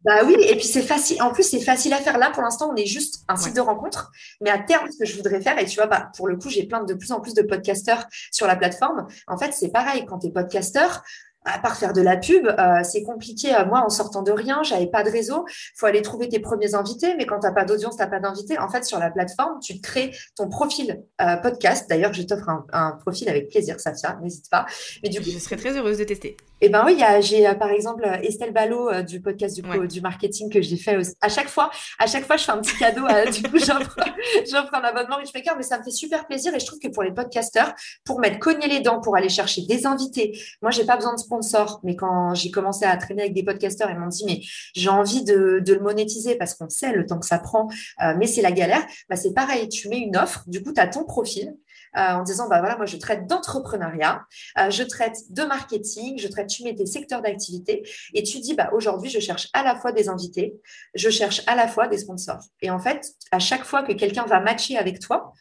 Bah 0.04 0.22
oui, 0.24 0.36
et 0.40 0.54
puis 0.56 0.64
c'est 0.64 0.82
facile. 0.82 1.20
En 1.22 1.32
plus, 1.32 1.42
c'est 1.42 1.60
facile 1.60 1.92
à 1.92 1.98
faire. 1.98 2.18
Là, 2.18 2.30
pour 2.30 2.42
l'instant, 2.42 2.70
on 2.72 2.76
est 2.76 2.86
juste 2.86 3.24
un 3.28 3.36
site 3.36 3.54
de 3.54 3.60
rencontre. 3.60 4.10
Mais 4.40 4.50
à 4.50 4.58
terme, 4.58 4.88
ce 4.90 4.98
que 4.98 5.04
je 5.04 5.16
voudrais 5.16 5.40
faire, 5.40 5.58
et 5.58 5.66
tu 5.66 5.76
vois, 5.76 5.86
bah, 5.86 6.10
pour 6.16 6.28
le 6.28 6.36
coup, 6.36 6.48
j'ai 6.48 6.64
plein 6.66 6.82
de, 6.82 6.92
de 6.92 6.98
plus 6.98 7.12
en 7.12 7.20
plus 7.20 7.34
de 7.34 7.42
podcasteurs 7.42 8.04
sur 8.30 8.46
la 8.46 8.56
plateforme. 8.56 9.06
En 9.26 9.38
fait, 9.38 9.52
c'est 9.52 9.70
pareil. 9.70 10.04
Quand 10.06 10.18
tu 10.20 10.28
es 10.28 10.30
podcasteur, 10.30 11.02
à 11.46 11.58
part 11.58 11.76
faire 11.76 11.92
de 11.92 12.02
la 12.02 12.16
pub, 12.16 12.46
euh, 12.46 12.82
c'est 12.82 13.02
compliqué. 13.02 13.54
Euh, 13.54 13.64
moi, 13.64 13.82
en 13.84 13.88
sortant 13.88 14.22
de 14.22 14.32
rien, 14.32 14.62
j'avais 14.62 14.88
pas 14.88 15.02
de 15.02 15.10
réseau. 15.10 15.46
faut 15.76 15.86
aller 15.86 16.02
trouver 16.02 16.28
tes 16.28 16.40
premiers 16.40 16.74
invités, 16.74 17.14
mais 17.16 17.24
quand 17.24 17.40
tu 17.40 17.46
n'as 17.46 17.52
pas 17.52 17.64
d'audience, 17.64 17.96
tu 17.96 18.02
n'as 18.02 18.08
pas 18.08 18.20
d'invités. 18.20 18.58
En 18.58 18.68
fait, 18.68 18.84
sur 18.84 18.98
la 18.98 19.10
plateforme, 19.10 19.60
tu 19.60 19.80
crées 19.80 20.12
ton 20.36 20.48
profil 20.48 21.02
euh, 21.20 21.36
podcast. 21.36 21.88
D'ailleurs, 21.88 22.12
je 22.12 22.22
t'offre 22.22 22.48
un, 22.72 22.92
profil 22.92 23.28
avec 23.28 23.48
plaisir, 23.48 23.78
Safia, 23.78 24.18
n'hésite 24.22 24.50
pas. 24.50 24.66
Mais 25.02 25.08
du 25.08 25.20
coup, 25.20 25.30
je 25.30 25.38
serais 25.38 25.56
très 25.56 25.76
heureuse 25.76 25.98
de 25.98 26.04
tester. 26.04 26.36
Eh 26.62 26.70
ben 26.70 26.82
oui, 26.86 27.02
j'ai 27.20 27.46
par 27.56 27.68
exemple 27.68 28.08
Estelle 28.22 28.52
Ballot 28.52 29.02
du 29.02 29.20
podcast 29.20 29.54
du, 29.54 29.88
du 29.88 30.00
marketing 30.00 30.50
que 30.50 30.62
j'ai 30.62 30.78
fait 30.78 30.96
à 31.20 31.28
chaque 31.28 31.48
fois. 31.48 31.70
À 31.98 32.06
chaque 32.06 32.24
fois, 32.24 32.38
je 32.38 32.44
fais 32.44 32.52
un 32.52 32.58
petit 32.62 32.76
cadeau. 32.78 33.02
du 33.30 33.42
coup, 33.42 33.58
j'offre 33.58 34.74
un 34.74 34.80
abonnement 34.80 35.16
Rich 35.16 35.32
mais 35.54 35.62
ça 35.62 35.78
me 35.78 35.84
fait 35.84 35.90
super 35.90 36.26
plaisir 36.26 36.54
et 36.54 36.58
je 36.58 36.64
trouve 36.64 36.78
que 36.78 36.88
pour 36.88 37.02
les 37.02 37.12
podcasteurs, 37.12 37.74
pour 38.04 38.20
mettre 38.20 38.38
cogner 38.38 38.68
les 38.68 38.80
dents, 38.80 39.00
pour 39.00 39.16
aller 39.16 39.28
chercher 39.28 39.66
des 39.66 39.84
invités, 39.84 40.38
moi, 40.62 40.70
j'ai 40.70 40.84
pas 40.84 40.96
besoin 40.96 41.12
de 41.12 41.18
sponsor, 41.18 41.35
mais 41.82 41.96
quand 41.96 42.34
j'ai 42.34 42.50
commencé 42.50 42.84
à 42.84 42.96
traîner 42.96 43.22
avec 43.22 43.34
des 43.34 43.44
podcasteurs, 43.44 43.90
ils 43.90 43.98
m'ont 43.98 44.08
dit, 44.08 44.24
mais 44.26 44.40
j'ai 44.74 44.88
envie 44.88 45.24
de, 45.24 45.62
le 45.66 45.80
monétiser 45.80 46.36
parce 46.36 46.54
qu'on 46.54 46.68
sait 46.68 46.92
le 46.92 47.06
temps 47.06 47.18
que 47.18 47.26
ça 47.26 47.38
prend, 47.38 47.68
euh, 48.02 48.14
mais 48.18 48.26
c'est 48.26 48.42
la 48.42 48.52
galère. 48.52 48.84
Bah, 49.08 49.16
c'est 49.16 49.32
pareil, 49.32 49.68
tu 49.68 49.88
mets 49.88 49.98
une 49.98 50.16
offre, 50.16 50.44
du 50.46 50.62
coup, 50.62 50.72
tu 50.72 50.80
as 50.80 50.86
ton 50.86 51.04
profil. 51.04 51.54
Euh, 51.96 52.12
en 52.12 52.22
disant, 52.24 52.46
bah 52.46 52.58
voilà, 52.58 52.76
moi 52.76 52.84
je 52.84 52.98
traite 52.98 53.26
d'entrepreneuriat, 53.26 54.22
euh, 54.58 54.68
je 54.68 54.82
traite 54.82 55.16
de 55.30 55.44
marketing, 55.44 56.18
je 56.18 56.28
traite, 56.28 56.48
tu 56.48 56.62
mets 56.62 56.74
tes 56.74 56.84
secteurs 56.84 57.22
d'activité 57.22 57.88
et 58.12 58.22
tu 58.22 58.38
dis, 58.40 58.54
bah 58.54 58.68
aujourd'hui 58.74 59.08
je 59.08 59.18
cherche 59.18 59.48
à 59.54 59.62
la 59.62 59.76
fois 59.76 59.92
des 59.92 60.10
invités, 60.10 60.60
je 60.94 61.08
cherche 61.08 61.40
à 61.46 61.54
la 61.54 61.66
fois 61.66 61.88
des 61.88 61.96
sponsors. 61.96 62.42
Et 62.60 62.70
en 62.70 62.78
fait, 62.78 63.12
à 63.30 63.38
chaque 63.38 63.64
fois 63.64 63.82
que 63.82 63.94
quelqu'un 63.94 64.26
va 64.26 64.40
matcher 64.40 64.76
avec 64.76 64.98
toi, 64.98 65.32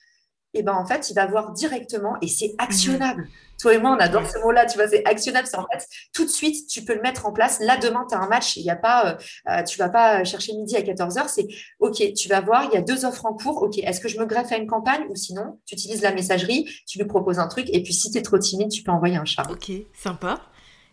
et 0.55 0.63
ben 0.63 0.73
en 0.73 0.85
fait, 0.85 1.09
il 1.09 1.13
va 1.13 1.25
voir 1.25 1.51
directement 1.51 2.15
et 2.21 2.27
c'est 2.27 2.55
actionnable. 2.57 3.27
Toi 3.59 3.73
et 3.73 3.77
moi, 3.77 3.91
on 3.91 3.99
adore 3.99 4.27
ce 4.29 4.37
mot-là, 4.39 4.65
tu 4.65 4.77
vois, 4.77 4.87
c'est 4.87 5.05
actionnable. 5.05 5.47
C'est 5.49 5.57
en 5.57 5.65
fait, 5.71 5.87
tout 6.13 6.25
de 6.25 6.29
suite, 6.29 6.67
tu 6.67 6.83
peux 6.83 6.93
le 6.93 7.01
mettre 7.01 7.25
en 7.25 7.31
place. 7.31 7.59
Là, 7.61 7.77
demain, 7.77 8.05
tu 8.09 8.15
as 8.15 8.19
un 8.19 8.27
match, 8.27 8.57
il 8.57 8.63
y 8.63 8.69
a 8.69 8.75
pas, 8.75 9.11
euh, 9.11 9.15
euh, 9.49 9.63
tu 9.63 9.77
vas 9.77 9.89
pas 9.89 10.23
chercher 10.23 10.53
midi 10.53 10.75
à 10.75 10.81
14h, 10.81 11.29
c'est 11.29 11.47
OK, 11.79 12.13
tu 12.13 12.27
vas 12.27 12.41
voir, 12.41 12.65
il 12.65 12.73
y 12.73 12.77
a 12.77 12.81
deux 12.81 13.05
offres 13.05 13.25
en 13.25 13.33
cours. 13.33 13.63
OK, 13.63 13.77
est-ce 13.77 13.99
que 13.99 14.09
je 14.09 14.19
me 14.19 14.25
greffe 14.25 14.51
à 14.51 14.57
une 14.57 14.67
campagne 14.67 15.05
ou 15.09 15.15
sinon, 15.15 15.59
tu 15.65 15.75
utilises 15.75 16.01
la 16.01 16.13
messagerie, 16.13 16.69
tu 16.87 16.97
lui 16.97 17.05
proposes 17.05 17.39
un 17.39 17.47
truc 17.47 17.67
et 17.71 17.81
puis 17.81 17.93
si 17.93 18.11
tu 18.11 18.17
es 18.17 18.21
trop 18.21 18.37
timide, 18.37 18.69
tu 18.69 18.83
peux 18.83 18.91
envoyer 18.91 19.15
un 19.15 19.25
chat. 19.25 19.43
OK, 19.49 19.71
sympa. 19.93 20.41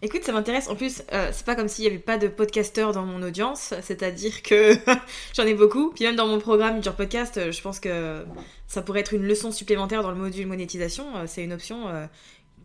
Écoute, 0.05 0.25
ça 0.25 0.33
m'intéresse. 0.33 0.69
En 0.69 0.75
plus, 0.75 1.05
euh, 1.13 1.31
c'est 1.33 1.47
pas 1.47 1.55
comme 1.55 1.69
s'il 1.69 1.85
y 1.85 1.87
avait 1.87 2.01
pas 2.01 2.19
de 2.19 2.27
podcasteurs 2.27 2.91
dans 2.91 3.07
mon 3.07 3.23
audience, 3.23 3.73
c'est-à-dire 3.83 4.43
que 4.43 4.77
j'en 5.33 5.45
ai 5.45 5.55
beaucoup. 5.55 5.93
Puis 5.93 6.05
même 6.05 6.17
dans 6.17 6.27
mon 6.27 6.41
programme 6.41 6.81
Dur 6.81 6.97
Podcast, 6.97 7.37
euh, 7.37 7.53
je 7.53 7.63
pense 7.63 7.79
que 7.79 8.25
ça 8.67 8.83
pourrait 8.83 8.99
être 8.99 9.15
une 9.15 9.23
leçon 9.23 9.53
supplémentaire 9.53 10.03
dans 10.03 10.11
le 10.11 10.17
module 10.17 10.49
monétisation. 10.49 11.17
Euh, 11.17 11.25
c'est 11.29 11.45
une 11.45 11.53
option 11.53 11.87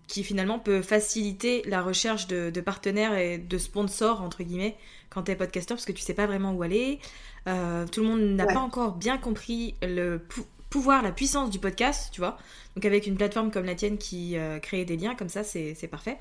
qui 0.07 0.23
finalement 0.23 0.57
peut 0.57 0.81
faciliter 0.81 1.61
la 1.67 1.83
recherche 1.83 2.25
de, 2.25 2.49
partenaires 2.61 3.15
et 3.15 3.37
de 3.37 3.57
sponsors 3.59 4.21
entre 4.21 4.41
guillemets 4.41 4.75
quand 5.11 5.23
t'es 5.23 5.35
podcasteur 5.35 5.77
parce 5.77 5.85
que 5.85 5.91
tu 5.91 6.01
sais 6.01 6.15
pas 6.15 6.25
vraiment 6.25 6.53
où 6.53 6.63
aller. 6.63 6.99
tout 7.45 8.01
le 8.01 8.07
monde 8.07 8.21
n'a 8.21 8.47
pas 8.47 8.59
encore 8.59 8.93
bien 8.93 9.17
compris 9.17 9.75
le 9.83 10.21
pouvoir, 10.69 11.03
la 11.03 11.11
puissance 11.11 11.49
du 11.49 11.59
podcast, 11.59 12.09
tu 12.11 12.21
vois. 12.21 12.37
Donc 12.75 12.85
avec 12.85 13.05
une 13.05 13.15
plateforme 13.15 13.51
comme 13.51 13.65
la 13.65 13.75
tienne 13.75 13.97
qui 13.97 14.37
crée 14.61 14.85
des 14.85 14.97
liens 14.97 15.13
comme 15.13 15.29
ça, 15.29 15.43
c'est 15.43 15.89
parfait. 15.91 16.17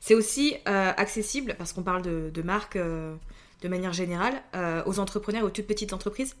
C'est 0.00 0.14
aussi 0.14 0.54
euh, 0.68 0.92
accessible, 0.96 1.54
parce 1.58 1.72
qu'on 1.72 1.82
parle 1.82 2.02
de, 2.02 2.30
de 2.32 2.42
marques 2.42 2.76
euh, 2.76 3.14
de 3.62 3.68
manière 3.68 3.92
générale, 3.92 4.34
euh, 4.54 4.82
aux 4.86 4.98
entrepreneurs, 4.98 5.44
aux 5.44 5.50
toutes 5.50 5.66
petites 5.66 5.92
entreprises 5.92 6.36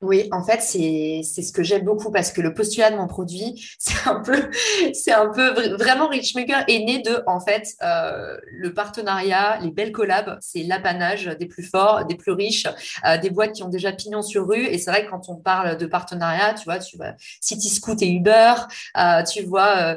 oui, 0.00 0.28
en 0.30 0.44
fait, 0.44 0.60
c'est 0.60 1.22
ce 1.24 1.52
que 1.52 1.64
j'aime 1.64 1.84
beaucoup 1.84 2.12
parce 2.12 2.30
que 2.30 2.40
le 2.40 2.54
postulat 2.54 2.92
de 2.92 2.96
mon 2.96 3.08
produit, 3.08 3.68
c'est 3.80 4.08
un 4.08 4.20
peu, 4.20 4.48
c'est 4.92 5.12
un 5.12 5.28
peu 5.28 5.74
vraiment 5.74 6.06
Richmaker 6.06 6.64
est 6.68 6.78
né 6.84 7.02
de, 7.02 7.20
en 7.26 7.40
fait, 7.40 7.74
euh, 7.82 8.36
le 8.46 8.72
partenariat, 8.72 9.58
les 9.60 9.72
belles 9.72 9.90
collabs, 9.90 10.38
c'est 10.40 10.62
l'apanage 10.62 11.26
des 11.26 11.46
plus 11.46 11.64
forts, 11.64 12.04
des 12.04 12.14
plus 12.14 12.30
riches, 12.30 12.68
euh, 13.04 13.18
des 13.18 13.30
boîtes 13.30 13.52
qui 13.52 13.64
ont 13.64 13.68
déjà 13.68 13.90
pignon 13.90 14.22
sur 14.22 14.46
rue. 14.46 14.66
Et 14.66 14.78
c'est 14.78 14.92
vrai 14.92 15.04
que 15.04 15.10
quand 15.10 15.28
on 15.28 15.34
parle 15.34 15.76
de 15.76 15.86
partenariat, 15.86 16.54
tu 16.54 16.64
vois, 16.64 16.78
tu 16.78 16.96
vois 16.96 17.14
City 17.40 17.68
Scoot 17.68 18.00
et 18.00 18.08
Uber, 18.08 18.54
euh, 18.96 19.24
tu 19.24 19.42
vois, 19.42 19.96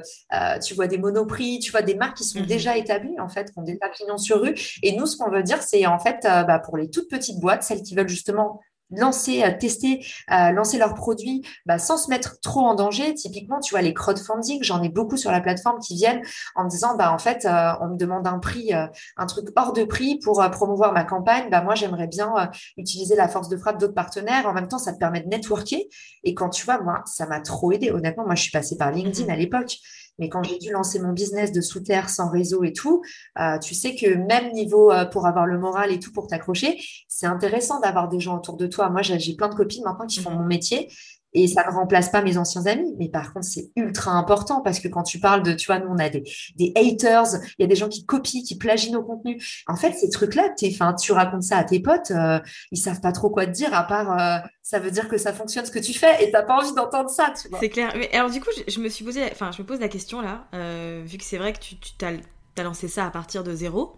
tu 0.66 0.74
vois 0.74 0.88
des 0.88 0.98
Monoprix, 0.98 1.60
tu 1.60 1.70
vois 1.70 1.84
des 1.84 1.96
marques 1.96 2.18
qui 2.18 2.24
sont 2.24 2.40
mmh 2.40 2.46
déjà 2.52 2.76
établies 2.76 3.20
en 3.20 3.30
fait, 3.30 3.52
qui 3.52 3.60
ont 3.60 3.64
déjà 3.64 3.88
pignon 3.96 4.18
sur 4.18 4.42
rue. 4.42 4.56
Et 4.82 4.94
nous, 4.94 5.06
ce 5.06 5.16
qu'on 5.16 5.30
veut 5.30 5.44
dire, 5.44 5.62
c'est 5.62 5.86
en 5.86 6.00
fait, 6.00 6.22
bah, 6.24 6.60
pour 6.60 6.76
les 6.76 6.90
toutes 6.90 7.10
petites 7.10 7.40
boîtes, 7.40 7.62
celles 7.62 7.84
qui 7.84 7.96
veulent 7.96 8.10
justement 8.10 8.62
lancer, 8.92 9.44
euh, 9.44 9.52
tester, 9.58 10.06
euh, 10.32 10.52
lancer 10.52 10.78
leurs 10.78 10.94
produits 10.94 11.42
bah, 11.66 11.80
sans 11.80 11.98
se 11.98 12.10
mettre 12.10 12.40
trop 12.42 12.62
en 12.62 12.76
danger. 12.76 13.14
Typiquement, 13.14 13.60
tu 13.60 13.74
vois, 13.74 13.82
les 13.82 13.94
crowdfunding, 13.94 14.64
j'en 14.64 14.82
ai 14.82 14.90
beaucoup 14.90 15.18
sur 15.18 15.32
la 15.32 15.42
plateforme 15.42 15.80
qui 15.80 15.96
viennent 15.96 16.22
en 16.56 16.66
me 16.66 16.70
disant, 16.70 16.96
bah, 16.96 17.12
en 17.14 17.18
fait, 17.18 17.46
euh, 17.46 17.72
on 17.82 17.90
me 17.90 17.98
demande 17.98 18.28
un 18.28 18.40
prix, 18.40 18.72
un 18.74 19.26
truc 19.26 19.48
hors 19.56 19.74
de 19.74 19.84
prix 19.84 20.20
pour 20.20 20.44
promouvoir 20.52 20.94
ma 20.94 21.04
campagne. 21.04 21.50
Bah, 21.50 21.62
moi, 21.62 21.76
j'aimerais 21.76 22.08
bien 22.08 22.34
utiliser 22.78 23.16
la 23.16 23.28
force 23.28 23.50
de 23.50 23.58
frappe 23.58 23.80
d'autres 23.80 23.94
partenaires. 23.94 24.48
En 24.48 24.54
même 24.54 24.68
temps, 24.68 24.80
ça 24.80 24.94
te 24.94 24.98
permet 24.98 25.22
de 25.22 25.28
networker. 25.28 25.88
Et 26.24 26.34
quand 26.34 26.50
tu 26.50 26.66
vois, 26.66 26.82
moi, 26.82 27.02
ça 27.06 27.26
m'a 27.26 27.42
trop 27.42 27.72
aidé. 27.72 27.92
Honnêtement, 27.92 28.26
moi, 28.26 28.36
je 28.36 28.44
suis 28.44 28.52
passée 28.52 28.78
par 28.78 28.92
LinkedIn 28.92 29.28
mmh 29.28 29.30
à 29.30 29.36
l'époque. 29.36 29.78
Mais 30.22 30.30
quand 30.30 30.44
j'ai 30.44 30.60
dû 30.60 30.70
lancer 30.72 31.00
mon 31.00 31.14
business 31.14 31.52
de 31.52 31.62
sous-terre 31.62 32.10
sans 32.10 32.30
réseau 32.30 32.64
et 32.64 32.74
tout, 32.74 33.02
euh, 33.40 33.58
tu 33.58 33.74
sais 33.74 33.96
que 33.96 34.14
même 34.14 34.54
niveau 34.54 34.92
euh, 34.92 35.04
pour 35.04 35.26
avoir 35.26 35.48
le 35.48 35.58
moral 35.58 35.92
et 35.92 36.00
tout 36.00 36.12
pour 36.12 36.28
t'accrocher, 36.28 36.80
c'est 37.08 37.26
intéressant 37.26 37.80
d'avoir 37.80 38.08
des 38.08 38.20
gens 38.20 38.38
autour 38.38 38.56
de 38.56 38.68
toi. 38.68 38.90
Moi, 38.90 39.02
j'ai 39.02 39.36
plein 39.36 39.50
de 39.50 39.56
copines 39.56 39.84
maintenant 39.84 40.06
qui 40.06 40.20
font 40.20 40.30
mon 40.30 40.46
métier 40.46 40.90
et 41.34 41.48
ça 41.48 41.66
ne 41.68 41.74
remplace 41.74 42.10
pas 42.10 42.22
mes 42.22 42.38
anciens 42.38 42.66
amis, 42.66 42.94
mais 43.00 43.10
par 43.10 43.34
contre, 43.34 43.46
c'est 43.46 43.72
ultra 43.76 44.12
important 44.12 44.62
parce 44.62 44.80
que 44.80 44.88
quand 44.88 45.04
tu 45.04 45.20
parles 45.20 45.44
de, 45.44 45.54
tu 45.54 45.68
vois, 45.68 45.80
nous, 45.80 45.88
on 45.90 45.98
a 45.98 46.10
des, 46.10 46.24
des 46.58 46.74
haters, 46.76 47.36
il 47.58 47.62
y 47.62 47.64
a 47.64 47.68
des 47.68 47.76
gens 47.76 47.88
qui 47.88 48.06
copient, 48.06 48.44
qui 48.44 48.58
plagient 48.58 48.92
nos 48.92 49.04
contenus. 49.04 49.64
En 49.68 49.76
fait, 49.76 49.94
ces 49.94 50.10
trucs-là, 50.10 50.50
tu 50.58 51.12
racontes 51.12 51.44
ça 51.44 51.58
à 51.58 51.64
tes 51.64 51.80
potes, 51.80 52.12
euh, 52.12 52.40
ils 52.72 52.78
savent 52.78 53.02
pas 53.02 53.12
trop 53.12 53.30
quoi 53.30 53.46
te 53.46 53.52
dire, 53.52 53.74
à 53.74 53.84
part, 53.84 54.20
euh, 54.20 54.48
ça 54.62 54.80
veut 54.80 54.92
dire 54.92 55.08
que 55.08 55.18
ça 55.18 55.34
fonctionne 55.34 55.66
ce 55.66 55.72
que 55.72 55.80
tu 55.80 55.94
fais 55.94 56.24
et 56.24 56.32
t'as 56.32 56.44
pas 56.44 56.58
envie 56.58 56.74
d'entendre 56.74 57.10
ça. 57.10 57.34
C'est 57.60 57.70
clair. 57.70 57.94
Mais 57.96 58.12
alors, 58.14 58.30
du 58.30 58.42
coup, 58.42 58.50
je, 58.68 58.80
me 58.80 58.90
suis 58.90 59.06
posé, 59.06 59.24
enfin, 59.32 59.52
je 59.52 59.62
me 59.62 59.68
pose 59.68 59.80
la 59.80 59.90
question 59.90 60.22
là, 60.22 60.48
euh, 60.54 61.04
vu 61.06 61.18
que 61.18 61.24
c'est 61.24 61.38
vrai 61.38 61.54
que 61.54 61.60
tu, 61.60 61.76
tu 61.78 62.06
as, 62.06 62.64
lancé 62.64 62.88
ça 62.88 63.06
à 63.06 63.10
partir 63.10 63.44
de 63.44 63.54
zéro, 63.54 63.94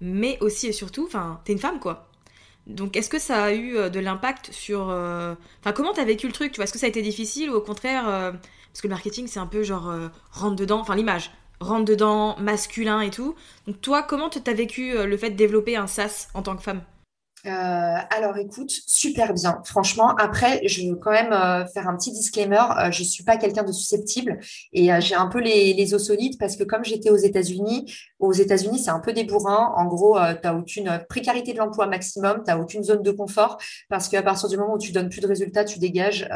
mais 0.00 0.38
aussi 0.40 0.66
et 0.66 0.72
surtout, 0.72 1.06
enfin, 1.06 1.40
t'es 1.44 1.52
une 1.52 1.58
femme, 1.58 1.80
quoi. 1.80 2.11
Donc, 2.66 2.96
est-ce 2.96 3.08
que 3.08 3.18
ça 3.18 3.44
a 3.44 3.52
eu 3.52 3.76
euh, 3.76 3.88
de 3.88 4.00
l'impact 4.00 4.52
sur. 4.52 4.88
Euh, 4.90 5.34
enfin, 5.60 5.72
comment 5.72 5.92
t'as 5.92 6.04
vécu 6.04 6.26
le 6.26 6.32
truc 6.32 6.52
Tu 6.52 6.56
vois, 6.56 6.64
est-ce 6.64 6.72
que 6.72 6.78
ça 6.78 6.86
a 6.86 6.88
été 6.88 7.02
difficile 7.02 7.50
ou 7.50 7.54
au 7.54 7.60
contraire. 7.60 8.08
Euh, 8.08 8.32
parce 8.32 8.80
que 8.80 8.86
le 8.86 8.94
marketing, 8.94 9.26
c'est 9.26 9.40
un 9.40 9.46
peu 9.46 9.62
genre 9.62 9.92
rentre 10.30 10.56
dedans, 10.56 10.80
enfin 10.80 10.96
l'image, 10.96 11.30
rentre 11.60 11.84
dedans, 11.84 12.38
masculin 12.38 13.02
et 13.02 13.10
tout. 13.10 13.34
Donc, 13.66 13.82
toi, 13.82 14.02
comment 14.02 14.30
t'as 14.30 14.54
vécu 14.54 14.94
le 14.94 15.16
fait 15.18 15.28
de 15.28 15.36
développer 15.36 15.76
un 15.76 15.86
SaaS 15.86 16.28
en 16.32 16.40
tant 16.40 16.56
que 16.56 16.62
femme? 16.62 16.80
Euh, 17.44 17.96
alors 18.10 18.36
écoute, 18.36 18.70
super 18.70 19.34
bien. 19.34 19.60
Franchement, 19.64 20.14
après, 20.16 20.60
je 20.64 20.88
veux 20.88 20.94
quand 20.94 21.10
même 21.10 21.32
euh, 21.32 21.66
faire 21.66 21.88
un 21.88 21.96
petit 21.96 22.12
disclaimer. 22.12 22.62
Euh, 22.78 22.92
je 22.92 23.02
suis 23.02 23.24
pas 23.24 23.36
quelqu'un 23.36 23.64
de 23.64 23.72
susceptible 23.72 24.38
et 24.72 24.90
j'ai 25.00 25.16
un 25.16 25.26
peu 25.26 25.40
les, 25.40 25.74
les, 25.74 25.94
os 25.94 26.06
solides 26.06 26.38
parce 26.38 26.54
que 26.56 26.62
comme 26.62 26.84
j'étais 26.84 27.10
aux 27.10 27.16
États-Unis, 27.16 27.92
aux 28.20 28.32
États-Unis, 28.32 28.78
c'est 28.78 28.90
un 28.90 29.00
peu 29.00 29.12
des 29.12 29.24
bourrins. 29.24 29.72
En 29.76 29.86
gros, 29.86 30.18
tu 30.18 30.42
n'as 30.42 30.54
aucune 30.54 31.04
précarité 31.08 31.52
de 31.52 31.58
l'emploi 31.58 31.86
maximum, 31.88 32.42
tu 32.44 32.50
n'as 32.52 32.58
aucune 32.58 32.84
zone 32.84 33.02
de 33.02 33.10
confort 33.10 33.58
parce 33.88 34.08
qu'à 34.08 34.22
partir 34.22 34.48
du 34.48 34.56
moment 34.56 34.74
où 34.74 34.78
tu 34.78 34.92
donnes 34.92 35.08
plus 35.08 35.20
de 35.20 35.26
résultats, 35.26 35.64
tu 35.64 35.80
dégages. 35.80 36.28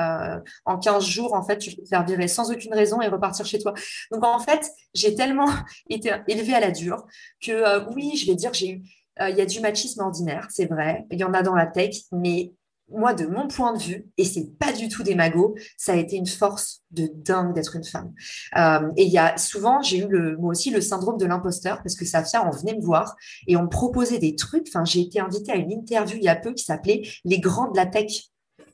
en 0.65 0.79
15 0.79 1.05
jours, 1.05 1.35
en 1.35 1.45
fait, 1.45 1.59
tu 1.59 1.75
peux 1.77 1.83
te 1.83 1.89
faire 1.89 2.05
virer 2.05 2.27
sans 2.27 2.51
aucune 2.51 2.75
raison 2.75 3.01
et 3.01 3.07
repartir 3.07 3.47
chez 3.47 3.61
toi. 3.61 3.75
Donc 4.11 4.25
en 4.25 4.41
fait, 4.41 4.69
j'ai 4.95 5.15
tellement 5.15 5.49
été 5.91 6.11
élevée 6.27 6.55
à 6.55 6.61
la 6.61 6.73
dure 6.73 7.07
que 7.41 7.89
oui, 7.95 8.17
je 8.17 8.27
vais 8.27 8.35
dire, 8.35 8.53
j'ai 8.53 8.71
eu 8.71 8.83
euh, 9.21 9.31
il 9.31 9.37
y 9.37 9.41
a 9.41 9.47
du 9.47 9.61
machisme 9.61 10.01
ordinaire, 10.01 10.49
c'est 10.51 10.67
vrai. 10.67 11.07
Il 11.11 11.19
y 11.19 11.25
en 11.25 11.35
a 11.35 11.43
dans 11.43 11.55
la 11.55 11.67
tech, 11.67 11.97
mais 12.13 12.53
moi, 12.89 13.15
de 13.15 13.27
mon 13.27 13.49
point 13.49 13.73
de 13.73 13.83
vue, 13.83 14.07
et 14.17 14.25
c'est 14.25 14.57
pas 14.59 14.73
du 14.73 14.89
tout 14.89 15.03
des 15.03 15.17
ça 15.77 15.93
a 15.93 15.97
été 15.97 16.17
une 16.17 16.27
force 16.27 16.83
de 16.93 17.11
dingue 17.13 17.53
d'être 17.53 17.75
une 17.75 17.85
femme. 17.85 18.13
Euh, 18.57 18.89
et 18.97 19.05
il 19.05 19.13
y 19.13 19.19
a 19.19 19.37
souvent, 19.39 19.83
j'ai 19.83 19.99
eu 19.99 20.37
moi 20.39 20.51
aussi 20.51 20.71
le 20.71 20.81
syndrome 20.81 21.19
de 21.19 21.27
l'imposteur 21.27 21.83
parce 21.83 21.97
que 21.97 22.05
Safia, 22.05 22.47
on 22.47 22.51
venait 22.51 22.77
me 22.77 22.83
voir 22.83 23.17
et 23.49 23.57
on 23.57 23.65
me 23.65 23.69
proposait 23.69 24.19
des 24.19 24.37
trucs. 24.37 24.69
Enfin, 24.69 24.85
j'ai 24.85 25.01
été 25.01 25.19
invitée 25.19 25.53
à 25.53 25.57
une 25.57 25.73
interview 25.73 26.17
il 26.17 26.25
y 26.25 26.29
a 26.29 26.37
peu 26.37 26.53
qui 26.53 26.65
s'appelait 26.65 27.03
Les 27.25 27.41
grands 27.41 27.71
de 27.71 27.77
la 27.77 27.87
tech. 27.87 28.13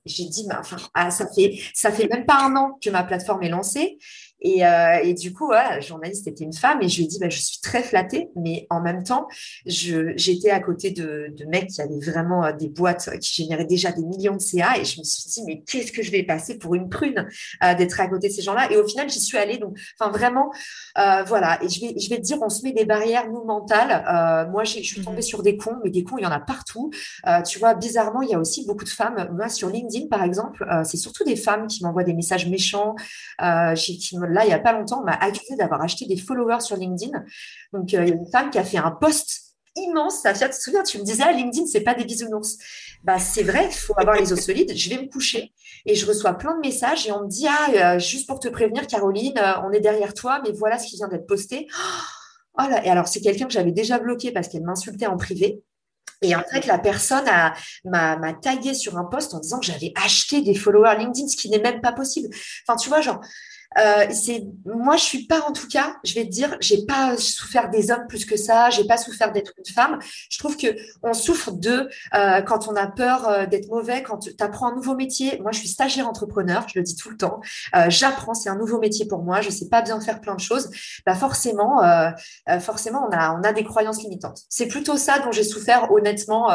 J'ai 0.04 0.24
dit, 0.24 0.46
enfin, 0.58 0.76
ah, 0.94 1.10
ça 1.10 1.26
fait, 1.32 1.58
ça 1.74 1.92
fait 1.92 2.08
même 2.08 2.26
pas 2.26 2.44
un 2.44 2.56
an 2.56 2.76
que 2.82 2.90
ma 2.90 3.04
plateforme 3.04 3.44
est 3.44 3.48
lancée 3.48 3.98
Et, 4.42 4.66
euh, 4.66 4.98
et, 5.02 5.14
du 5.14 5.32
coup, 5.32 5.50
la 5.52 5.80
journaliste 5.80 6.26
était 6.26 6.42
une 6.42 6.52
femme 6.52 6.82
et 6.82 6.88
je 6.88 6.96
lui 6.96 7.04
ai 7.04 7.06
dit, 7.06 7.18
bah, 7.20 7.28
je 7.28 7.40
suis 7.40 7.60
très 7.60 7.82
flattée, 7.82 8.28
mais 8.34 8.66
en 8.70 8.80
même 8.80 9.04
temps, 9.04 9.28
j'étais 9.66 10.50
à 10.50 10.58
côté 10.58 10.90
de, 10.90 11.32
de, 11.36 11.44
mecs 11.46 11.68
qui 11.68 11.80
avaient 11.80 12.00
vraiment 12.00 12.44
euh, 12.44 12.52
des 12.52 12.68
boîtes 12.68 13.08
qui 13.20 13.42
généraient 13.42 13.64
déjà 13.64 13.92
des 13.92 14.02
millions 14.02 14.34
de 14.34 14.40
CA 14.40 14.78
et 14.78 14.84
je 14.84 14.98
me 14.98 15.04
suis 15.04 15.30
dit, 15.30 15.42
mais 15.46 15.62
qu'est-ce 15.62 15.92
que 15.92 16.02
je 16.02 16.10
vais 16.10 16.24
passer 16.24 16.58
pour 16.58 16.74
une 16.74 16.88
prune 16.88 17.28
euh, 17.62 17.74
d'être 17.74 18.00
à 18.00 18.08
côté 18.08 18.28
de 18.28 18.32
ces 18.32 18.42
gens-là? 18.42 18.70
Et 18.72 18.76
au 18.76 18.86
final, 18.86 19.08
j'y 19.08 19.20
suis 19.20 19.38
allée. 19.38 19.58
Donc, 19.58 19.78
enfin, 19.98 20.10
vraiment, 20.10 20.50
euh, 20.98 21.22
voilà. 21.22 21.62
Et 21.62 21.68
je 21.68 21.80
vais, 21.80 21.94
je 21.98 22.10
vais 22.10 22.16
te 22.16 22.22
dire, 22.22 22.38
on 22.42 22.48
se 22.48 22.64
met 22.64 22.72
des 22.72 22.84
barrières, 22.84 23.30
nous, 23.30 23.44
mentales. 23.44 24.48
Moi, 24.50 24.64
je 24.64 24.80
suis 24.80 25.02
tombée 25.02 25.18
mmh 25.18 25.22
sur 25.22 25.42
des 25.42 25.56
cons, 25.56 25.76
mais 25.84 25.90
des 25.90 26.02
cons, 26.02 26.18
il 26.18 26.24
y 26.24 26.26
en 26.26 26.32
a 26.32 26.40
partout. 26.40 26.90
tu 27.46 27.60
vois, 27.60 27.74
bizarrement, 27.74 28.22
il 28.22 28.30
y 28.30 28.34
a 28.34 28.40
aussi 28.40 28.66
beaucoup 28.66 28.84
de 28.84 28.88
femmes. 28.88 29.28
Moi, 29.36 29.48
sur 29.48 29.68
LinkedIn, 29.68 30.08
par 30.08 30.24
exemple, 30.24 30.66
c'est 30.84 30.96
surtout 30.96 31.22
des 31.22 31.36
femmes 31.36 31.68
qui 31.68 31.84
m'envoient 31.84 32.02
des 32.02 32.14
messages 32.14 32.48
méchants. 32.48 32.96
qui 33.76 34.18
me 34.18 34.31
là, 34.32 34.44
il 34.44 34.48
n'y 34.48 34.54
a 34.54 34.58
pas 34.58 34.72
longtemps, 34.72 35.00
on 35.00 35.04
m'a 35.04 35.14
accusé 35.14 35.56
d'avoir 35.56 35.82
acheté 35.82 36.06
des 36.06 36.16
followers 36.16 36.60
sur 36.60 36.76
LinkedIn. 36.76 37.22
Donc, 37.72 37.94
euh, 37.94 38.04
il 38.04 38.08
y 38.08 38.12
a 38.12 38.14
une 38.14 38.30
femme 38.30 38.50
qui 38.50 38.58
a 38.58 38.64
fait 38.64 38.78
un 38.78 38.90
post 38.90 39.52
immense. 39.76 40.20
Safia, 40.20 40.48
tu 40.48 40.56
te 40.56 40.60
souviens, 40.60 40.82
tu 40.82 40.98
me 40.98 41.04
disais, 41.04 41.22
ah, 41.26 41.32
LinkedIn, 41.32 41.66
c'est 41.66 41.80
pas 41.80 41.94
des 41.94 42.04
bisounours. 42.04 42.58
Bah, 43.04 43.18
c'est 43.18 43.42
vrai, 43.42 43.66
il 43.66 43.74
faut 43.74 43.94
avoir 43.96 44.16
les 44.16 44.32
os 44.32 44.40
solides. 44.40 44.76
Je 44.76 44.90
vais 44.90 45.02
me 45.02 45.08
coucher 45.08 45.52
et 45.86 45.94
je 45.94 46.06
reçois 46.06 46.34
plein 46.34 46.54
de 46.54 46.60
messages 46.60 47.06
et 47.06 47.12
on 47.12 47.22
me 47.22 47.28
dit, 47.28 47.46
ah, 47.48 47.94
euh, 47.94 47.98
juste 47.98 48.28
pour 48.28 48.40
te 48.40 48.48
prévenir, 48.48 48.86
Caroline, 48.86 49.38
euh, 49.38 49.60
on 49.64 49.72
est 49.72 49.80
derrière 49.80 50.14
toi, 50.14 50.40
mais 50.44 50.52
voilà 50.52 50.78
ce 50.78 50.86
qui 50.88 50.96
vient 50.96 51.08
d'être 51.08 51.26
posté. 51.26 51.68
Oh 52.58 52.62
et 52.84 52.90
alors, 52.90 53.08
c'est 53.08 53.20
quelqu'un 53.20 53.46
que 53.46 53.52
j'avais 53.52 53.72
déjà 53.72 53.98
bloqué 53.98 54.30
parce 54.30 54.48
qu'elle 54.48 54.62
m'insultait 54.62 55.06
en 55.06 55.16
privé. 55.16 55.62
Et 56.20 56.36
en 56.36 56.42
fait, 56.42 56.66
la 56.66 56.78
personne 56.78 57.24
m'a 57.84 58.32
tagué 58.34 58.74
sur 58.74 58.96
un 58.96 59.04
post 59.04 59.34
en 59.34 59.40
disant 59.40 59.58
que 59.58 59.66
j'avais 59.66 59.92
acheté 59.96 60.40
des 60.40 60.54
followers 60.54 60.98
LinkedIn, 60.98 61.28
ce 61.28 61.36
qui 61.36 61.50
n'est 61.50 61.58
même 61.58 61.80
pas 61.80 61.92
possible. 61.92 62.28
Enfin, 62.66 62.76
tu 62.76 62.88
vois, 62.88 63.00
genre, 63.00 63.20
euh, 63.78 64.06
c'est 64.10 64.46
moi, 64.64 64.96
je 64.96 65.04
suis 65.04 65.26
pas 65.26 65.40
en 65.48 65.52
tout 65.52 65.68
cas. 65.68 65.96
Je 66.04 66.14
vais 66.14 66.24
te 66.24 66.30
dire, 66.30 66.56
j'ai 66.60 66.84
pas 66.86 67.16
souffert 67.16 67.70
des 67.70 67.90
hommes 67.90 68.06
plus 68.08 68.24
que 68.24 68.36
ça. 68.36 68.70
J'ai 68.70 68.84
pas 68.84 68.96
souffert 68.96 69.32
d'être 69.32 69.52
une 69.58 69.72
femme. 69.72 69.98
Je 70.30 70.38
trouve 70.38 70.56
que 70.56 70.68
on 71.02 71.14
souffre 71.14 71.52
de 71.52 71.88
euh, 72.14 72.42
quand 72.42 72.68
on 72.68 72.76
a 72.76 72.86
peur 72.86 73.28
euh, 73.28 73.46
d'être 73.46 73.68
mauvais, 73.68 74.02
quand 74.02 74.18
tu 74.18 74.30
apprends 74.40 74.68
un 74.68 74.74
nouveau 74.74 74.94
métier. 74.94 75.38
Moi, 75.40 75.52
je 75.52 75.58
suis 75.58 75.68
stagiaire 75.68 76.08
entrepreneur. 76.08 76.66
Je 76.68 76.78
le 76.78 76.84
dis 76.84 76.96
tout 76.96 77.10
le 77.10 77.16
temps. 77.16 77.40
Euh, 77.74 77.86
j'apprends, 77.88 78.34
c'est 78.34 78.48
un 78.48 78.56
nouveau 78.56 78.78
métier 78.78 79.06
pour 79.06 79.22
moi. 79.22 79.40
Je 79.40 79.50
sais 79.50 79.68
pas 79.68 79.82
bien 79.82 80.00
faire 80.00 80.20
plein 80.20 80.34
de 80.34 80.40
choses. 80.40 80.70
Bah 81.06 81.14
forcément, 81.14 81.82
euh, 81.82 82.10
forcément, 82.60 83.08
on 83.08 83.12
a 83.12 83.32
on 83.34 83.42
a 83.42 83.52
des 83.52 83.64
croyances 83.64 84.02
limitantes. 84.02 84.42
C'est 84.48 84.66
plutôt 84.66 84.96
ça 84.96 85.18
dont 85.20 85.32
j'ai 85.32 85.44
souffert 85.44 85.90
honnêtement. 85.90 86.48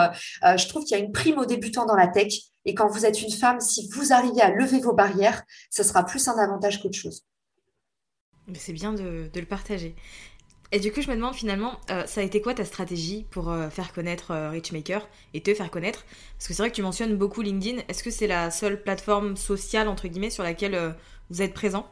je 0.44 0.68
trouve 0.68 0.84
qu'il 0.84 0.98
y 0.98 1.02
a 1.02 1.04
une 1.04 1.12
prime 1.12 1.38
aux 1.38 1.46
débutants 1.46 1.86
dans 1.86 1.96
la 1.96 2.08
tech. 2.08 2.34
Et 2.68 2.76
quand 2.76 2.90
vous 2.90 3.06
êtes 3.06 3.22
une 3.22 3.32
femme, 3.32 3.62
si 3.62 3.90
vous 3.94 4.12
arrivez 4.12 4.42
à 4.42 4.52
lever 4.52 4.82
vos 4.82 4.94
barrières, 4.94 5.44
ce 5.72 5.84
sera 5.84 6.06
plus 6.06 6.28
un 6.28 6.38
avantage 6.38 6.82
qu'autre 6.82 6.98
chose. 6.98 7.26
C'est 8.56 8.74
bien 8.74 8.94
de, 8.94 9.32
le 9.34 9.46
partager. 9.46 9.96
Et 10.74 10.80
du 10.80 10.92
coup, 10.92 11.02
je 11.02 11.10
me 11.10 11.16
demande 11.16 11.34
finalement, 11.34 11.78
euh, 11.90 12.06
ça 12.06 12.20
a 12.20 12.24
été 12.26 12.42
quoi 12.42 12.54
ta 12.54 12.66
stratégie 12.66 13.26
pour 13.32 13.50
euh, 13.50 13.70
faire 13.70 13.94
connaître 13.94 14.32
euh, 14.32 14.50
Richmaker 14.50 15.08
et 15.34 15.42
te 15.42 15.54
faire 15.54 15.72
connaître? 15.72 16.06
Parce 16.38 16.50
que 16.50 16.54
c'est 16.54 16.62
vrai 16.62 16.70
que 16.70 16.76
tu 16.76 16.82
mentionnes 16.82 17.16
beaucoup 17.16 17.42
LinkedIn. 17.42 17.84
Est-ce 17.88 18.04
que 18.04 18.12
c'est 18.12 18.28
la 18.28 18.52
seule 18.52 18.84
plateforme 18.84 19.38
sociale, 19.38 19.88
entre 19.88 20.10
guillemets, 20.10 20.30
sur 20.30 20.44
laquelle 20.44 20.94
vous 21.30 21.42
êtes 21.42 21.54
présent? 21.54 21.90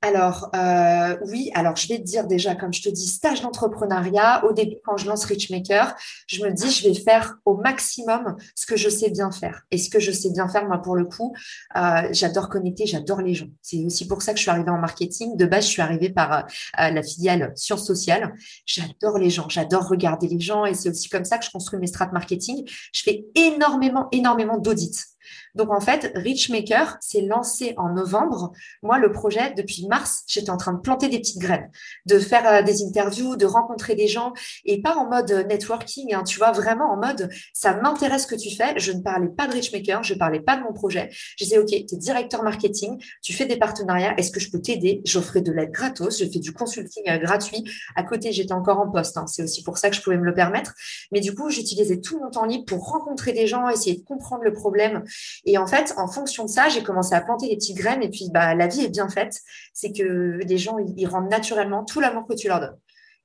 Alors, 0.00 0.48
euh, 0.54 1.16
oui, 1.26 1.50
alors 1.54 1.74
je 1.74 1.88
vais 1.88 1.98
te 1.98 2.04
dire 2.04 2.28
déjà, 2.28 2.54
comme 2.54 2.72
je 2.72 2.82
te 2.82 2.88
dis, 2.88 3.08
stage 3.08 3.40
d'entrepreneuriat. 3.42 4.44
Au 4.44 4.52
début, 4.52 4.76
quand 4.84 4.96
je 4.96 5.08
lance 5.08 5.24
Richmaker, 5.24 5.96
je 6.28 6.44
me 6.44 6.52
dis, 6.52 6.70
je 6.70 6.88
vais 6.88 6.94
faire 6.94 7.36
au 7.44 7.56
maximum 7.56 8.36
ce 8.54 8.66
que 8.66 8.76
je 8.76 8.88
sais 8.88 9.10
bien 9.10 9.32
faire. 9.32 9.62
Et 9.72 9.78
ce 9.78 9.90
que 9.90 9.98
je 9.98 10.12
sais 10.12 10.30
bien 10.30 10.48
faire, 10.48 10.66
moi, 10.68 10.78
pour 10.78 10.94
le 10.94 11.04
coup, 11.04 11.34
euh, 11.76 12.08
j'adore 12.12 12.48
connecter, 12.48 12.86
j'adore 12.86 13.22
les 13.22 13.34
gens. 13.34 13.48
C'est 13.60 13.84
aussi 13.84 14.06
pour 14.06 14.22
ça 14.22 14.32
que 14.32 14.38
je 14.38 14.42
suis 14.42 14.50
arrivée 14.50 14.70
en 14.70 14.78
marketing. 14.78 15.36
De 15.36 15.46
base, 15.46 15.64
je 15.64 15.70
suis 15.70 15.82
arrivée 15.82 16.10
par 16.10 16.32
euh, 16.32 16.42
la 16.76 17.02
filiale 17.02 17.52
sciences 17.56 17.84
sociales. 17.84 18.32
J'adore 18.66 19.18
les 19.18 19.30
gens, 19.30 19.48
j'adore 19.48 19.88
regarder 19.88 20.28
les 20.28 20.38
gens. 20.38 20.64
Et 20.64 20.74
c'est 20.74 20.90
aussi 20.90 21.08
comme 21.08 21.24
ça 21.24 21.38
que 21.38 21.44
je 21.44 21.50
construis 21.50 21.80
mes 21.80 21.88
strates 21.88 22.12
marketing. 22.12 22.64
Je 22.92 23.02
fais 23.02 23.24
énormément, 23.34 24.06
énormément 24.12 24.58
d'audits. 24.58 25.02
Donc 25.58 25.72
en 25.72 25.80
fait, 25.80 26.12
Richmaker 26.14 26.96
s'est 27.00 27.22
lancé 27.22 27.74
en 27.78 27.92
novembre. 27.92 28.52
Moi, 28.84 29.00
le 29.00 29.10
projet, 29.10 29.52
depuis 29.56 29.88
mars, 29.88 30.22
j'étais 30.28 30.50
en 30.50 30.56
train 30.56 30.72
de 30.72 30.78
planter 30.78 31.08
des 31.08 31.18
petites 31.18 31.40
graines, 31.40 31.68
de 32.06 32.20
faire 32.20 32.46
euh, 32.46 32.62
des 32.62 32.84
interviews, 32.84 33.34
de 33.34 33.44
rencontrer 33.44 33.96
des 33.96 34.06
gens, 34.06 34.32
et 34.64 34.80
pas 34.80 34.94
en 34.94 35.10
mode 35.10 35.46
networking, 35.48 36.14
hein, 36.14 36.22
tu 36.22 36.38
vois, 36.38 36.52
vraiment 36.52 36.92
en 36.92 36.96
mode, 36.96 37.28
ça 37.52 37.74
m'intéresse 37.74 38.22
ce 38.22 38.26
que 38.28 38.36
tu 38.36 38.54
fais. 38.54 38.78
Je 38.78 38.92
ne 38.92 39.00
parlais 39.00 39.26
pas 39.26 39.48
de 39.48 39.52
Richmaker, 39.52 40.04
je 40.04 40.14
ne 40.14 40.18
parlais 40.20 40.38
pas 40.38 40.56
de 40.56 40.62
mon 40.62 40.72
projet. 40.72 41.08
Je 41.36 41.44
disais, 41.44 41.58
OK, 41.58 41.66
tu 41.66 41.74
es 41.74 41.96
directeur 41.96 42.44
marketing, 42.44 42.96
tu 43.20 43.32
fais 43.32 43.46
des 43.46 43.56
partenariats, 43.56 44.14
est-ce 44.16 44.30
que 44.30 44.38
je 44.38 44.52
peux 44.52 44.60
t'aider? 44.60 45.02
J'offrais 45.04 45.40
de 45.40 45.50
l'aide 45.50 45.72
gratos, 45.72 46.20
je 46.20 46.24
fais 46.24 46.38
du 46.38 46.52
consulting 46.52 47.02
euh, 47.08 47.18
gratuit. 47.18 47.64
À 47.96 48.04
côté, 48.04 48.30
j'étais 48.30 48.52
encore 48.52 48.78
en 48.78 48.88
poste, 48.88 49.16
hein. 49.16 49.26
c'est 49.26 49.42
aussi 49.42 49.64
pour 49.64 49.76
ça 49.76 49.90
que 49.90 49.96
je 49.96 50.02
pouvais 50.02 50.18
me 50.18 50.24
le 50.24 50.34
permettre. 50.34 50.72
Mais 51.10 51.18
du 51.18 51.34
coup, 51.34 51.50
j'utilisais 51.50 52.00
tout 52.00 52.20
mon 52.20 52.30
temps 52.30 52.44
libre 52.44 52.64
pour 52.64 52.88
rencontrer 52.88 53.32
des 53.32 53.48
gens, 53.48 53.68
essayer 53.68 53.96
de 53.96 54.04
comprendre 54.04 54.44
le 54.44 54.52
problème 54.52 55.02
et 55.48 55.56
en 55.56 55.66
fait, 55.66 55.94
en 55.96 56.06
fonction 56.06 56.44
de 56.44 56.50
ça, 56.50 56.68
j'ai 56.68 56.82
commencé 56.82 57.14
à 57.14 57.22
planter 57.22 57.48
des 57.48 57.56
petites 57.56 57.76
graines. 57.76 58.02
Et 58.02 58.10
puis, 58.10 58.28
bah, 58.30 58.54
la 58.54 58.66
vie 58.66 58.84
est 58.84 58.90
bien 58.90 59.08
faite. 59.08 59.40
C'est 59.72 59.92
que 59.92 60.38
les 60.44 60.58
gens, 60.58 60.76
ils 60.78 61.06
rendent 61.06 61.30
naturellement 61.30 61.84
tout 61.84 62.00
l'amour 62.00 62.26
que 62.28 62.34
tu 62.34 62.48
leur 62.48 62.60
donnes 62.60 62.76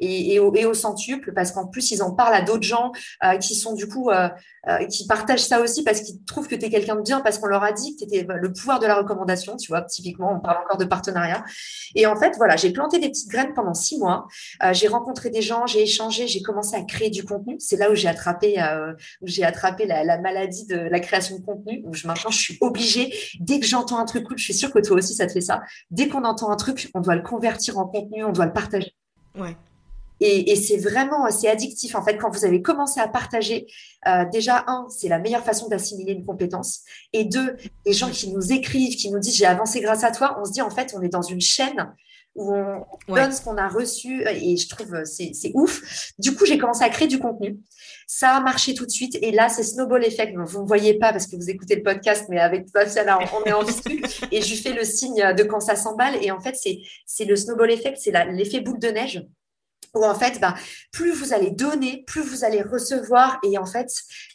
et, 0.03 0.39
au, 0.39 0.73
centuple, 0.73 1.33
parce 1.33 1.51
qu'en 1.51 1.67
plus, 1.67 1.91
ils 1.91 2.01
en 2.01 2.11
parlent 2.11 2.33
à 2.33 2.41
d'autres 2.41 2.63
gens 2.63 2.91
euh, 3.23 3.37
qui 3.37 3.55
sont 3.55 3.73
du 3.73 3.87
coup, 3.87 4.09
euh, 4.09 4.29
euh, 4.67 4.85
qui 4.85 5.05
partagent 5.07 5.43
ça 5.43 5.61
aussi 5.61 5.83
parce 5.83 6.01
qu'ils 6.01 6.23
trouvent 6.25 6.47
que 6.47 6.55
tu 6.55 6.65
es 6.65 6.69
quelqu'un 6.69 6.95
de 6.95 7.01
bien, 7.01 7.21
parce 7.21 7.37
qu'on 7.37 7.47
leur 7.47 7.63
a 7.63 7.71
dit 7.71 7.95
que 7.95 8.05
tu 8.05 8.15
étais 8.15 8.25
le 8.27 8.53
pouvoir 8.53 8.79
de 8.79 8.87
la 8.87 8.95
recommandation, 8.95 9.55
tu 9.57 9.67
vois, 9.67 9.81
typiquement, 9.81 10.33
on 10.33 10.39
parle 10.39 10.63
encore 10.63 10.77
de 10.77 10.85
partenariat. 10.85 11.43
Et 11.95 12.05
en 12.05 12.15
fait, 12.15 12.35
voilà, 12.37 12.55
j'ai 12.55 12.71
planté 12.71 12.99
des 12.99 13.09
petites 13.09 13.29
graines 13.29 13.53
pendant 13.53 13.73
six 13.73 13.99
mois, 13.99 14.27
j'ai 14.71 14.87
rencontré 14.87 15.29
des 15.29 15.41
gens, 15.41 15.65
j'ai 15.65 15.83
échangé, 15.83 16.27
j'ai 16.27 16.41
commencé 16.41 16.75
à 16.75 16.81
créer 16.83 17.09
du 17.09 17.23
contenu. 17.23 17.55
C'est 17.59 17.77
là 17.77 17.91
où 17.91 17.95
j'ai 17.95 18.07
attrapé, 18.07 18.55
où 19.21 19.27
j'ai 19.27 19.43
attrapé 19.43 19.85
la, 19.85 20.03
la, 20.03 20.19
maladie 20.19 20.65
de 20.65 20.77
la 20.77 20.99
création 20.99 21.37
de 21.37 21.45
contenu, 21.45 21.83
où 21.85 21.93
je, 21.93 22.07
maintenant, 22.07 22.31
je 22.31 22.39
suis 22.39 22.57
obligée, 22.61 23.13
dès 23.39 23.59
que 23.59 23.65
j'entends 23.65 23.99
un 23.99 24.05
truc 24.05 24.25
cool, 24.25 24.37
je 24.37 24.43
suis 24.43 24.53
sûre 24.53 24.71
que 24.71 24.79
toi 24.79 24.97
aussi, 24.97 25.13
ça 25.13 25.27
te 25.27 25.31
fait 25.31 25.41
ça, 25.41 25.61
dès 25.91 26.07
qu'on 26.07 26.23
entend 26.23 26.51
un 26.51 26.55
truc, 26.55 26.89
on 26.93 27.01
doit 27.01 27.15
le 27.15 27.21
convertir 27.21 27.77
en 27.77 27.85
contenu, 27.85 28.23
on 28.23 28.31
doit 28.31 28.45
le 28.45 28.53
partager. 28.53 28.93
Ouais. 29.35 29.55
Et, 30.25 30.55
c'est 30.55 30.77
vraiment, 30.77 31.29
c'est 31.29 31.49
addictif. 31.49 31.95
En 31.95 32.03
fait, 32.03 32.15
quand 32.15 32.29
vous 32.29 32.45
avez 32.45 32.61
commencé 32.61 33.01
à 33.01 33.09
partager, 33.09 33.67
euh, 34.07 34.23
déjà, 34.31 34.63
un, 34.67 34.87
c'est 34.89 35.09
la 35.09 35.19
meilleure 35.19 35.43
façon 35.43 35.67
d'assimiler 35.67 36.13
une 36.13 36.25
compétence. 36.25 36.81
Et 37.11 37.25
deux, 37.25 37.57
les 37.85 37.91
gens 37.91 38.09
qui 38.09 38.31
nous 38.31 38.53
écrivent, 38.53 38.95
qui 38.95 39.11
nous 39.11 39.19
disent 39.19 39.35
j'ai 39.35 39.45
avancé 39.45 39.81
grâce 39.81 40.05
à 40.05 40.11
toi, 40.11 40.37
on 40.39 40.45
se 40.45 40.53
dit 40.53 40.61
en 40.61 40.69
fait, 40.69 40.93
on 40.95 41.01
est 41.01 41.09
dans 41.09 41.21
une 41.21 41.41
chaîne 41.41 41.93
où 42.35 42.53
on 42.53 43.13
donne 43.13 43.33
ce 43.33 43.41
qu'on 43.41 43.57
a 43.57 43.67
reçu 43.67 44.23
et 44.27 44.57
je 44.57 44.67
trouve 44.69 45.03
c'est, 45.03 45.33
c'est 45.33 45.51
ouf. 45.53 46.13
Du 46.17 46.33
coup, 46.33 46.45
j'ai 46.45 46.57
commencé 46.57 46.83
à 46.83 46.89
créer 46.89 47.07
du 47.07 47.19
contenu. 47.19 47.59
Ça 48.07 48.37
a 48.37 48.39
marché 48.39 48.73
tout 48.73 48.85
de 48.85 48.91
suite 48.91 49.17
et 49.21 49.31
là, 49.31 49.49
c'est 49.49 49.63
snowball 49.63 50.05
effect. 50.05 50.33
vous 50.35 50.61
ne 50.61 50.67
voyez 50.67 50.95
pas 50.95 51.11
parce 51.11 51.27
que 51.27 51.35
vous 51.35 51.49
écoutez 51.49 51.75
le 51.75 51.83
podcast, 51.83 52.25
mais 52.29 52.39
avec 52.39 52.69
Fabien, 52.71 53.03
là, 53.03 53.19
on 53.35 53.43
est 53.43 53.53
en 53.53 53.63
visu 53.63 54.01
et 54.31 54.41
je 54.41 54.49
lui 54.49 54.57
fais 54.57 54.73
le 54.73 54.85
signe 54.85 55.33
de 55.37 55.43
quand 55.43 55.59
ça 55.59 55.75
s'emballe. 55.75 56.15
Et 56.23 56.31
en 56.31 56.39
fait, 56.39 56.55
c'est, 56.55 56.79
c'est 57.05 57.25
le 57.25 57.35
snowball 57.35 57.69
effect, 57.71 57.97
c'est 58.01 58.13
l'effet 58.31 58.61
boule 58.61 58.79
de 58.79 58.87
neige 58.87 59.21
où 59.93 60.03
en 60.03 60.15
fait, 60.15 60.39
bah, 60.39 60.55
plus 60.91 61.11
vous 61.11 61.33
allez 61.33 61.51
donner, 61.51 62.03
plus 62.07 62.21
vous 62.21 62.43
allez 62.43 62.61
recevoir. 62.61 63.39
Et 63.43 63.57
en 63.57 63.65
fait, 63.65 63.89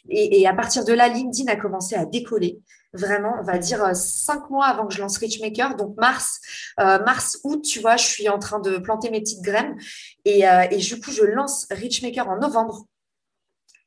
et, 0.09 0.47
à 0.47 0.53
partir 0.53 0.85
de 0.85 0.93
là, 0.93 1.07
LinkedIn 1.07 1.51
a 1.51 1.55
commencé 1.55 1.95
à 1.95 2.05
décoller. 2.05 2.59
Vraiment, 2.93 3.35
on 3.39 3.43
va 3.43 3.59
dire 3.59 3.83
euh, 3.83 3.93
cinq 3.93 4.49
mois 4.49 4.65
avant 4.65 4.87
que 4.87 4.95
je 4.95 4.99
lance 4.99 5.17
Richmaker, 5.17 5.75
donc 5.75 5.95
mars, 5.97 6.39
euh, 6.79 6.97
mars, 7.03 7.39
août, 7.43 7.61
tu 7.61 7.79
vois, 7.79 7.97
je 7.97 8.05
suis 8.05 8.29
en 8.29 8.39
train 8.39 8.59
de 8.59 8.77
planter 8.77 9.11
mes 9.11 9.19
petites 9.21 9.43
graines. 9.43 9.77
Et, 10.25 10.47
euh, 10.47 10.65
et 10.71 10.77
du 10.77 10.99
coup, 10.99 11.11
je 11.11 11.23
lance 11.23 11.67
Richmaker 11.69 12.27
en 12.27 12.37
novembre. 12.37 12.85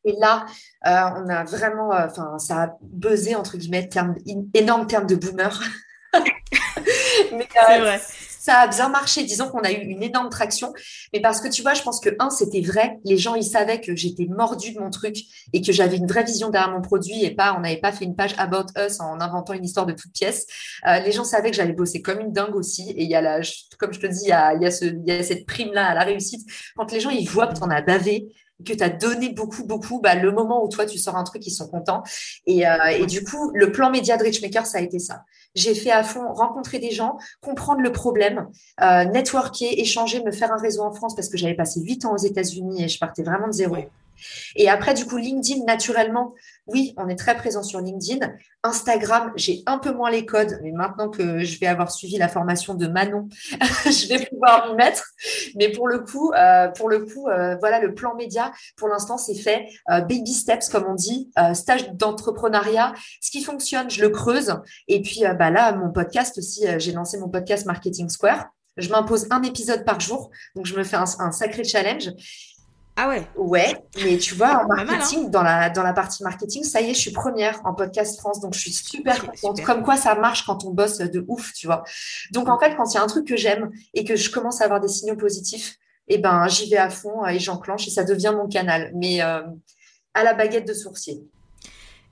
Et 0.04 0.14
là, 0.18 0.46
on 0.84 1.28
a 1.28 1.44
vraiment, 1.44 1.90
enfin, 1.90 2.36
ça 2.38 2.62
a 2.62 2.76
buzzé, 2.80 3.36
entre 3.36 3.56
guillemets, 3.56 3.88
terme, 3.88 4.16
énorme 4.52 4.88
terme 4.88 5.06
de 5.06 5.14
boomer. 5.14 5.62
C'est 7.30 7.78
vrai 7.78 8.00
ça 8.42 8.56
a 8.56 8.66
bien 8.66 8.88
marché. 8.88 9.22
Disons 9.22 9.48
qu'on 9.48 9.60
a 9.60 9.70
eu 9.70 9.76
une 9.76 10.02
énorme 10.02 10.28
traction. 10.28 10.72
Mais 11.12 11.20
parce 11.20 11.40
que 11.40 11.46
tu 11.46 11.62
vois, 11.62 11.74
je 11.74 11.82
pense 11.82 12.00
que, 12.00 12.10
un, 12.18 12.28
c'était 12.28 12.60
vrai. 12.60 12.98
Les 13.04 13.16
gens, 13.16 13.36
ils 13.36 13.44
savaient 13.44 13.80
que 13.80 13.94
j'étais 13.94 14.26
mordue 14.26 14.72
de 14.72 14.80
mon 14.80 14.90
truc 14.90 15.16
et 15.52 15.62
que 15.62 15.70
j'avais 15.70 15.96
une 15.96 16.08
vraie 16.08 16.24
vision 16.24 16.50
derrière 16.50 16.72
mon 16.72 16.80
produit 16.80 17.24
et 17.24 17.30
pas, 17.30 17.54
on 17.56 17.60
n'avait 17.60 17.76
pas 17.76 17.92
fait 17.92 18.04
une 18.04 18.16
page 18.16 18.34
About 18.38 18.66
Us 18.76 18.98
en 18.98 19.20
inventant 19.20 19.52
une 19.52 19.64
histoire 19.64 19.86
de 19.86 19.92
toute 19.92 20.12
pièce. 20.12 20.46
Euh, 20.88 20.98
les 20.98 21.12
gens 21.12 21.22
savaient 21.22 21.50
que 21.50 21.56
j'allais 21.56 21.72
bosser 21.72 22.02
comme 22.02 22.18
une 22.18 22.32
dingue 22.32 22.56
aussi. 22.56 22.90
Et 22.90 23.04
il 23.04 23.10
y 23.10 23.14
a 23.14 23.20
la, 23.20 23.40
comme 23.78 23.92
je 23.92 24.00
te 24.00 24.06
dis, 24.08 24.22
il 24.24 24.28
y 24.28 24.32
a, 24.32 24.54
il 24.54 24.62
y 24.62 24.72
il 24.82 25.02
y 25.06 25.12
a 25.12 25.22
cette 25.22 25.46
prime-là 25.46 25.86
à 25.86 25.94
la 25.94 26.02
réussite. 26.02 26.44
Quand 26.76 26.90
les 26.90 26.98
gens, 26.98 27.10
ils 27.10 27.28
voient 27.28 27.46
que 27.46 27.54
tu 27.54 27.62
en 27.62 27.70
as 27.70 27.82
bavé, 27.82 28.26
que 28.64 28.72
tu 28.72 28.82
as 28.82 28.88
donné 28.88 29.30
beaucoup, 29.30 29.64
beaucoup, 29.64 30.00
bah, 30.00 30.14
le 30.14 30.32
moment 30.32 30.64
où 30.64 30.68
toi, 30.68 30.86
tu 30.86 30.98
sors 30.98 31.16
un 31.16 31.24
truc, 31.24 31.46
ils 31.46 31.50
sont 31.50 31.68
contents. 31.68 32.02
Et, 32.46 32.66
euh, 32.66 33.06
du 33.06 33.24
coup, 33.24 33.50
le 33.54 33.72
plan 33.72 33.90
média 33.90 34.16
de 34.16 34.22
Richmaker, 34.22 34.66
ça 34.66 34.78
a 34.78 34.80
été 34.80 34.98
ça. 34.98 35.24
J'ai 35.54 35.74
fait 35.74 35.90
à 35.90 36.02
fond 36.02 36.32
rencontrer 36.32 36.78
des 36.78 36.90
gens, 36.90 37.18
comprendre 37.42 37.80
le 37.80 37.92
problème, 37.92 38.48
euh, 38.80 39.04
networker, 39.04 39.78
échanger, 39.78 40.22
me 40.24 40.32
faire 40.32 40.52
un 40.52 40.58
réseau 40.58 40.82
en 40.82 40.92
France 40.92 41.14
parce 41.14 41.28
que 41.28 41.36
j'avais 41.36 41.54
passé 41.54 41.80
huit 41.80 42.04
ans 42.04 42.14
aux 42.14 42.18
États-Unis 42.18 42.84
et 42.84 42.88
je 42.88 42.98
partais 42.98 43.22
vraiment 43.22 43.48
de 43.48 43.52
zéro. 43.52 43.76
Et 44.56 44.68
après, 44.68 44.94
du 44.94 45.04
coup, 45.04 45.16
LinkedIn, 45.16 45.64
naturellement, 45.64 46.34
oui, 46.66 46.94
on 46.96 47.08
est 47.08 47.16
très 47.16 47.36
présent 47.36 47.62
sur 47.62 47.80
LinkedIn. 47.80 48.32
Instagram, 48.62 49.32
j'ai 49.34 49.62
un 49.66 49.78
peu 49.78 49.92
moins 49.92 50.10
les 50.10 50.24
codes, 50.24 50.60
mais 50.62 50.70
maintenant 50.70 51.08
que 51.08 51.40
je 51.40 51.58
vais 51.58 51.66
avoir 51.66 51.90
suivi 51.90 52.16
la 52.16 52.28
formation 52.28 52.74
de 52.74 52.86
Manon, 52.86 53.28
je 53.84 54.08
vais 54.08 54.24
pouvoir 54.26 54.68
m'y 54.68 54.76
mettre. 54.76 55.04
Mais 55.56 55.70
pour 55.70 55.88
le 55.88 55.98
coup, 55.98 56.32
euh, 56.32 56.68
pour 56.68 56.88
le 56.88 57.04
coup, 57.04 57.28
euh, 57.28 57.56
voilà, 57.58 57.80
le 57.80 57.94
plan 57.94 58.14
média, 58.14 58.52
pour 58.76 58.88
l'instant, 58.88 59.18
c'est 59.18 59.34
fait. 59.34 59.66
Euh, 59.90 60.00
baby 60.00 60.32
steps, 60.32 60.68
comme 60.68 60.84
on 60.88 60.94
dit, 60.94 61.30
stage 61.54 61.92
d'entrepreneuriat. 61.94 62.92
Ce 63.20 63.30
qui 63.30 63.42
fonctionne, 63.42 63.90
je 63.90 64.00
le 64.00 64.10
creuse. 64.10 64.54
Et 64.86 65.02
puis, 65.02 65.22
bah 65.38 65.50
là, 65.50 65.72
mon 65.72 65.90
podcast 65.90 66.38
aussi, 66.38 66.64
j'ai 66.78 66.92
lancé 66.92 67.18
mon 67.18 67.28
podcast 67.28 67.66
Marketing 67.66 68.08
Square. 68.08 68.46
Je 68.76 68.88
m'impose 68.88 69.26
un 69.30 69.42
épisode 69.42 69.84
par 69.84 70.00
jour, 70.00 70.30
donc 70.56 70.64
je 70.64 70.74
me 70.74 70.82
fais 70.82 70.96
un, 70.96 71.04
un 71.18 71.30
sacré 71.30 71.62
challenge. 71.62 72.10
Ah 72.96 73.08
ouais 73.08 73.26
Ouais, 73.36 73.74
mais 74.04 74.18
tu 74.18 74.34
vois, 74.34 74.64
en 74.64 74.70
hein. 74.70 74.84
marketing, 74.84 75.30
dans, 75.30 75.42
la, 75.42 75.70
dans 75.70 75.82
la 75.82 75.94
partie 75.94 76.22
marketing, 76.22 76.62
ça 76.62 76.82
y 76.82 76.90
est, 76.90 76.94
je 76.94 76.98
suis 76.98 77.10
première 77.10 77.60
en 77.64 77.72
podcast 77.72 78.18
France, 78.20 78.40
donc 78.40 78.52
je 78.54 78.60
suis 78.60 78.72
super 78.72 79.26
contente. 79.26 79.62
Comme 79.62 79.82
quoi 79.82 79.96
ça 79.96 80.14
marche 80.14 80.44
quand 80.44 80.64
on 80.64 80.70
bosse 80.70 80.98
de 80.98 81.24
ouf, 81.26 81.52
tu 81.54 81.66
vois. 81.66 81.84
Donc 82.32 82.48
en 82.48 82.58
fait, 82.58 82.76
quand 82.76 82.92
il 82.92 82.94
y 82.94 82.98
a 82.98 83.02
un 83.02 83.06
truc 83.06 83.26
que 83.26 83.36
j'aime 83.36 83.70
et 83.94 84.04
que 84.04 84.14
je 84.14 84.30
commence 84.30 84.60
à 84.60 84.64
avoir 84.64 84.80
des 84.80 84.88
signaux 84.88 85.16
positifs, 85.16 85.78
eh 86.08 86.18
ben, 86.18 86.46
j'y 86.48 86.68
vais 86.68 86.76
à 86.76 86.90
fond 86.90 87.26
et 87.26 87.38
j'enclenche 87.38 87.86
et 87.86 87.90
ça 87.90 88.04
devient 88.04 88.34
mon 88.36 88.48
canal, 88.48 88.92
mais 88.94 89.22
euh, 89.22 89.40
à 90.12 90.24
la 90.24 90.34
baguette 90.34 90.68
de 90.68 90.74
sourcier. 90.74 91.22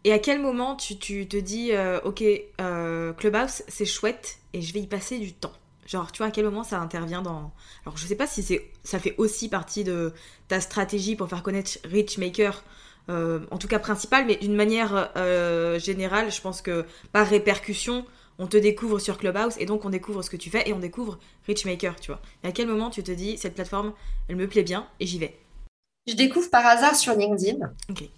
Et 0.05 0.12
à 0.14 0.19
quel 0.19 0.40
moment 0.40 0.77
tu, 0.77 0.97
tu 0.97 1.29
te 1.29 1.37
dis, 1.37 1.73
euh, 1.73 2.01
ok, 2.05 2.25
euh, 2.61 3.12
Clubhouse, 3.12 3.62
c'est 3.69 3.85
chouette 3.85 4.38
et 4.55 4.62
je 4.62 4.73
vais 4.73 4.81
y 4.81 4.87
passer 4.87 5.19
du 5.19 5.35
temps? 5.35 5.53
Genre, 5.90 6.12
tu 6.12 6.18
vois, 6.18 6.29
à 6.29 6.31
quel 6.31 6.44
moment 6.44 6.62
ça 6.62 6.79
intervient 6.79 7.20
dans. 7.20 7.53
Alors, 7.85 7.96
je 7.96 8.07
sais 8.07 8.14
pas 8.14 8.29
si 8.29 8.44
c'est 8.44 8.70
ça 8.85 9.00
fait 9.00 9.16
aussi 9.18 9.48
partie 9.48 9.83
de 9.83 10.12
ta 10.46 10.61
stratégie 10.61 11.16
pour 11.16 11.29
faire 11.29 11.42
connaître 11.42 11.79
Richmaker, 11.85 12.62
euh, 13.09 13.40
en 13.50 13.59
tout 13.59 13.66
cas 13.66 13.81
principale, 13.81 14.24
mais 14.24 14.37
d'une 14.37 14.55
manière 14.55 15.11
euh, 15.16 15.81
générale, 15.81 16.31
je 16.31 16.40
pense 16.40 16.62
que 16.62 16.85
par 17.11 17.26
répercussion, 17.26 18.07
on 18.38 18.46
te 18.46 18.57
découvre 18.57 19.00
sur 19.00 19.18
Clubhouse 19.18 19.57
et 19.59 19.66
donc 19.66 19.85
on 19.85 19.90
découvre 19.90 20.22
ce 20.22 20.31
que 20.31 20.37
tu 20.37 20.48
fais 20.48 20.68
et 20.68 20.72
on 20.72 20.79
découvre 20.79 21.18
Richmaker, 21.48 21.98
tu 21.98 22.12
vois. 22.12 22.22
Et 22.44 22.46
à 22.46 22.53
quel 22.53 22.68
moment 22.68 22.90
tu 22.90 23.03
te 23.03 23.11
dis, 23.11 23.37
cette 23.37 23.57
plateforme, 23.57 23.92
elle 24.29 24.37
me 24.37 24.46
plaît 24.46 24.62
bien 24.62 24.87
et 25.00 25.07
j'y 25.07 25.18
vais? 25.18 25.37
Je 26.07 26.14
découvre 26.14 26.50
par 26.50 26.64
hasard 26.64 26.94
sur 26.94 27.16
LinkedIn. 27.16 27.68
Ok. 27.90 28.09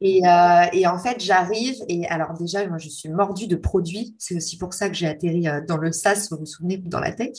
Et, 0.00 0.26
euh, 0.26 0.66
et, 0.72 0.86
en 0.86 0.98
fait, 0.98 1.16
j'arrive 1.20 1.76
et 1.88 2.06
alors 2.08 2.34
déjà, 2.34 2.66
moi, 2.66 2.78
je 2.78 2.88
suis 2.88 3.08
mordue 3.08 3.46
de 3.46 3.56
produits. 3.56 4.14
C'est 4.18 4.36
aussi 4.36 4.58
pour 4.58 4.74
ça 4.74 4.88
que 4.88 4.94
j'ai 4.94 5.06
atterri 5.06 5.48
euh, 5.48 5.60
dans 5.66 5.78
le 5.78 5.90
SaaS, 5.90 6.28
vous 6.30 6.38
vous 6.38 6.46
souvenez, 6.46 6.76
dans 6.76 7.00
la 7.00 7.12
tech. 7.12 7.30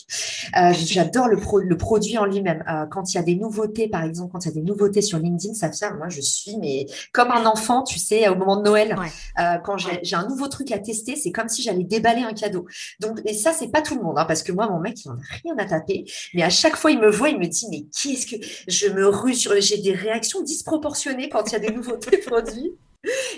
Euh, 0.58 0.74
J'adore 0.74 1.28
le, 1.28 1.38
pro 1.38 1.60
le 1.60 1.78
produit 1.78 2.18
en 2.18 2.26
lui-même. 2.26 2.64
Euh, 2.68 2.86
quand 2.88 3.14
il 3.14 3.18
y 3.18 3.20
a 3.20 3.24
des 3.24 3.36
nouveautés, 3.36 3.88
par 3.88 4.04
exemple, 4.04 4.32
quand 4.32 4.46
il 4.46 4.48
y 4.48 4.52
a 4.52 4.54
des 4.56 4.62
nouveautés 4.62 5.02
sur 5.02 5.20
LinkedIn, 5.20 5.54
ça 5.54 5.72
fait, 5.72 5.94
moi, 5.94 6.10
je 6.10 6.22
suis 6.22 6.58
mais 6.58 6.88
comme 7.12 7.32
un 7.32 7.46
enfant, 7.46 7.84
tu 7.84 8.00
sais, 8.00 8.28
au 8.28 8.36
moment 8.36 8.58
de 8.58 8.64
Noël. 8.64 8.96
Euh, 9.40 9.58
quand 9.64 9.78
j'ai 9.78 10.16
un 10.16 10.28
nouveau 10.28 10.48
truc 10.48 10.72
à 10.72 10.80
tester, 10.80 11.16
c'est 11.16 11.32
comme 11.32 11.50
si 11.50 11.62
j'allais 11.62 11.84
déballer 11.84 12.24
un 12.24 12.34
cadeau. 12.34 12.66
Donc, 13.00 13.20
et 13.26 13.34
ça, 13.34 13.54
c'est 13.54 13.70
pas 13.70 13.82
tout 13.82 13.96
le 13.96 14.02
monde, 14.02 14.18
hein, 14.18 14.26
parce 14.26 14.42
que 14.42 14.52
moi, 14.52 14.68
mon 14.68 14.80
mec, 14.80 15.04
il 15.06 15.10
en 15.10 15.14
a 15.14 15.18
rien 15.44 15.56
à 15.58 15.66
taper. 15.66 16.06
Mais 16.34 16.44
à 16.44 16.50
chaque 16.50 16.76
fois, 16.76 16.92
il 16.92 17.00
me 17.00 17.10
voit, 17.10 17.30
il 17.30 17.38
me 17.38 17.46
dit, 17.46 17.68
mais 17.70 17.86
qu'est-ce 18.02 18.26
que 18.26 18.36
je 18.68 18.88
me 18.88 19.08
ruse 19.08 19.48
J'ai 19.60 19.78
des 19.78 19.94
réactions 19.94 20.42
disproportionnées 20.42 21.30
quand 21.30 21.44
il 21.48 21.54
y 21.54 21.56
a 21.56 21.60
des 21.60 21.72
nouveautés 21.72 22.18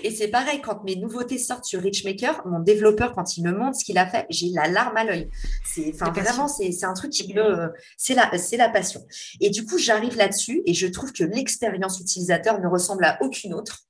et 0.02 0.10
c'est 0.10 0.28
pareil, 0.28 0.60
quand 0.60 0.84
mes 0.84 0.96
nouveautés 0.96 1.38
sortent 1.38 1.64
sur 1.64 1.80
Richmaker, 1.80 2.42
mon 2.46 2.60
développeur, 2.60 3.14
quand 3.14 3.36
il 3.36 3.44
me 3.44 3.52
montre 3.52 3.78
ce 3.78 3.84
qu'il 3.84 3.98
a 3.98 4.06
fait, 4.06 4.26
j'ai 4.30 4.48
la 4.48 4.68
larme 4.68 4.96
à 4.96 5.04
l'œil. 5.04 5.30
C'est, 5.64 5.92
enfin, 5.94 6.10
vraiment, 6.10 6.48
c'est, 6.48 6.84
un 6.84 6.94
truc 6.94 7.10
qui 7.10 7.32
me, 7.32 7.72
c'est 7.96 8.14
la, 8.14 8.36
c'est 8.38 8.56
la 8.56 8.68
passion. 8.68 9.00
Et 9.40 9.50
du 9.50 9.64
coup, 9.64 9.78
j'arrive 9.78 10.16
là-dessus 10.16 10.62
et 10.66 10.74
je 10.74 10.86
trouve 10.86 11.12
que 11.12 11.24
l'expérience 11.24 12.00
utilisateur 12.00 12.60
ne 12.60 12.66
ressemble 12.66 13.04
à 13.04 13.18
aucune 13.22 13.54
autre. 13.54 13.86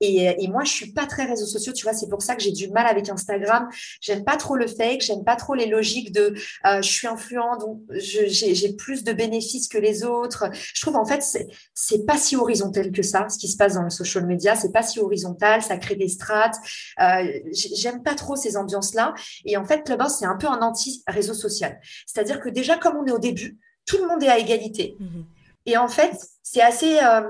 Et, 0.00 0.44
et, 0.44 0.48
moi, 0.48 0.64
je 0.64 0.70
suis 0.70 0.92
pas 0.92 1.06
très 1.06 1.24
réseaux 1.24 1.46
sociaux, 1.46 1.72
tu 1.72 1.84
vois. 1.84 1.92
C'est 1.92 2.08
pour 2.08 2.22
ça 2.22 2.36
que 2.36 2.42
j'ai 2.42 2.52
du 2.52 2.68
mal 2.70 2.86
avec 2.86 3.08
Instagram. 3.08 3.68
J'aime 4.00 4.24
pas 4.24 4.36
trop 4.36 4.56
le 4.56 4.66
fake, 4.66 5.00
j'aime 5.00 5.24
pas 5.24 5.36
trop 5.36 5.54
les 5.54 5.66
logiques 5.66 6.12
de 6.12 6.34
euh, 6.66 6.82
je 6.82 6.88
suis 6.88 7.06
influent, 7.06 7.56
donc 7.58 7.80
j'ai 7.94 8.72
plus 8.74 9.04
de 9.04 9.12
bénéfices 9.12 9.68
que 9.68 9.78
les 9.78 10.04
autres. 10.04 10.50
Je 10.52 10.80
trouve 10.80 10.96
en 10.96 11.04
fait 11.04 11.22
c'est 11.74 12.06
pas 12.06 12.16
si 12.16 12.36
horizontal 12.36 12.92
que 12.92 13.02
ça, 13.02 13.28
ce 13.28 13.38
qui 13.38 13.48
se 13.48 13.56
passe 13.56 13.74
dans 13.74 13.82
le 13.82 13.90
social 13.90 14.26
media. 14.26 14.54
C'est 14.54 14.72
pas 14.72 14.82
si 14.82 15.00
horizontal, 15.00 15.62
ça 15.62 15.76
crée 15.76 15.96
des 15.96 16.08
strates. 16.08 16.56
Euh, 17.00 17.24
j'aime 17.52 18.02
pas 18.02 18.14
trop 18.14 18.36
ces 18.36 18.56
ambiances-là. 18.56 19.14
Et 19.44 19.56
en 19.56 19.64
fait, 19.64 19.84
Clubhouse, 19.84 20.16
c'est 20.18 20.26
un 20.26 20.36
peu 20.36 20.46
un 20.46 20.60
anti-réseau 20.60 21.34
social. 21.34 21.80
C'est-à-dire 22.06 22.40
que 22.40 22.48
déjà, 22.48 22.76
comme 22.76 22.96
on 22.96 23.06
est 23.06 23.12
au 23.12 23.18
début, 23.18 23.58
tout 23.86 23.98
le 23.98 24.06
monde 24.06 24.22
est 24.22 24.28
à 24.28 24.38
égalité. 24.38 24.96
Mmh 25.00 25.22
et 25.68 25.76
en 25.76 25.88
fait, 25.88 26.16
c'est 26.42 26.62
assez 26.62 26.98
euh, 26.98 27.20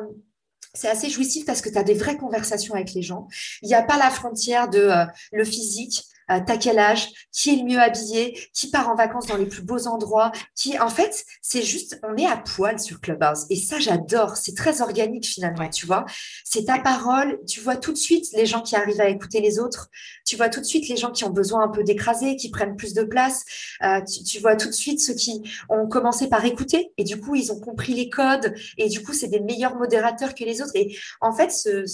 c'est 0.74 0.88
assez 0.88 1.10
jouissif 1.10 1.44
parce 1.44 1.60
que 1.60 1.68
tu 1.68 1.78
as 1.78 1.82
des 1.82 1.94
vraies 1.94 2.16
conversations 2.16 2.74
avec 2.74 2.92
les 2.94 3.02
gens. 3.02 3.28
Il 3.62 3.68
n'y 3.68 3.74
a 3.74 3.82
pas 3.82 3.96
la 3.96 4.10
frontière 4.10 4.68
de 4.68 4.78
euh, 4.78 5.04
le 5.32 5.44
physique, 5.44 6.04
euh, 6.30 6.40
t'as 6.44 6.56
quel 6.56 6.78
âge, 6.78 7.08
qui 7.32 7.50
est 7.50 7.56
le 7.56 7.64
mieux 7.64 7.78
habillé, 7.78 8.38
qui 8.52 8.70
part 8.70 8.88
en 8.88 8.94
vacances 8.94 9.26
dans 9.26 9.36
les 9.36 9.46
plus 9.46 9.62
beaux 9.62 9.86
endroits, 9.86 10.32
qui 10.54 10.78
en 10.78 10.88
fait 10.88 11.24
c'est 11.42 11.62
juste 11.62 12.00
on 12.02 12.16
est 12.16 12.26
à 12.26 12.36
poil 12.36 12.78
sur 12.78 13.00
Clubhouse. 13.00 13.46
Et 13.50 13.56
ça 13.56 13.78
j'adore, 13.78 14.36
c'est 14.36 14.54
très 14.54 14.82
organique 14.82 15.26
finalement, 15.26 15.68
tu 15.68 15.86
vois. 15.86 16.04
C'est 16.44 16.66
ta 16.66 16.78
parole, 16.78 17.40
tu 17.46 17.60
vois 17.60 17.76
tout 17.76 17.92
de 17.92 17.98
suite 17.98 18.26
les 18.32 18.46
gens 18.46 18.62
qui 18.62 18.76
arrivent 18.76 19.00
à 19.00 19.08
écouter 19.08 19.40
les 19.40 19.58
autres, 19.58 19.88
tu 20.26 20.36
vois 20.36 20.48
tout 20.48 20.60
de 20.60 20.64
suite 20.66 20.88
les 20.88 20.96
gens 20.96 21.10
qui 21.10 21.24
ont 21.24 21.30
besoin 21.30 21.62
un 21.62 21.68
peu 21.68 21.82
d'écraser, 21.84 22.36
qui 22.36 22.50
prennent 22.50 22.76
plus 22.76 22.94
de 22.94 23.02
place, 23.02 23.44
euh, 23.82 24.00
tu, 24.26 24.38
vois 24.40 24.56
tout 24.56 24.68
de 24.68 24.74
suite 24.74 25.00
ceux 25.00 25.14
qui 25.14 25.42
ont 25.68 25.86
commencé 25.86 26.28
par 26.28 26.44
écouter. 26.44 26.92
Et 26.98 27.04
du 27.04 27.20
coup 27.20 27.34
ils 27.34 27.52
ont 27.52 27.60
compris 27.60 27.94
les 27.94 28.08
codes. 28.10 28.54
Et 28.76 28.88
du 28.88 29.02
coup 29.02 29.12
c'est 29.12 29.28
des 29.28 29.40
meilleurs 29.40 29.76
modérateurs 29.76 30.34
que 30.34 30.44
les 30.44 30.62
autres. 30.62 30.72
Et 30.74 30.96
en 31.20 31.32
fait 31.32 31.50
ce, 31.50 31.84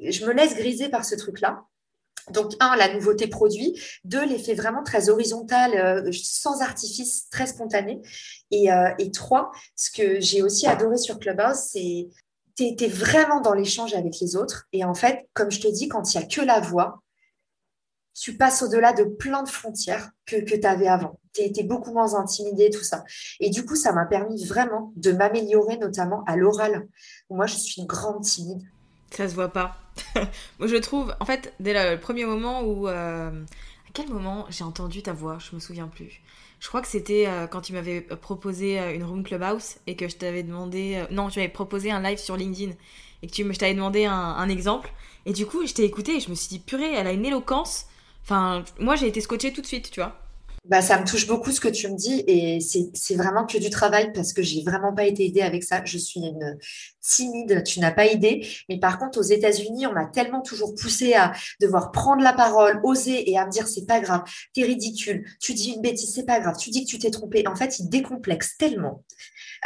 je 0.00 0.26
me 0.26 0.32
laisse 0.32 0.54
griser 0.54 0.88
par 0.88 1.04
ce 1.04 1.14
truc 1.14 1.40
là 1.40 1.64
donc, 2.30 2.52
un, 2.60 2.76
la 2.76 2.94
nouveauté 2.94 3.26
produit. 3.26 3.80
Deux, 4.04 4.24
l'effet 4.24 4.54
vraiment 4.54 4.82
très 4.82 5.08
horizontal, 5.08 5.74
euh, 5.74 6.10
sans 6.12 6.62
artifice, 6.62 7.28
très 7.30 7.46
spontané. 7.46 8.00
Et, 8.50 8.72
euh, 8.72 8.90
et 8.98 9.10
trois, 9.10 9.50
ce 9.76 9.90
que 9.90 10.20
j'ai 10.20 10.42
aussi 10.42 10.66
adoré 10.66 10.96
sur 10.96 11.18
Clubhouse, 11.18 11.58
c'est 11.72 12.08
tu 12.56 12.64
es, 12.64 12.88
vraiment 12.88 13.40
dans 13.40 13.52
l'échange 13.52 13.94
avec 13.94 14.20
les 14.20 14.36
autres. 14.36 14.66
Et 14.72 14.84
en 14.84 14.94
fait, 14.94 15.28
comme 15.34 15.50
je 15.50 15.60
te 15.60 15.68
dis, 15.68 15.88
quand 15.88 16.14
il 16.14 16.18
n'y 16.18 16.24
a 16.24 16.26
que 16.26 16.40
la 16.40 16.60
voix, 16.60 17.02
tu 18.14 18.36
passes 18.36 18.62
au-delà 18.62 18.92
de 18.92 19.04
plein 19.04 19.42
de 19.42 19.48
frontières 19.48 20.10
que, 20.24 20.36
que 20.36 20.54
tu 20.54 20.66
avais 20.66 20.86
avant. 20.86 21.18
Tu 21.34 21.42
étais 21.42 21.64
beaucoup 21.64 21.92
moins 21.92 22.14
intimidé, 22.14 22.70
tout 22.70 22.84
ça. 22.84 23.02
Et 23.40 23.50
du 23.50 23.64
coup, 23.66 23.74
ça 23.74 23.92
m'a 23.92 24.06
permis 24.06 24.44
vraiment 24.44 24.92
de 24.94 25.10
m'améliorer, 25.10 25.78
notamment 25.78 26.22
à 26.26 26.36
l'oral. 26.36 26.86
Moi, 27.28 27.46
je 27.46 27.56
suis 27.56 27.80
une 27.80 27.88
grande 27.88 28.22
timide. 28.22 28.62
Ça 29.14 29.28
se 29.28 29.34
voit 29.34 29.50
pas. 29.50 29.76
Moi, 30.58 30.66
je 30.66 30.74
trouve, 30.76 31.14
en 31.20 31.24
fait, 31.24 31.54
dès 31.60 31.72
le 31.72 32.00
premier 32.00 32.24
moment 32.24 32.62
où. 32.62 32.88
Euh, 32.88 33.30
à 33.30 33.90
quel 33.92 34.08
moment 34.08 34.44
j'ai 34.50 34.64
entendu 34.64 35.02
ta 35.02 35.12
voix? 35.12 35.38
Je 35.38 35.54
me 35.54 35.60
souviens 35.60 35.86
plus. 35.86 36.20
Je 36.58 36.66
crois 36.66 36.80
que 36.80 36.88
c'était 36.88 37.28
euh, 37.28 37.46
quand 37.46 37.60
tu 37.60 37.72
m'avais 37.74 38.00
proposé 38.00 38.80
euh, 38.80 38.92
une 38.92 39.04
room 39.04 39.22
clubhouse 39.22 39.76
et 39.86 39.94
que 39.94 40.08
je 40.08 40.16
t'avais 40.16 40.42
demandé. 40.42 41.04
non, 41.12 41.28
tu 41.28 41.38
m'avais 41.38 41.52
proposé 41.52 41.92
un 41.92 42.00
live 42.02 42.18
sur 42.18 42.36
LinkedIn 42.36 42.72
et 43.22 43.26
que 43.28 43.32
tu, 43.32 43.44
je 43.44 43.56
t'avais 43.56 43.74
demandé 43.74 44.04
un, 44.04 44.12
un, 44.12 44.48
exemple. 44.48 44.92
Et 45.26 45.32
du 45.32 45.46
coup, 45.46 45.64
je 45.64 45.72
t'ai 45.72 45.84
écouté 45.84 46.16
et 46.16 46.20
je 46.20 46.28
me 46.28 46.34
suis 46.34 46.48
dit, 46.48 46.58
purée, 46.58 46.92
elle 46.92 47.06
a 47.06 47.12
une 47.12 47.24
éloquence. 47.24 47.86
Enfin, 48.24 48.64
moi, 48.80 48.96
j'ai 48.96 49.06
été 49.06 49.20
scotchée 49.20 49.52
tout 49.52 49.60
de 49.60 49.66
suite, 49.66 49.92
tu 49.92 50.00
vois. 50.00 50.18
Bah, 50.64 50.80
ça 50.80 50.98
me 50.98 51.04
touche 51.04 51.26
beaucoup 51.26 51.50
ce 51.52 51.60
que 51.60 51.68
tu 51.68 51.88
me 51.88 51.94
dis 51.94 52.24
et 52.26 52.58
c'est 52.60 53.16
vraiment 53.16 53.44
que 53.44 53.58
du 53.58 53.68
travail 53.68 54.12
parce 54.14 54.32
que 54.32 54.42
j'ai 54.42 54.62
vraiment 54.62 54.94
pas 54.94 55.04
été 55.04 55.26
aidée 55.26 55.42
avec 55.42 55.62
ça. 55.62 55.84
Je 55.84 55.98
suis 55.98 56.20
une 56.20 56.58
timide, 57.02 57.62
tu 57.64 57.80
n'as 57.80 57.92
pas 57.92 58.06
aidé. 58.06 58.48
Mais 58.70 58.78
par 58.78 58.98
contre, 58.98 59.18
aux 59.18 59.22
États-Unis, 59.22 59.86
on 59.86 59.92
m'a 59.92 60.06
tellement 60.06 60.40
toujours 60.40 60.74
poussé 60.74 61.12
à 61.12 61.32
devoir 61.60 61.92
prendre 61.92 62.22
la 62.22 62.32
parole, 62.32 62.80
oser 62.82 63.30
et 63.30 63.36
à 63.36 63.44
me 63.44 63.50
dire 63.50 63.68
c'est 63.68 63.84
pas 63.84 64.00
grave, 64.00 64.22
t'es 64.54 64.62
ridicule, 64.62 65.26
tu 65.38 65.52
dis 65.52 65.72
une 65.72 65.82
bêtise, 65.82 66.14
c'est 66.14 66.24
pas 66.24 66.40
grave, 66.40 66.56
tu 66.56 66.70
dis 66.70 66.86
que 66.86 66.90
tu 66.90 66.98
t'es 66.98 67.10
trompé. 67.10 67.46
En 67.46 67.56
fait, 67.56 67.78
ils 67.78 67.90
décomplexent 67.90 68.56
tellement 68.56 69.04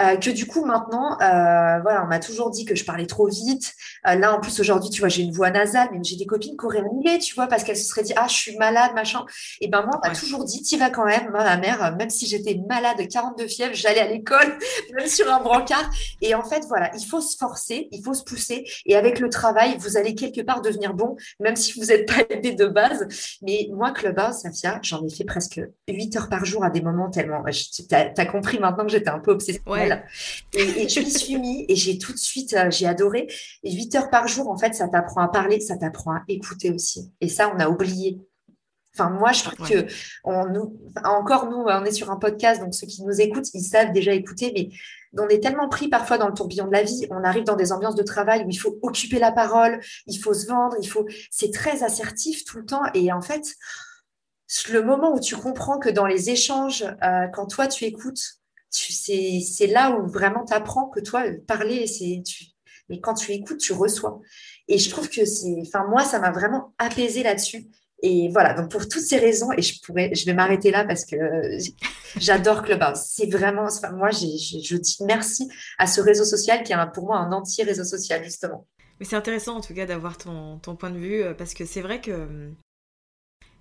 euh, 0.00 0.16
que 0.16 0.30
du 0.30 0.46
coup 0.46 0.64
maintenant, 0.64 1.12
euh, 1.14 1.80
voilà, 1.80 2.04
on 2.04 2.06
m'a 2.06 2.20
toujours 2.20 2.50
dit 2.50 2.64
que 2.64 2.76
je 2.76 2.84
parlais 2.84 3.06
trop 3.06 3.26
vite. 3.26 3.74
Euh, 4.06 4.14
là, 4.14 4.34
en 4.34 4.40
plus 4.40 4.61
aujourd'hui, 4.61 4.90
tu 4.90 5.00
vois, 5.00 5.08
j'ai 5.08 5.22
une 5.22 5.32
voix 5.32 5.50
nasale, 5.50 5.88
mais 5.92 5.98
j'ai 6.04 6.16
des 6.16 6.26
copines 6.26 6.56
qui 6.56 6.64
auraient 6.64 6.78
annulé, 6.78 7.18
tu 7.18 7.34
vois, 7.34 7.48
parce 7.48 7.64
qu'elles 7.64 7.76
se 7.76 7.88
seraient 7.88 8.02
dit 8.02 8.12
ah 8.16 8.26
je 8.28 8.34
suis 8.34 8.56
malade, 8.56 8.92
machin. 8.94 9.24
Et 9.61 9.68
ben 9.68 9.82
moi, 9.82 10.00
on 10.02 10.08
m'a 10.08 10.14
toujours 10.14 10.44
dit 10.44 10.62
tu 10.62 10.76
vas 10.76 10.90
quand 10.90 11.04
même. 11.04 11.30
Moi, 11.30 11.42
ma 11.42 11.56
mère, 11.56 11.96
même 11.96 12.11
si 12.11 12.26
j'étais 12.26 12.61
malade, 12.68 12.96
42 13.08 13.48
fièvres, 13.48 13.74
j'allais 13.74 14.00
à 14.00 14.08
l'école, 14.08 14.58
même 14.96 15.08
sur 15.08 15.32
un 15.32 15.40
brancard. 15.40 15.90
Et 16.20 16.34
en 16.34 16.44
fait, 16.44 16.64
voilà, 16.68 16.90
il 16.96 17.04
faut 17.04 17.20
se 17.20 17.37
forcer, 17.37 17.88
il 17.90 18.02
faut 18.02 18.14
se 18.14 18.22
pousser. 18.22 18.64
Et 18.87 18.94
avec 18.94 19.18
le 19.18 19.28
travail, 19.28 19.76
vous 19.78 19.96
allez 19.96 20.14
quelque 20.14 20.42
part 20.42 20.61
devenir 20.61 20.94
bon, 20.94 21.16
même 21.40 21.56
si 21.56 21.78
vous 21.78 21.87
n'êtes 21.87 22.06
pas 22.06 22.22
aidé 22.30 22.52
de 22.52 22.66
base. 22.66 23.08
Mais 23.42 23.68
moi, 23.72 23.90
Clubhouse, 23.90 24.42
Safia, 24.42 24.78
j'en 24.82 25.04
ai 25.04 25.11
fait 25.11 25.24
presque 25.24 25.61
8 25.88 26.16
heures 26.16 26.28
par 26.28 26.44
jour 26.44 26.64
à 26.64 26.70
des 26.70 26.82
moments 26.82 27.11
tellement. 27.11 27.42
Tu 27.48 27.82
as, 27.94 28.26
compris 28.26 28.61
maintenant 28.61 28.84
que 28.84 28.92
j'étais 28.92 29.11
un 29.11 29.18
peu 29.18 29.32
obsessionnelle. 29.32 29.88
Et, 30.55 30.88
je 30.88 31.01
m'y 31.01 31.11
suis 31.11 31.38
mis 31.38 31.66
et 31.68 31.77
j'ai 31.77 31.98
tout 31.98 32.12
de 32.12 32.18
suite, 32.18 32.55
euh, 32.55 32.70
j'ai 32.70 32.87
adoré. 32.87 33.27
Et 33.62 33.72
8 33.72 33.94
heures 33.96 34.11
par 34.11 34.29
jour, 34.29 34.48
en 34.48 34.57
fait, 34.57 34.74
ça 34.74 34.88
t'apprend 34.88 35.22
à 35.22 35.29
parler, 35.29 35.61
ça 35.61 35.77
t'apprend 35.77 36.12
à 36.12 36.22
écouter 36.29 36.70
aussi. 36.70 37.12
Et 37.20 37.29
ça, 37.29 37.53
on 37.55 37.59
a 37.61 37.68
oublié. 37.68 38.20
Enfin, 38.94 39.11
moi, 39.11 39.33
je 39.33 39.44
trouve 39.44 39.68
que 39.68 39.87
on, 40.24 40.46
nous, 40.46 40.77
encore 41.05 41.48
nous, 41.48 41.59
on 41.59 41.85
est 41.85 41.92
sur 41.92 42.11
un 42.11 42.16
podcast, 42.16 42.61
donc 42.61 42.74
ceux 42.74 42.87
qui 42.87 43.05
nous 43.05 43.20
écoutent, 43.20 43.53
ils 43.55 43.62
savent 43.62 43.92
déjà 43.92 44.12
écouter, 44.12 44.51
mais 44.55 44.70
on 45.16 45.29
est 45.29 45.40
tellement 45.40 45.68
pris 45.68 45.88
parfois 45.88 46.18
dans 46.18 46.27
le 46.27 46.35
tourbillon 46.35 46.66
de 46.66 46.72
la 46.72 46.83
vie, 46.83 47.07
on 47.11 47.22
arrive 47.22 47.44
dans 47.44 47.55
des 47.55 47.70
ambiances 47.70 47.94
de 47.94 48.03
travail 48.03 48.44
où 48.44 48.51
il 48.51 48.57
faut 48.57 48.77
occuper 48.83 49.18
la 49.18 49.31
parole, 49.31 49.81
il 50.07 50.18
faut 50.18 50.35
se 50.35 50.46
vendre, 50.46 50.77
il 50.83 50.88
faut, 50.88 51.07
c'est 51.31 51.53
très 51.53 51.85
assertif 51.85 52.44
tout 52.44 52.59
le 52.59 52.64
temps. 52.64 52.83
Et 52.94 53.12
en 53.12 53.22
fait, 53.22 53.55
le 54.70 54.83
moment 54.83 55.14
où 55.14 55.20
tu 55.20 55.37
comprends 55.37 55.79
que 55.79 55.88
dans 55.88 56.07
les 56.07 56.31
échanges, 56.31 56.85
euh, 57.03 57.27
quand 57.33 57.46
toi 57.46 57.66
tu 57.66 57.85
écoutes, 57.85 58.38
c'est 58.70 59.66
là 59.66 59.98
où 59.98 60.07
vraiment 60.07 60.44
tu 60.44 60.52
apprends 60.52 60.88
que 60.88 61.00
toi, 61.00 61.24
parler, 61.46 61.87
c'est. 61.87 62.22
Mais 62.88 63.00
quand 63.00 63.14
tu 63.14 63.33
écoutes, 63.33 63.59
tu 63.59 63.72
reçois. 63.72 64.20
Et 64.66 64.78
je 64.78 64.90
trouve 64.90 65.09
que 65.09 65.24
c'est. 65.24 65.57
Enfin, 65.61 65.87
moi, 65.88 66.04
ça 66.04 66.18
m'a 66.18 66.31
vraiment 66.31 66.74
apaisé 66.78 67.22
là-dessus. 67.22 67.66
Et 68.02 68.28
voilà, 68.28 68.54
donc 68.54 68.70
pour 68.70 68.88
toutes 68.88 69.02
ces 69.02 69.18
raisons, 69.18 69.50
et 69.57 69.62
je 69.62 69.81
pourrais, 69.83 70.14
je 70.14 70.24
vais 70.24 70.33
m'arrêter 70.33 70.70
là 70.70 70.85
parce 70.85 71.04
que 71.04 71.16
j'adore 72.16 72.62
Clubhouse. 72.62 73.00
C'est 73.04 73.26
vraiment, 73.26 73.64
enfin, 73.64 73.90
moi, 73.90 74.11
je 74.11 74.76
dis 74.76 74.96
merci 75.04 75.48
à 75.78 75.87
ce 75.87 76.00
réseau 76.00 76.24
social 76.24 76.62
qui 76.62 76.72
est 76.72 76.92
pour 76.94 77.07
moi 77.07 77.18
un 77.18 77.33
anti-réseau 77.33 77.85
social, 77.85 78.22
justement. 78.22 78.66
Mais 79.00 79.07
c'est 79.07 79.16
intéressant 79.16 79.57
en 79.57 79.61
tout 79.61 79.74
cas 79.74 79.87
d'avoir 79.87 80.16
ton, 80.18 80.59
ton, 80.59 80.76
point 80.76 80.90
de 80.90 80.98
vue 80.98 81.22
euh, 81.22 81.35
parce 81.35 81.54
que 81.54 81.64
c'est 81.64 81.83
vrai 81.83 82.00
que 82.00 82.52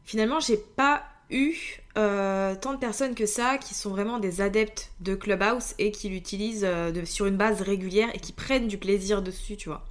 finalement, 0.03 0.39
j'ai 0.39 0.57
pas 0.57 1.03
eu 1.29 1.55
euh, 1.97 2.55
tant 2.55 2.73
de 2.73 2.79
personnes 2.79 3.15
que 3.15 3.25
ça 3.25 3.57
qui 3.57 3.73
sont 3.73 3.89
vraiment 3.89 4.19
des 4.19 4.41
adeptes 4.41 4.91
de 5.01 5.15
Clubhouse 5.15 5.73
et 5.77 5.91
qui 5.91 6.09
l'utilisent 6.09 6.65
euh, 6.65 7.05
sur 7.05 7.25
une 7.25 7.37
base 7.37 7.61
régulière 7.61 8.09
et 8.13 8.19
qui 8.19 8.33
prennent 8.33 8.67
du 8.67 8.77
plaisir 8.77 9.21
dessus, 9.21 9.57
tu 9.57 9.69
vois. 9.69 9.83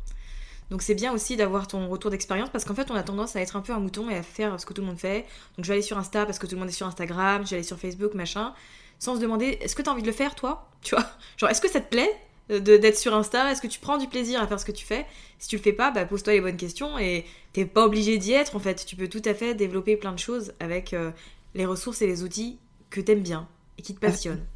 Donc 0.70 0.82
c'est 0.82 0.94
bien 0.94 1.12
aussi 1.12 1.36
d'avoir 1.36 1.68
ton 1.68 1.88
retour 1.88 2.10
d'expérience 2.10 2.48
parce 2.50 2.64
qu'en 2.64 2.74
fait 2.74 2.90
on 2.90 2.94
a 2.94 3.02
tendance 3.02 3.36
à 3.36 3.40
être 3.40 3.56
un 3.56 3.60
peu 3.60 3.72
un 3.72 3.78
mouton 3.78 4.10
et 4.10 4.16
à 4.16 4.22
faire 4.22 4.58
ce 4.60 4.66
que 4.66 4.72
tout 4.72 4.80
le 4.80 4.86
monde 4.88 4.98
fait. 4.98 5.26
Donc 5.56 5.64
je 5.64 5.68
vais 5.68 5.74
aller 5.74 5.82
sur 5.82 5.98
Insta 5.98 6.26
parce 6.26 6.38
que 6.38 6.46
tout 6.46 6.54
le 6.54 6.60
monde 6.60 6.68
est 6.68 6.72
sur 6.72 6.86
Instagram, 6.86 7.42
je 7.44 7.50
vais 7.50 7.56
aller 7.56 7.64
sur 7.64 7.78
Facebook, 7.78 8.14
machin, 8.14 8.52
sans 8.98 9.16
se 9.16 9.20
demander 9.20 9.58
est-ce 9.60 9.76
que 9.76 9.82
tu 9.82 9.88
as 9.88 9.92
envie 9.92 10.02
de 10.02 10.06
le 10.06 10.12
faire 10.12 10.34
toi? 10.34 10.68
Tu 10.82 10.94
vois? 10.94 11.04
Genre 11.36 11.50
est-ce 11.50 11.60
que 11.60 11.70
ça 11.70 11.80
te 11.80 11.88
plaît? 11.88 12.10
D'être 12.48 12.96
sur 12.96 13.14
Insta 13.14 13.50
Est-ce 13.50 13.60
que 13.60 13.66
tu 13.66 13.80
prends 13.80 13.98
du 13.98 14.08
plaisir 14.08 14.40
à 14.40 14.46
faire 14.46 14.60
ce 14.60 14.64
que 14.64 14.72
tu 14.72 14.84
fais? 14.84 15.06
Si 15.38 15.48
tu 15.48 15.56
le 15.56 15.62
fais 15.62 15.72
pas, 15.72 15.90
bah, 15.90 16.04
pose-toi 16.06 16.32
les 16.34 16.40
bonnes 16.40 16.56
questions 16.56 16.98
et 16.98 17.24
t'es 17.52 17.66
pas 17.66 17.84
obligé 17.84 18.18
d'y 18.18 18.32
être 18.32 18.56
en 18.56 18.60
fait. 18.60 18.84
Tu 18.86 18.96
peux 18.96 19.08
tout 19.08 19.22
à 19.24 19.34
fait 19.34 19.54
développer 19.54 19.96
plein 19.96 20.12
de 20.12 20.18
choses 20.18 20.54
avec 20.60 20.92
euh, 20.94 21.10
les 21.54 21.66
ressources 21.66 22.02
et 22.02 22.06
les 22.06 22.22
outils 22.22 22.58
que 22.90 23.00
t'aimes 23.00 23.22
bien 23.22 23.48
et 23.78 23.82
qui 23.82 23.94
te 23.94 24.00
passionnent. 24.00 24.46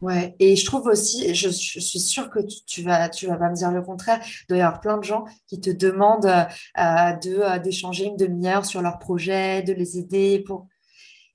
Ouais, 0.00 0.36
et 0.38 0.54
je 0.54 0.66
trouve 0.66 0.86
aussi, 0.86 1.34
je, 1.34 1.48
je 1.48 1.80
suis 1.80 2.00
sûre 2.00 2.28
que 2.28 2.40
tu, 2.66 2.82
vas, 2.82 3.08
tu 3.08 3.26
vas 3.26 3.36
pas 3.36 3.48
me 3.48 3.54
dire 3.56 3.70
le 3.70 3.80
contraire, 3.80 4.20
il 4.22 4.46
doit 4.48 4.58
y 4.58 4.60
avoir 4.60 4.80
plein 4.80 4.98
de 4.98 5.04
gens 5.04 5.24
qui 5.46 5.60
te 5.60 5.70
demandent 5.70 6.26
euh, 6.26 7.12
de 7.22 7.40
euh, 7.40 7.58
d'échanger 7.58 8.04
une 8.06 8.16
demi-heure 8.16 8.66
sur 8.66 8.82
leur 8.82 8.98
projet, 8.98 9.62
de 9.62 9.72
les 9.72 9.96
aider 9.98 10.40
pour 10.46 10.66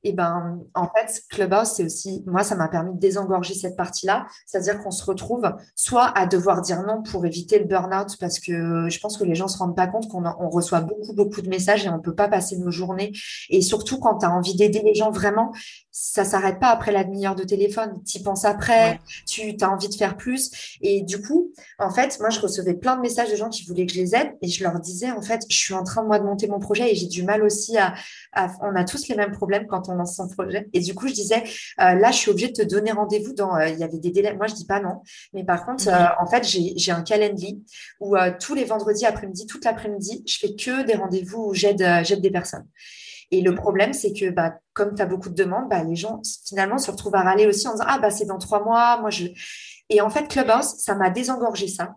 et 0.04 0.14
ben 0.14 0.60
en 0.74 0.88
fait 0.88 1.22
Clubhouse 1.30 1.74
c'est 1.76 1.84
aussi 1.84 2.24
moi 2.26 2.44
ça 2.44 2.56
m'a 2.56 2.68
permis 2.68 2.94
de 2.94 3.00
désengorger 3.00 3.54
cette 3.54 3.76
partie-là, 3.76 4.28
c'est-à-dire 4.46 4.82
qu'on 4.82 4.92
se 4.92 5.04
retrouve 5.04 5.52
soit 5.76 6.18
à 6.18 6.26
devoir 6.26 6.62
dire 6.62 6.84
non 6.84 7.04
pour 7.04 7.26
éviter 7.26 7.60
le 7.60 7.66
burn-out 7.66 8.16
parce 8.20 8.40
que 8.40 8.90
je 8.90 9.00
pense 9.00 9.18
que 9.18 9.24
les 9.24 9.36
gens 9.36 9.48
se 9.48 9.58
rendent 9.58 9.76
pas 9.76 9.88
compte 9.88 10.08
qu'on 10.08 10.24
on 10.26 10.50
reçoit 10.50 10.82
beaucoup 10.82 11.14
beaucoup 11.14 11.42
de 11.42 11.50
messages 11.50 11.86
et 11.86 11.90
on 11.90 12.00
peut 12.00 12.16
pas 12.16 12.28
passer 12.28 12.58
nos 12.58 12.72
journées. 12.72 13.12
Et 13.50 13.62
surtout 13.62 14.00
quand 14.00 14.20
tu 14.20 14.26
as 14.26 14.32
envie 14.32 14.56
d'aider 14.56 14.82
les 14.84 14.96
gens 14.96 15.12
vraiment 15.12 15.52
ça 15.92 16.24
s'arrête 16.24 16.60
pas 16.60 16.70
après 16.70 16.94
la 16.94 17.04
demi-heure 17.04 17.36
de 17.36 17.44
téléphone, 17.44 18.02
tu 18.06 18.22
penses 18.22 18.46
après, 18.46 19.02
tu 19.28 19.54
as 19.60 19.70
envie 19.70 19.90
de 19.90 19.96
faire 19.96 20.16
plus. 20.16 20.78
Et 20.82 21.02
du 21.02 21.22
coup 21.22 21.52
en 21.78 21.90
fait 21.90 22.20
moi 22.20 22.30
je 22.30 22.40
recevais 22.40 22.74
plein 22.74 22.96
de 22.96 23.02
messages 23.02 23.32
de 23.32 23.36
gens 23.36 23.50
qui 23.50 23.66
voulaient 23.66 23.86
que 23.86 23.94
je 23.94 24.00
les 24.00 24.16
aide 24.16 24.32
et 24.42 24.48
je 24.48 24.64
leur 24.64 24.80
disais 24.80 25.12
en 25.12 25.22
fait 25.22 25.44
je 25.50 25.58
suis 25.58 25.74
en 25.74 25.84
train 25.84 26.04
moi 26.04 26.20
de 26.20 26.24
monter 26.24 26.48
mon 26.48 26.60
projet 26.60 26.92
et 26.92 26.96
j'ai 26.96 27.08
du 27.08 27.24
mal 27.24 27.44
aussi 27.44 27.78
à, 27.78 27.94
à 28.34 28.50
on 28.62 28.76
a 28.76 28.84
tous 28.84 29.08
les 29.08 29.16
mêmes 29.16 29.32
problèmes 29.32 29.68
quand 29.68 29.89
on 29.90 29.96
lance 29.96 30.16
son 30.16 30.28
projet. 30.28 30.70
Et 30.74 30.80
du 30.80 30.94
coup, 30.94 31.08
je 31.08 31.14
disais, 31.14 31.44
euh, 31.80 31.96
là, 31.96 32.12
je 32.12 32.18
suis 32.18 32.32
obligée 32.32 32.50
de 32.50 32.54
te 32.54 32.62
donner 32.62 32.92
rendez-vous 32.92 33.34
dans. 33.34 33.56
Euh, 33.56 33.68
il 33.68 33.80
y 33.80 33.84
avait 33.84 34.00
des 34.00 34.12
délais. 34.12 34.34
Moi, 34.34 34.48
je 34.48 34.56
dis 34.56 34.66
pas 34.66 34.80
non. 34.80 35.02
Mais 35.34 35.44
par 35.44 35.66
contre, 35.66 35.88
euh, 35.88 36.06
en 36.20 36.28
fait, 36.28 36.44
j'ai 36.44 36.92
un 36.92 37.02
calendrier 37.02 37.60
où 38.00 38.16
tous 38.40 38.56
les 38.56 38.66
vendredis 38.66 39.06
après-midi, 39.06 39.46
toute 39.46 39.66
l'après-midi, 39.66 40.24
je 40.28 40.38
fais 40.38 40.56
que 40.56 40.86
des 40.86 40.94
rendez-vous 40.94 41.50
où 41.50 41.54
j'aide 41.54 41.82
des 42.22 42.32
personnes. 42.32 42.66
Et 43.32 43.42
le 43.42 43.54
problème, 43.54 43.94
c'est 43.94 44.14
que 44.14 44.30
bah, 44.32 44.56
comme 44.74 44.96
tu 44.96 45.02
as 45.02 45.06
beaucoup 45.06 45.30
de 45.30 45.36
demandes, 45.36 45.70
bah, 45.70 45.84
les 45.84 45.96
gens 45.96 46.22
finalement 46.46 46.78
se 46.78 46.90
retrouvent 46.90 47.16
à 47.16 47.22
râler 47.22 47.46
aussi 47.46 47.68
en 47.68 47.74
disant 47.74 47.86
Ah, 47.88 48.00
bah, 48.00 48.10
c'est 48.10 48.26
dans 48.26 48.40
trois 48.40 48.64
mois, 48.64 49.00
moi 49.00 49.10
je. 49.10 49.28
Et 49.90 50.02
en 50.02 50.10
fait, 50.10 50.28
Clubhouse, 50.28 50.76
ça 50.78 50.96
m'a 50.96 51.10
désengorgé 51.10 51.68
ça. 51.68 51.96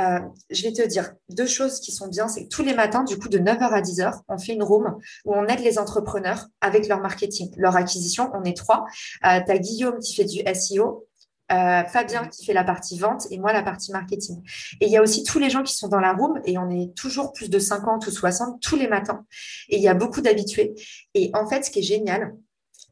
Euh, 0.00 0.20
je 0.50 0.62
vais 0.62 0.72
te 0.72 0.86
dire 0.86 1.14
deux 1.28 1.46
choses 1.46 1.80
qui 1.80 1.92
sont 1.92 2.08
bien. 2.08 2.28
C'est 2.28 2.44
que 2.44 2.48
tous 2.48 2.62
les 2.62 2.74
matins, 2.74 3.04
du 3.04 3.18
coup, 3.18 3.28
de 3.28 3.38
9h 3.38 3.60
à 3.60 3.80
10h, 3.80 4.20
on 4.28 4.38
fait 4.38 4.54
une 4.54 4.62
room 4.62 4.98
où 5.24 5.34
on 5.34 5.46
aide 5.46 5.60
les 5.60 5.78
entrepreneurs 5.78 6.46
avec 6.60 6.88
leur 6.88 7.00
marketing, 7.00 7.52
leur 7.56 7.76
acquisition. 7.76 8.30
On 8.34 8.42
est 8.44 8.56
trois. 8.56 8.86
Euh, 9.24 9.40
tu 9.44 9.52
as 9.52 9.58
Guillaume 9.58 9.98
qui 9.98 10.14
fait 10.14 10.24
du 10.24 10.40
SEO. 10.54 11.06
Euh, 11.52 11.84
Fabien 11.84 12.26
qui 12.28 12.46
fait 12.46 12.54
la 12.54 12.64
partie 12.64 12.98
vente 12.98 13.26
et 13.30 13.38
moi 13.38 13.52
la 13.52 13.62
partie 13.62 13.92
marketing. 13.92 14.42
Et 14.80 14.86
il 14.86 14.90
y 14.90 14.96
a 14.96 15.02
aussi 15.02 15.24
tous 15.24 15.38
les 15.38 15.50
gens 15.50 15.62
qui 15.62 15.74
sont 15.74 15.88
dans 15.88 16.00
la 16.00 16.14
room 16.14 16.40
et 16.46 16.56
on 16.56 16.70
est 16.70 16.96
toujours 16.96 17.34
plus 17.34 17.50
de 17.50 17.58
50 17.58 18.06
ou 18.06 18.10
60 18.10 18.62
tous 18.62 18.76
les 18.76 18.88
matins. 18.88 19.26
Et 19.68 19.76
il 19.76 19.82
y 19.82 19.88
a 19.88 19.92
beaucoup 19.92 20.22
d'habitués. 20.22 20.74
Et 21.12 21.30
en 21.34 21.46
fait, 21.46 21.66
ce 21.66 21.70
qui 21.70 21.80
est 21.80 21.82
génial, 21.82 22.34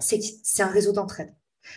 c'est 0.00 0.18
que 0.18 0.24
c'est 0.42 0.62
un 0.62 0.68
réseau 0.68 0.92
d'entraide. 0.92 1.32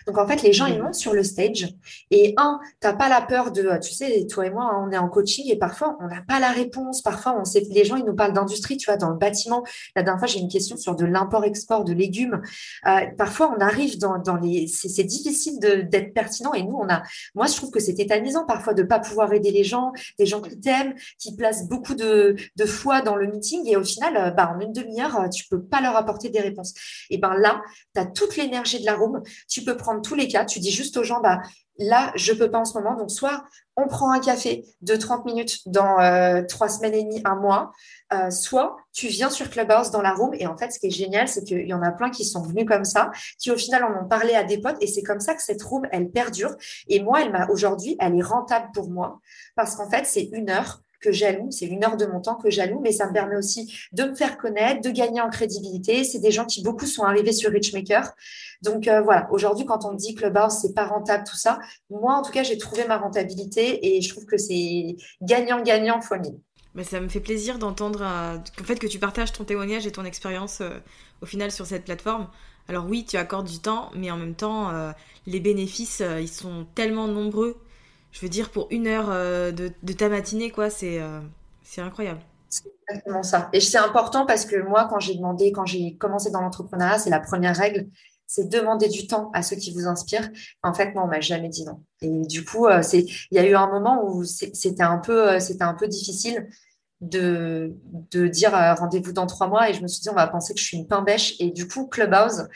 Donc 0.08 0.18
en 0.18 0.28
fait, 0.28 0.42
les 0.42 0.54
gens, 0.54 0.66
ils 0.66 0.82
montent 0.82 0.96
sur 0.96 1.14
le 1.14 1.24
stage 1.24 1.74
et 2.12 2.34
un, 2.38 2.60
tu 2.82 2.88
n'as 2.88 2.94
pas 2.94 3.10
la 3.10 3.22
peur 3.22 3.52
de, 3.52 3.80
tu 3.82 3.94
sais, 3.94 4.26
toi 4.28 4.46
et 4.46 4.50
moi, 4.50 4.82
on 4.84 4.92
est 4.92 4.98
en 4.98 5.10
coaching 5.10 5.50
et 5.50 5.58
parfois, 5.58 5.98
on 6.02 6.08
n'a 6.08 6.22
pas 6.28 6.40
la 6.40 6.50
réponse. 6.50 7.02
Parfois, 7.02 7.36
on 7.40 7.46
sait, 7.46 7.64
les 7.70 7.86
gens, 7.86 7.96
ils 7.96 8.06
nous 8.06 8.16
parlent 8.16 8.34
d'industrie, 8.34 8.78
tu 8.78 8.86
vois, 8.86 8.98
dans 8.98 9.10
le 9.10 9.18
bâtiment. 9.18 9.64
La 9.96 10.04
dernière 10.04 10.20
fois, 10.20 10.28
j'ai 10.28 10.40
une 10.40 10.50
question 10.50 10.78
sur 10.78 10.96
de 10.96 11.06
l'import-export 11.06 11.84
de 11.84 11.94
légumes. 11.94 12.42
Euh, 12.88 13.02
parfois, 13.18 13.54
on 13.56 13.62
arrive 13.62 13.98
dans, 13.98 14.18
dans 14.18 14.36
les, 14.36 14.68
c'est 14.68 15.04
difficile 15.04 15.60
d'être 15.60 16.14
pertinent 16.14 16.54
et 16.54 16.64
nous, 16.64 16.76
on 16.76 16.90
a, 16.90 17.04
moi, 17.34 17.48
je 17.48 17.56
trouve 17.56 17.72
que 17.72 17.80
c'est 17.80 17.96
tétanisant 17.96 18.46
parfois 18.46 18.74
de 18.74 18.84
pas 18.84 19.00
pouvoir 19.00 19.34
aider 19.34 19.52
les 19.52 19.64
gens, 19.64 19.92
des 20.20 20.26
gens 20.26 20.42
qui 20.42 20.60
t'aiment, 20.60 20.96
qui 21.20 21.36
placent 21.36 21.68
beaucoup 21.68 21.96
de, 21.96 22.36
de 22.56 22.66
foi 22.66 23.02
dans 23.02 23.16
le 23.16 23.28
meeting 23.28 23.68
et 23.68 23.76
au 23.76 23.84
final, 23.84 24.18
euh, 24.18 24.32
bah, 24.32 24.54
en 24.56 24.60
une 24.60 24.74
demi-heure, 24.74 25.20
euh, 25.20 25.30
tu 25.30 25.46
peux 25.48 25.62
pas 25.62 25.82
leur 25.82 25.96
apporter 25.96 26.30
des 26.30 26.40
réponses. 26.40 26.74
Et 27.10 27.18
ben 27.18 27.36
là, 27.36 27.62
tu 27.94 28.02
as 28.02 28.06
toute 28.06 28.38
l'énergie 28.38 28.80
de 28.80 28.86
la 28.86 28.96
room, 28.96 29.22
tu 29.48 29.64
peux 29.64 29.75
prendre 29.76 30.02
tous 30.02 30.16
les 30.16 30.28
cas. 30.28 30.46
Tu 30.46 30.60
dis 30.60 30.72
juste 30.72 30.98
aux 30.98 31.04
gens, 31.04 31.22
bah, 31.22 31.42
là, 31.78 32.12
je 32.16 32.34
peux 32.34 32.50
pas 32.50 32.60
en 32.60 32.66
ce 32.66 32.78
moment. 32.78 32.96
Donc, 32.96 33.12
soit 33.12 33.44
on 33.76 33.88
prend 33.88 34.12
un 34.12 34.20
café 34.20 34.66
de 34.82 34.96
30 34.96 35.26
minutes 35.26 35.60
dans 35.68 36.00
euh, 36.00 36.44
trois 36.44 36.70
semaines 36.70 36.94
et 36.94 37.04
demie, 37.04 37.22
un 37.26 37.36
mois, 37.36 37.72
euh, 38.14 38.30
soit 38.30 38.78
tu 38.94 39.08
viens 39.08 39.30
sur 39.30 39.50
Clubhouse 39.50 39.92
dans 39.92 40.02
la 40.02 40.14
room. 40.14 40.34
Et 40.34 40.48
en 40.48 40.58
fait, 40.58 40.72
ce 40.72 40.80
qui 40.80 40.88
est 40.88 40.92
génial, 40.92 41.28
c'est 41.28 41.44
qu'il 41.44 41.68
y 41.68 41.74
en 41.74 41.82
a 41.82 41.92
plein 41.92 42.10
qui 42.10 42.24
sont 42.24 42.42
venus 42.42 42.66
comme 42.66 42.86
ça, 42.86 43.12
qui 43.40 43.52
au 43.52 43.58
final 43.58 43.84
en 43.84 44.04
ont 44.04 44.08
parlé 44.08 44.34
à 44.34 44.44
des 44.44 44.60
potes. 44.60 44.78
Et 44.82 44.88
c'est 44.88 45.04
comme 45.04 45.20
ça 45.20 45.36
que 45.36 45.42
cette 45.42 45.62
room, 45.62 45.88
elle 45.92 46.10
perdure. 46.10 46.56
Et 46.88 47.02
moi, 47.02 47.22
elle 47.22 47.32
m'a 47.32 47.48
aujourd'hui, 47.48 47.98
elle 48.00 48.16
est 48.16 48.24
rentable 48.24 48.70
pour 48.74 48.90
moi 48.90 49.20
parce 49.56 49.76
qu'en 49.76 49.90
fait, 49.90 50.06
c'est 50.06 50.30
une 50.32 50.50
heure 50.50 50.82
que 51.06 51.12
j'alloue, 51.12 51.52
c'est 51.52 51.66
une 51.66 51.84
heure 51.84 51.98
de 51.98 52.06
mon 52.06 52.20
temps 52.20 52.36
que 52.36 52.50
j'alloue, 52.50 52.80
mais 52.82 52.92
ça 52.92 53.08
me 53.08 53.14
permet 53.14 53.36
aussi 53.36 53.78
de 53.92 54.04
me 54.04 54.16
faire 54.16 54.38
connaître, 54.38 54.82
de 54.82 54.90
gagner 54.90 55.22
en 55.22 55.30
crédibilité. 55.30 56.04
C'est 56.04 56.20
des 56.20 56.32
gens 56.32 56.46
qui 56.46 56.64
beaucoup 56.64 56.88
sont 56.88 57.04
arrivés 57.04 57.32
sur 57.32 57.52
Richmaker. 57.52 58.12
Donc 58.62 58.88
euh, 58.88 59.02
voilà, 59.02 59.28
aujourd'hui, 59.32 59.66
quand 59.66 59.86
on 59.86 59.94
dit 59.94 60.16
Clubhouse, 60.16 60.54
c'est 60.62 60.74
pas 60.74 60.86
rentable, 60.86 61.24
tout 61.30 61.38
ça, 61.38 61.60
moi 61.90 62.16
en 62.16 62.24
tout 62.24 62.32
cas, 62.32 62.44
j'ai 62.44 62.58
trouvé 62.58 62.86
ma 62.86 62.98
rentabilité 62.98 63.96
et 63.96 64.02
je 64.02 64.10
trouve 64.10 64.26
que 64.26 64.38
c'est 64.38 64.96
gagnant-gagnant 65.22 66.02
fois 66.02 66.18
mille. 66.18 66.40
Mais 66.74 66.84
ça 66.84 67.00
me 67.00 67.08
fait 67.08 67.22
plaisir 67.22 67.60
d'entendre 67.60 68.02
euh, 68.02 68.38
fait 68.64 68.80
que 68.80 68.88
tu 68.88 69.00
partages 69.00 69.32
ton 69.32 69.44
témoignage 69.44 69.86
et 69.86 69.92
ton 69.92 70.04
expérience 70.04 70.62
euh, 70.62 70.72
au 71.22 71.26
final 71.26 71.52
sur 71.52 71.66
cette 71.66 71.86
plateforme. 71.86 72.28
Alors 72.68 72.88
oui, 72.90 73.06
tu 73.06 73.18
accordes 73.18 73.48
du 73.48 73.60
temps, 73.60 73.92
mais 73.96 74.10
en 74.10 74.18
même 74.18 74.34
temps, 74.34 74.72
les 75.28 75.40
bénéfices, 75.40 76.02
ils 76.20 76.28
sont 76.28 76.66
tellement 76.74 77.08
nombreux 77.08 77.58
je 78.16 78.22
veux 78.22 78.30
dire, 78.30 78.50
pour 78.50 78.68
une 78.72 78.88
heure 78.88 79.08
euh, 79.10 79.52
de, 79.52 79.94
ta 79.94 80.08
matinée, 80.08 80.50
quoi, 80.50 80.70
c'est 80.70 81.02
euh, 81.02 81.20
c'est 81.64 81.82
incroyable. 81.82 82.22
C'est 82.48 82.64
exactement 82.88 83.24
ça. 83.24 83.50
Et 83.52 83.60
c'est 83.60 83.78
important 83.78 84.26
parce 84.26 84.46
que 84.46 84.56
moi, 84.56 84.88
quand 84.90 85.00
j'ai 85.00 85.16
demandé, 85.16 85.52
quand 85.52 85.66
j'ai 85.66 85.98
commencé 85.98 86.32
dans 86.32 86.40
l'entrepreneuriat, 86.40 86.98
c'est 86.98 87.10
la 87.10 87.20
première 87.20 87.58
règle, 87.58 87.90
c'est 88.26 88.48
demander 88.48 88.88
du 88.88 89.06
temps 89.06 89.32
à 89.34 89.42
ceux 89.42 89.58
qui 89.58 89.74
vous 89.74 89.86
inspirent. 89.86 90.30
En 90.64 90.74
fait, 90.74 90.94
moi, 90.94 91.04
on 91.04 91.08
m'a 91.08 91.20
jamais 91.20 91.50
dit 91.50 91.66
non. 91.66 91.82
Et 92.02 92.26
du 92.26 92.46
coup, 92.46 92.68
euh, 92.68 92.82
il 92.94 93.08
y 93.32 93.38
a 93.38 93.46
eu 93.46 93.54
un 93.54 93.68
moment 93.68 94.06
où 94.06 94.24
c'était 94.24 94.84
un 94.84 94.98
peu 94.98 95.88
difficile 95.90 96.48
de, 97.02 97.76
de 98.12 98.28
dire 98.28 98.56
euh, 98.56 98.74
rendez-vous 98.74 99.12
dans 99.12 99.28
trois 99.28 99.48
mois. 99.48 99.70
Et 99.70 99.74
je 99.74 99.82
me 99.82 99.88
suis 99.88 100.02
dit 100.02 100.10
on 100.10 100.16
va 100.16 100.28
penser 100.28 100.54
que 100.54 100.60
je 100.60 100.66
suis 100.66 100.78
une 100.78 100.88
pain 100.88 101.02
bêche 101.02 101.36
et 101.40 101.52
du 101.52 101.68
coup 101.68 101.88
Clubhouse 101.88 102.48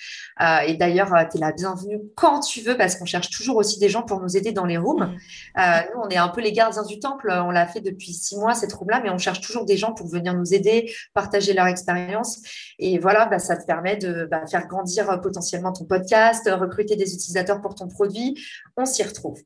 euh, 0.41 0.59
et 0.65 0.75
d'ailleurs 0.75 1.13
euh, 1.13 1.23
tu 1.29 1.37
es 1.37 1.39
la 1.39 1.51
bienvenue 1.51 1.99
quand 2.15 2.39
tu 2.39 2.61
veux 2.61 2.77
parce 2.77 2.95
qu'on 2.95 3.05
cherche 3.05 3.29
toujours 3.29 3.57
aussi 3.57 3.79
des 3.79 3.89
gens 3.89 4.03
pour 4.03 4.21
nous 4.21 4.37
aider 4.37 4.51
dans 4.51 4.65
les 4.65 4.77
rooms. 4.77 5.17
Mmh. 5.55 5.61
nous 5.93 6.01
on 6.03 6.09
est 6.09 6.17
un 6.17 6.29
peu 6.29 6.41
les 6.41 6.51
gardiens 6.51 6.83
du 6.83 6.99
temple. 6.99 7.31
On 7.31 7.51
l'a 7.51 7.67
fait 7.67 7.81
depuis 7.81 8.13
six 8.13 8.37
mois 8.37 8.53
cette 8.53 8.73
room 8.73 8.89
là 8.89 9.01
mais 9.03 9.09
on 9.09 9.17
cherche 9.17 9.41
toujours 9.41 9.65
des 9.65 9.77
gens 9.77 9.93
pour 9.93 10.07
venir 10.07 10.33
nous 10.33 10.53
aider 10.53 10.93
partager 11.13 11.53
leur 11.53 11.67
expérience. 11.67 12.41
Et 12.79 12.97
voilà 12.97 13.25
bah, 13.25 13.39
ça 13.39 13.57
te 13.57 13.65
permet 13.65 13.97
de 13.97 14.27
bah, 14.29 14.45
faire 14.47 14.67
grandir 14.67 15.19
potentiellement 15.21 15.73
ton 15.73 15.85
podcast 15.85 16.49
recruter 16.49 16.95
des 16.95 17.13
utilisateurs 17.13 17.61
pour 17.61 17.75
ton 17.75 17.87
produit. 17.87 18.41
On 18.77 18.85
s'y 18.85 19.03
retrouve. 19.03 19.39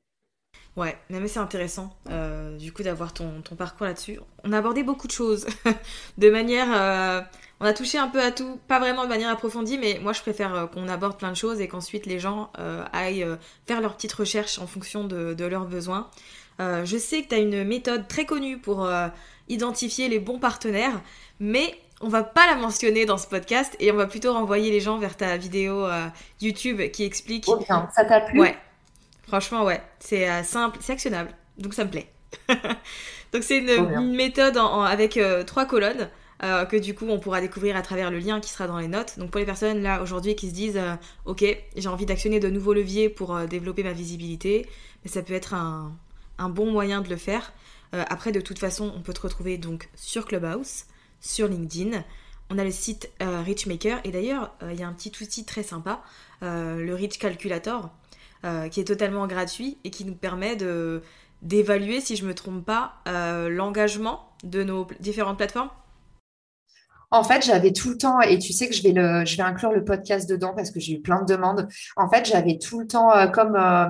Ouais, 0.76 0.98
mais 1.10 1.28
c'est 1.28 1.40
intéressant 1.40 1.92
du 2.64 2.72
coup 2.72 2.84
d'avoir 2.84 3.14
ton, 3.14 3.42
ton, 3.42 3.56
parcours 3.56 3.86
là-dessus. 3.86 4.20
On 4.44 4.54
a 4.54 4.58
abordé 4.58 4.84
beaucoup 4.84 5.08
de 5.08 5.12
choses 5.12 5.46
de 6.18 6.30
manière 6.30 6.68
euh, 6.72 7.22
On 7.64 7.66
a 7.66 7.72
touché 7.74 7.98
un 7.98 8.10
peu 8.10 8.22
à 8.22 8.32
tout, 8.32 8.60
pas 8.68 8.78
vraiment 8.78 9.04
de 9.04 9.10
manière 9.10 9.30
approfondie, 9.30 9.78
mais 9.78 9.98
moi 10.02 10.12
je 10.12 10.20
préfère 10.22 10.54
euh, 10.54 10.66
qu'on 10.68 10.90
aborde 10.90 11.18
plein 11.18 11.32
de 11.32 11.38
choses 11.38 11.62
et 11.62 11.70
qu'ensuite 11.70 12.06
les 12.06 12.20
gens 12.20 12.52
euh, 12.60 12.84
aillent 12.92 13.26
faire 13.68 13.80
leurs 13.80 13.96
petites 13.96 14.12
recherches 14.12 14.60
en 14.60 14.68
fonction 14.68 15.06
de, 15.06 15.34
de 15.34 15.46
leurs 15.46 15.66
besoins. 15.66 16.10
Euh, 16.60 16.84
je 16.84 16.98
sais 16.98 17.24
que 17.24 17.30
tu 17.30 17.36
as 17.36 17.38
une 17.38 17.64
méthode 17.64 18.08
très 18.10 18.26
connue 18.26 18.58
pour 18.58 18.90
identifier 19.48 20.10
les 20.10 20.20
bons 20.20 20.40
partenaires, 20.40 21.02
mais 21.40 21.74
on 22.02 22.10
va 22.10 22.24
pas 22.24 22.46
la 22.48 22.56
mentionner 22.56 23.06
dans 23.06 23.18
ce 23.18 23.28
podcast 23.28 23.76
et 23.80 23.94
on 23.94 23.96
va 23.96 24.08
plutôt 24.08 24.34
renvoyer 24.34 24.70
les 24.70 24.82
gens 24.82 24.98
vers 24.98 25.16
ta 25.16 25.38
vidéo 25.38 25.88
YouTube 26.42 26.82
qui 26.92 27.06
explique. 27.06 27.46
Oh 27.48 27.58
bien, 27.58 27.90
ça 27.96 28.04
t'a 28.04 28.20
plu? 28.20 28.42
Ouais, 28.42 28.58
franchement, 29.26 29.64
ouais. 29.64 29.82
C'est 30.00 30.44
simple, 30.44 30.80
c'est 30.82 30.92
actionnable, 30.92 31.30
donc 31.58 31.74
ça 31.74 31.86
me 31.86 31.90
plaît. 31.90 32.10
donc 33.34 33.44
c'est 33.44 33.58
une, 33.60 34.16
méthode 34.16 34.58
en- 34.58 34.80
en- 34.80 34.82
avec 34.84 35.18
euh, 35.18 35.44
trois 35.44 35.66
colonnes. 35.66 36.10
euh, 36.44 36.66
que 36.66 36.76
du 36.76 36.94
coup 36.94 37.06
on 37.08 37.20
pourra 37.20 37.40
découvrir 37.40 37.78
à 37.78 37.82
travers 37.82 38.12
le 38.12 38.20
lien 38.20 38.42
qui 38.42 38.50
sera 38.50 38.68
dans 38.68 38.80
les 38.80 38.88
notes. 38.90 39.18
Donc 39.18 39.32
pour 39.32 39.40
les 39.40 39.46
personnes 39.46 39.82
là 39.82 40.02
aujourd'hui 40.02 40.36
qui 40.36 40.50
se 40.50 40.54
disent 40.54 40.78
euh, 40.78 40.96
ok 41.26 41.46
j'ai 41.78 41.88
envie 41.88 42.06
d'actionner 42.06 42.40
de 42.42 42.50
nouveaux 42.50 42.74
leviers 42.74 43.08
pour 43.08 43.36
euh, 43.36 43.46
développer 43.46 43.84
ma 43.84 43.94
visibilité, 43.94 44.68
mais 45.04 45.10
ça 45.12 45.22
peut 45.22 45.34
être 45.34 45.54
un, 45.54 45.94
un 46.38 46.50
bon 46.50 46.70
moyen 46.72 47.02
de 47.02 47.10
le 47.10 47.18
faire. 47.18 47.54
Après 47.94 48.32
de 48.32 48.42
toute 48.42 48.58
façon 48.58 48.92
on 48.98 49.02
peut 49.02 49.14
te 49.14 49.22
retrouver 49.22 49.58
donc 49.60 49.88
sur 49.96 50.26
Clubhouse, 50.26 50.86
sur 51.22 51.48
LinkedIn. 51.48 52.04
On 52.50 52.58
a 52.58 52.64
le 52.64 52.72
site 52.72 53.10
Richmaker 53.22 54.00
et 54.04 54.10
d'ailleurs 54.12 54.52
il 54.70 54.80
y 54.80 54.84
a 54.84 54.88
un 54.88 54.94
petit 54.94 55.12
outil 55.22 55.46
très 55.46 55.62
sympa, 55.62 56.02
le 56.42 56.92
Rich 56.94 57.20
Calculator, 57.20 57.92
qui 58.72 58.80
est 58.82 58.84
totalement 58.88 59.28
gratuit 59.28 59.78
et 59.84 59.92
qui 59.92 60.06
nous 60.06 60.16
permet 60.16 60.56
de 60.56 61.04
d'évaluer, 61.44 62.02
si 62.02 62.16
je 62.16 62.26
me 62.26 62.34
trompe 62.34 62.66
pas, 62.66 62.96
euh, 63.08 63.50
l'engagement 63.50 64.30
de 64.44 64.64
nos 64.64 64.88
différentes 65.00 65.38
plateformes? 65.38 65.70
En 67.12 67.24
fait, 67.24 67.46
j'avais 67.46 67.74
tout 67.74 67.92
le 67.92 67.98
temps, 67.98 68.22
et 68.22 68.40
tu 68.40 68.54
sais 68.54 68.68
que 68.68 68.74
je 68.74 68.82
vais 68.82 68.92
le, 68.92 69.24
je 69.24 69.38
vais 69.38 69.44
inclure 69.44 69.72
le 69.72 69.86
podcast 69.86 70.28
dedans 70.28 70.54
parce 70.56 70.72
que 70.72 70.80
j'ai 70.80 70.94
eu 70.94 71.02
plein 71.02 71.22
de 71.22 71.32
demandes. 71.32 71.68
En 71.96 72.10
fait, 72.10 72.26
j'avais 72.26 72.58
tout 72.58 72.80
le 72.80 72.88
temps, 72.88 73.16
euh, 73.16 73.28
comme 73.28 73.56
euh, 73.56 73.86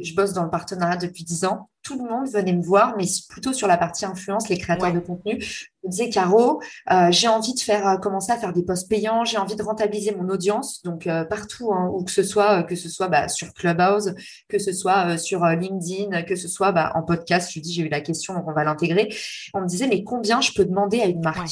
je 0.00 0.14
bosse 0.14 0.32
dans 0.32 0.44
le 0.44 0.50
partenariat 0.50 0.96
depuis 0.96 1.24
10 1.24 1.44
ans, 1.44 1.70
tout 1.88 1.96
le 1.96 2.08
monde 2.08 2.28
venait 2.28 2.52
me 2.52 2.62
voir, 2.62 2.94
mais 2.98 3.04
plutôt 3.30 3.54
sur 3.54 3.66
la 3.66 3.78
partie 3.78 4.04
influence, 4.04 4.48
les 4.50 4.58
créateurs 4.58 4.88
Ouais. 4.88 4.94
de 4.94 5.00
contenu. 5.00 5.40
Je 5.40 5.64
me 5.84 5.90
disais, 5.90 6.10
Caro, 6.10 6.60
euh, 6.90 7.10
j'ai 7.10 7.28
envie 7.28 7.54
de 7.54 7.60
faire, 7.60 7.86
euh, 7.88 7.96
commencer 7.96 8.30
à 8.30 8.36
faire 8.36 8.52
des 8.52 8.62
posts 8.62 8.90
payants, 8.90 9.24
j'ai 9.24 9.38
envie 9.38 9.56
de 9.56 9.62
rentabiliser 9.62 10.14
mon 10.14 10.28
audience, 10.28 10.82
donc 10.82 11.06
euh, 11.06 11.24
partout, 11.24 11.72
hein, 11.72 11.88
où 11.92 12.04
que 12.04 12.10
ce 12.10 12.22
soit, 12.22 12.62
que 12.64 12.76
ce 12.76 12.90
soit 12.90 13.08
bah, 13.08 13.28
sur 13.28 13.54
Clubhouse, 13.54 14.12
que 14.48 14.58
ce 14.58 14.72
soit 14.72 15.16
sur 15.16 15.46
LinkedIn, 15.46 16.22
que 16.24 16.36
ce 16.36 16.46
soit 16.46 16.72
bah, 16.72 16.92
en 16.94 17.02
podcast. 17.02 17.50
Je 17.54 17.60
dis, 17.60 17.72
j'ai 17.72 17.82
eu 17.82 17.88
la 17.88 18.02
question, 18.02 18.34
donc 18.34 18.44
on 18.46 18.52
va 18.52 18.64
l'intégrer. 18.64 19.08
On 19.54 19.62
me 19.62 19.66
disait, 19.66 19.86
mais 19.86 20.04
combien 20.04 20.42
je 20.42 20.52
peux 20.52 20.66
demander 20.66 21.00
à 21.00 21.06
une 21.06 21.22
marque? 21.22 21.38
Ouais. 21.38 21.44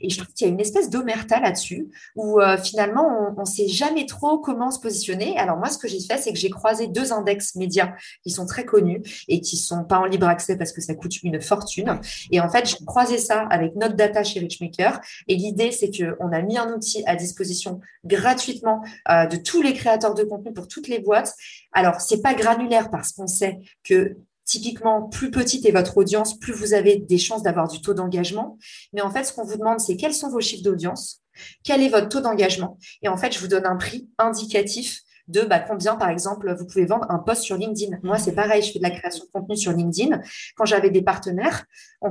Et 0.00 0.10
je 0.10 0.18
trouve 0.18 0.32
qu'il 0.34 0.46
y 0.46 0.50
a 0.50 0.52
une 0.52 0.60
espèce 0.60 0.90
d'omerta 0.90 1.40
là-dessus, 1.40 1.88
où 2.14 2.40
euh, 2.40 2.56
finalement, 2.58 3.34
on 3.36 3.40
ne 3.40 3.46
sait 3.46 3.68
jamais 3.68 4.06
trop 4.06 4.38
comment 4.38 4.70
se 4.70 4.80
positionner. 4.80 5.36
Alors 5.38 5.56
moi, 5.56 5.68
ce 5.68 5.78
que 5.78 5.88
j'ai 5.88 6.00
fait, 6.00 6.18
c'est 6.18 6.32
que 6.32 6.38
j'ai 6.38 6.50
croisé 6.50 6.86
deux 6.86 7.12
index 7.12 7.54
médias 7.56 7.92
qui 8.22 8.30
sont 8.30 8.46
très 8.46 8.64
connus 8.64 9.02
et 9.28 9.40
qui 9.40 9.56
sont 9.56 9.84
pas 9.84 9.98
en 9.98 10.04
libre 10.04 10.26
accès 10.26 10.56
parce 10.56 10.72
que 10.72 10.80
ça 10.80 10.94
coûte 10.94 11.22
une 11.22 11.40
fortune. 11.40 12.00
Et 12.30 12.40
en 12.40 12.48
fait, 12.48 12.66
j'ai 12.66 12.84
croisé 12.84 13.18
ça 13.18 13.46
avec 13.50 13.76
notre 13.76 13.96
data 13.96 14.24
chez 14.24 14.40
Richmaker. 14.40 15.00
Et 15.28 15.36
l'idée, 15.36 15.70
c'est 15.70 15.90
qu'on 15.90 16.32
a 16.32 16.42
mis 16.42 16.58
un 16.58 16.72
outil 16.72 17.02
à 17.06 17.16
disposition 17.16 17.80
gratuitement 18.04 18.82
euh, 19.10 19.26
de 19.26 19.36
tous 19.36 19.62
les 19.62 19.74
créateurs 19.74 20.14
de 20.14 20.24
contenu 20.24 20.52
pour 20.52 20.68
toutes 20.68 20.88
les 20.88 20.98
boîtes. 20.98 21.34
Alors, 21.72 22.00
c'est 22.00 22.22
pas 22.22 22.34
granulaire 22.34 22.90
parce 22.90 23.12
qu'on 23.12 23.26
sait 23.26 23.60
que 23.84 24.16
Typiquement, 24.46 25.02
plus 25.02 25.32
petite 25.32 25.66
est 25.66 25.72
votre 25.72 25.98
audience, 25.98 26.38
plus 26.38 26.52
vous 26.52 26.72
avez 26.72 26.96
des 26.96 27.18
chances 27.18 27.42
d'avoir 27.42 27.66
du 27.66 27.80
taux 27.80 27.94
d'engagement. 27.94 28.58
Mais 28.92 29.02
en 29.02 29.10
fait, 29.10 29.24
ce 29.24 29.32
qu'on 29.32 29.44
vous 29.44 29.58
demande, 29.58 29.80
c'est 29.80 29.96
quels 29.96 30.14
sont 30.14 30.30
vos 30.30 30.40
chiffres 30.40 30.62
d'audience, 30.62 31.20
quel 31.64 31.82
est 31.82 31.88
votre 31.88 32.08
taux 32.08 32.20
d'engagement. 32.20 32.78
Et 33.02 33.08
en 33.08 33.16
fait, 33.16 33.32
je 33.34 33.40
vous 33.40 33.48
donne 33.48 33.66
un 33.66 33.76
prix 33.76 34.08
indicatif 34.18 35.02
de 35.28 35.40
bah, 35.40 35.58
combien, 35.58 35.96
par 35.96 36.10
exemple, 36.10 36.54
vous 36.56 36.66
pouvez 36.66 36.84
vendre 36.84 37.06
un 37.08 37.18
post 37.18 37.42
sur 37.42 37.56
LinkedIn. 37.56 37.98
Moi, 38.02 38.18
c'est 38.18 38.34
pareil, 38.34 38.62
je 38.62 38.72
fais 38.72 38.78
de 38.78 38.84
la 38.84 38.90
création 38.90 39.24
de 39.24 39.30
contenu 39.30 39.56
sur 39.56 39.72
LinkedIn. 39.72 40.20
Quand 40.56 40.64
j'avais 40.64 40.90
des 40.90 41.02
partenaires, 41.02 41.64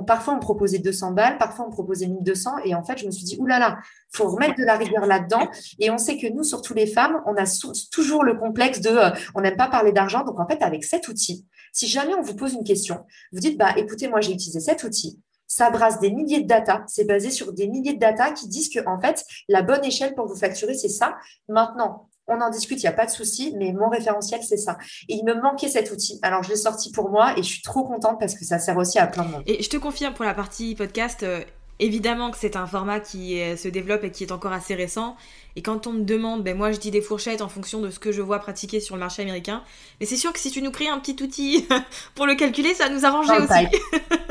parfois 0.06 0.34
on 0.34 0.38
me 0.38 0.42
proposait 0.42 0.80
200 0.80 1.12
balles, 1.12 1.38
parfois 1.38 1.66
on 1.66 1.70
me 1.70 1.74
proposait 1.74 2.08
1200. 2.08 2.58
Et 2.66 2.76
en 2.76 2.84
fait, 2.84 2.98
je 2.98 3.06
me 3.06 3.12
suis 3.12 3.24
dit, 3.24 3.38
oulala, 3.40 3.80
faut 4.12 4.30
remettre 4.30 4.56
de 4.56 4.66
la 4.66 4.76
rigueur 4.76 5.06
là-dedans. 5.06 5.48
Et 5.80 5.90
on 5.90 5.98
sait 5.98 6.18
que 6.18 6.28
nous, 6.28 6.44
surtout 6.44 6.74
les 6.74 6.88
femmes, 6.88 7.22
on 7.26 7.36
a 7.36 7.46
toujours 7.92 8.24
le 8.24 8.36
complexe 8.36 8.82
de, 8.82 8.90
euh, 8.90 9.12
on 9.34 9.42
n'aime 9.42 9.56
pas 9.56 9.68
parler 9.68 9.94
d'argent. 9.94 10.24
Donc, 10.24 10.40
en 10.40 10.48
fait, 10.48 10.62
avec 10.62 10.84
cet 10.84 11.08
outil, 11.08 11.46
si 11.76 11.88
jamais 11.88 12.16
on 12.16 12.22
vous 12.22 12.36
pose 12.36 12.54
une 12.54 12.64
question, 12.64 13.06
vous 13.34 13.40
dites, 13.40 13.58
bah, 13.58 13.74
écoutez, 13.78 14.08
moi, 14.08 14.22
j'ai 14.22 14.32
utilisé 14.32 14.62
cet 14.62 14.84
outil. 14.86 15.22
Ça 15.46 15.70
brasse 15.70 16.00
des 16.00 16.10
milliers 16.10 16.40
de 16.40 16.48
data. 16.48 16.84
C'est 16.88 17.04
basé 17.04 17.30
sur 17.30 17.52
des 17.52 17.68
milliers 17.68 17.94
de 17.94 18.00
data 18.00 18.32
qui 18.32 18.48
disent 18.48 18.70
que, 18.70 18.80
en 18.88 19.00
fait, 19.00 19.24
la 19.50 19.62
bonne 19.62 19.84
échelle 19.84 20.16
pour 20.16 20.26
vous 20.26 20.38
facturer, 20.38 20.74
c'est 20.74 20.90
ça. 20.90 21.18
Maintenant, 21.50 22.08
on 22.28 22.40
en 22.40 22.50
discute, 22.50 22.80
il 22.82 22.86
n'y 22.86 22.90
a 22.90 22.94
pas 22.94 23.06
de 23.06 23.12
souci, 23.12 23.54
mais 23.58 23.74
mon 23.74 23.90
référentiel, 23.90 24.42
c'est 24.42 24.58
ça. 24.58 24.78
Et 25.10 25.16
il 25.16 25.26
me 25.26 25.36
manquait 25.36 25.68
cet 25.68 25.92
outil. 25.92 26.18
Alors, 26.22 26.44
je 26.44 26.50
l'ai 26.50 26.56
sorti 26.56 26.92
pour 26.92 27.10
moi 27.10 27.34
et 27.38 27.44
je 27.44 27.48
suis 27.48 27.62
trop 27.62 27.84
contente 27.84 28.20
parce 28.22 28.36
que 28.36 28.46
ça 28.46 28.58
sert 28.58 28.78
aussi 28.78 28.98
à 28.98 29.08
plein 29.08 29.26
de 29.26 29.32
monde. 29.32 29.44
Et 29.46 29.62
je 29.62 29.70
te 29.70 29.78
confirme 29.78 30.14
pour 30.14 30.26
la 30.26 30.34
partie 30.34 30.76
podcast, 30.76 31.24
euh, 31.24 31.44
évidemment 31.80 32.32
que 32.32 32.38
c'est 32.38 32.56
un 32.56 32.68
format 32.68 33.00
qui 33.00 33.40
euh, 33.40 33.58
se 33.58 33.68
développe 33.68 34.04
et 34.04 34.12
qui 34.12 34.24
est 34.24 34.32
encore 34.32 34.54
assez 34.54 34.76
récent. 34.76 35.16
Et 35.56 35.62
quand 35.62 35.88
on 35.88 35.94
me 35.94 36.04
demande, 36.04 36.44
ben 36.44 36.58
moi 36.58 36.72
je 36.72 36.80
dis 36.80 36.92
des 36.92 37.02
fourchettes 37.02 37.42
en 37.42 37.50
fonction 37.50 37.82
de 37.82 37.90
ce 37.90 38.00
que 38.00 38.12
je 38.12 38.22
vois 38.22 38.40
pratiquer 38.40 38.80
sur 38.80 38.96
le 38.96 39.00
marché 39.00 39.22
américain. 39.22 39.64
Mais 40.00 40.06
c'est 40.06 40.18
sûr 40.18 40.34
que 40.34 40.40
si 40.40 40.52
tu 40.52 40.62
nous 40.62 40.72
crées 40.72 40.88
un 40.88 41.00
petit 41.00 41.22
outil 41.24 41.68
pour 42.16 42.26
le 42.26 42.36
calculer, 42.36 42.74
ça 42.74 42.90
nous 42.90 43.02
le 43.02 43.44
aussi. 43.44 43.78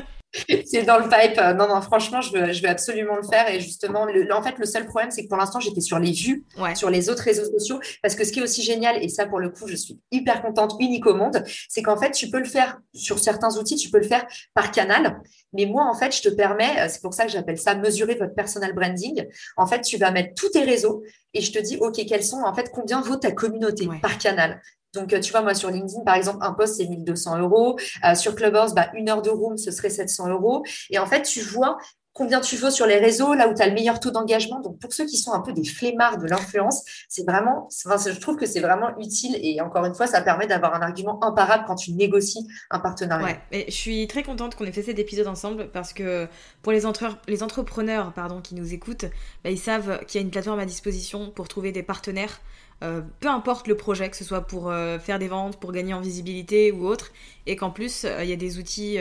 C'est 0.66 0.84
dans 0.84 0.97
le 0.99 1.06
pipe. 1.10 1.38
Non, 1.58 1.68
non, 1.68 1.82
franchement, 1.82 2.22
je 2.22 2.32
veux, 2.32 2.52
je 2.54 2.62
veux 2.62 2.70
absolument 2.70 3.16
le 3.16 3.24
faire. 3.24 3.49
Et 3.54 3.60
justement, 3.60 4.06
le- 4.06 4.32
en 4.34 4.41
fait, 4.41 4.58
le 4.58 4.66
seul 4.66 4.86
problème, 4.86 5.12
c'est 5.12 5.24
que 5.24 5.28
pour 5.28 5.38
l'instant, 5.38 5.60
j'étais 5.60 5.82
sur 5.82 5.99
les 5.99 6.12
vues, 6.12 6.45
Ouais. 6.60 6.76
sur 6.76 6.89
les 6.89 7.10
autres 7.10 7.24
réseaux 7.24 7.45
sociaux. 7.45 7.80
Parce 8.02 8.16
que 8.16 8.24
ce 8.24 8.32
qui 8.32 8.39
est 8.39 8.43
aussi 8.43 8.62
génial, 8.64 9.04
et 9.04 9.10
ça, 9.10 9.26
pour 9.26 9.39
le 9.39 9.49
coup, 9.49 9.68
je 9.68 9.76
suis 9.76 9.99
hyper 10.12 10.41
contente, 10.41 10.76
unique 10.80 11.06
au 11.08 11.16
monde, 11.16 11.43
c'est 11.70 11.82
qu'en 11.82 11.97
fait, 11.97 12.12
tu 12.12 12.30
peux 12.30 12.39
le 12.39 12.45
faire 12.45 12.80
sur 12.93 13.20
certains 13.20 13.58
outils, 13.58 13.76
tu 13.76 13.89
peux 13.89 13.99
le 13.99 14.08
faire 14.08 14.26
par 14.54 14.72
canal. 14.72 15.20
Mais 15.54 15.66
moi, 15.66 15.86
en 15.86 15.93
fait, 15.93 16.16
je 16.16 16.22
te 16.22 16.30
permets, 16.30 16.80
euh, 16.80 16.88
c'est 16.89 17.02
pour 17.02 17.14
ça 17.14 17.26
que 17.26 17.32
j'appelle 17.32 17.58
ça 17.58 17.76
mesurer 17.76 18.16
votre 18.16 18.34
personal 18.34 18.74
branding. 18.74 19.26
En 19.58 19.68
fait, 19.68 19.82
tu 19.82 19.97
vas 19.97 20.12
mettre 20.12 20.34
tous 20.36 20.49
tes 20.49 20.64
réseaux 20.64 21.04
et 21.34 21.41
je 21.41 21.52
te 21.52 21.60
dis, 21.60 21.78
OK, 21.78 21.99
quels 22.08 22.24
sont, 22.24 22.41
en 22.43 22.54
fait, 22.54 22.70
combien 22.74 23.02
vaut 23.02 23.18
ta 23.18 23.32
communauté 23.32 23.88
Ouais. 23.88 23.99
par 24.02 24.18
canal? 24.18 24.62
Donc, 24.93 25.13
euh, 25.13 25.19
tu 25.19 25.31
vois, 25.31 25.41
moi, 25.41 25.53
sur 25.53 25.69
LinkedIn, 25.69 26.03
par 26.05 26.15
exemple, 26.15 26.39
un 26.41 26.53
post, 26.53 26.75
c'est 26.77 26.87
1200 26.87 27.39
euros. 27.39 27.77
Euh, 28.05 28.15
sur 28.15 28.35
Clubhouse, 28.35 28.73
bah, 28.73 28.89
une 28.93 29.09
heure 29.09 29.21
de 29.21 29.29
room, 29.29 29.57
ce 29.57 29.71
serait 29.71 29.89
700 29.89 30.29
euros. 30.29 30.63
Et 30.89 30.99
en 30.99 31.05
fait, 31.05 31.21
tu 31.23 31.41
vois 31.41 31.77
combien 32.13 32.41
tu 32.41 32.57
vaux 32.57 32.69
sur 32.69 32.85
les 32.85 32.97
réseaux, 32.97 33.33
là 33.33 33.47
où 33.47 33.53
tu 33.53 33.61
as 33.61 33.67
le 33.67 33.73
meilleur 33.73 34.01
taux 34.01 34.11
d'engagement. 34.11 34.59
Donc, 34.59 34.79
pour 34.79 34.91
ceux 34.91 35.05
qui 35.05 35.15
sont 35.15 35.31
un 35.31 35.39
peu 35.39 35.53
des 35.53 35.63
flemmards 35.63 36.17
de 36.17 36.27
l'influence, 36.27 36.83
c'est 37.07 37.25
vraiment, 37.25 37.69
je 37.71 38.19
trouve 38.19 38.35
que 38.35 38.45
c'est 38.45 38.59
vraiment 38.59 38.89
utile. 38.99 39.37
Et 39.41 39.61
encore 39.61 39.85
une 39.85 39.95
fois, 39.95 40.07
ça 40.07 40.21
permet 40.21 40.45
d'avoir 40.45 40.75
un 40.75 40.81
argument 40.81 41.23
imparable 41.23 41.63
quand 41.65 41.75
tu 41.75 41.93
négocies 41.93 42.45
un 42.69 42.79
partenariat. 42.79 43.25
Ouais, 43.25 43.39
mais 43.51 43.63
je 43.69 43.73
suis 43.73 44.07
très 44.07 44.23
contente 44.23 44.55
qu'on 44.55 44.65
ait 44.65 44.73
fait 44.73 44.83
cet 44.83 44.99
épisode 44.99 45.27
ensemble 45.27 45.69
parce 45.71 45.93
que 45.93 46.27
pour 46.61 46.73
les, 46.73 46.85
entre- 46.85 47.17
les 47.29 47.43
entrepreneurs 47.43 48.11
pardon, 48.11 48.41
qui 48.41 48.55
nous 48.55 48.73
écoutent, 48.73 49.05
bah, 49.45 49.49
ils 49.49 49.57
savent 49.57 50.03
qu'il 50.05 50.19
y 50.19 50.23
a 50.23 50.25
une 50.25 50.31
plateforme 50.31 50.59
à 50.59 50.65
disposition 50.65 51.31
pour 51.31 51.47
trouver 51.47 51.71
des 51.71 51.81
partenaires, 51.83 52.41
euh, 52.84 53.01
peu 53.19 53.29
importe 53.29 53.67
le 53.67 53.77
projet, 53.77 54.09
que 54.09 54.17
ce 54.17 54.23
soit 54.23 54.41
pour 54.41 54.69
euh, 54.69 54.97
faire 54.97 55.19
des 55.19 55.27
ventes, 55.27 55.59
pour 55.59 55.71
gagner 55.71 55.93
en 55.93 56.01
visibilité 56.01 56.71
ou 56.71 56.88
autre, 56.88 57.11
et 57.45 57.55
qu'en 57.55 57.69
plus 57.69 58.05
euh, 58.05 58.23
il 58.23 58.29
y 58.29 58.34
a 58.34 58.38
des 58.38 58.57
outils 58.57 58.97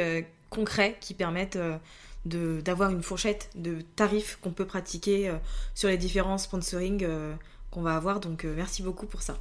concrets 0.51 0.97
qui 1.01 1.15
permettent 1.15 1.59
d'avoir 2.25 2.91
une 2.91 3.03
fourchette 3.03 3.51
de 3.55 3.81
tarifs 3.97 4.39
qu'on 4.43 4.51
peut 4.51 4.67
pratiquer 4.67 5.33
sur 5.75 5.89
les 5.89 5.97
différents 5.97 6.39
sponsoring 6.39 7.07
qu'on 7.71 7.83
va 7.83 7.95
avoir. 7.95 8.21
Donc 8.21 8.45
merci 8.45 8.83
beaucoup 8.83 9.07
pour 9.07 9.23
ça. 9.23 9.39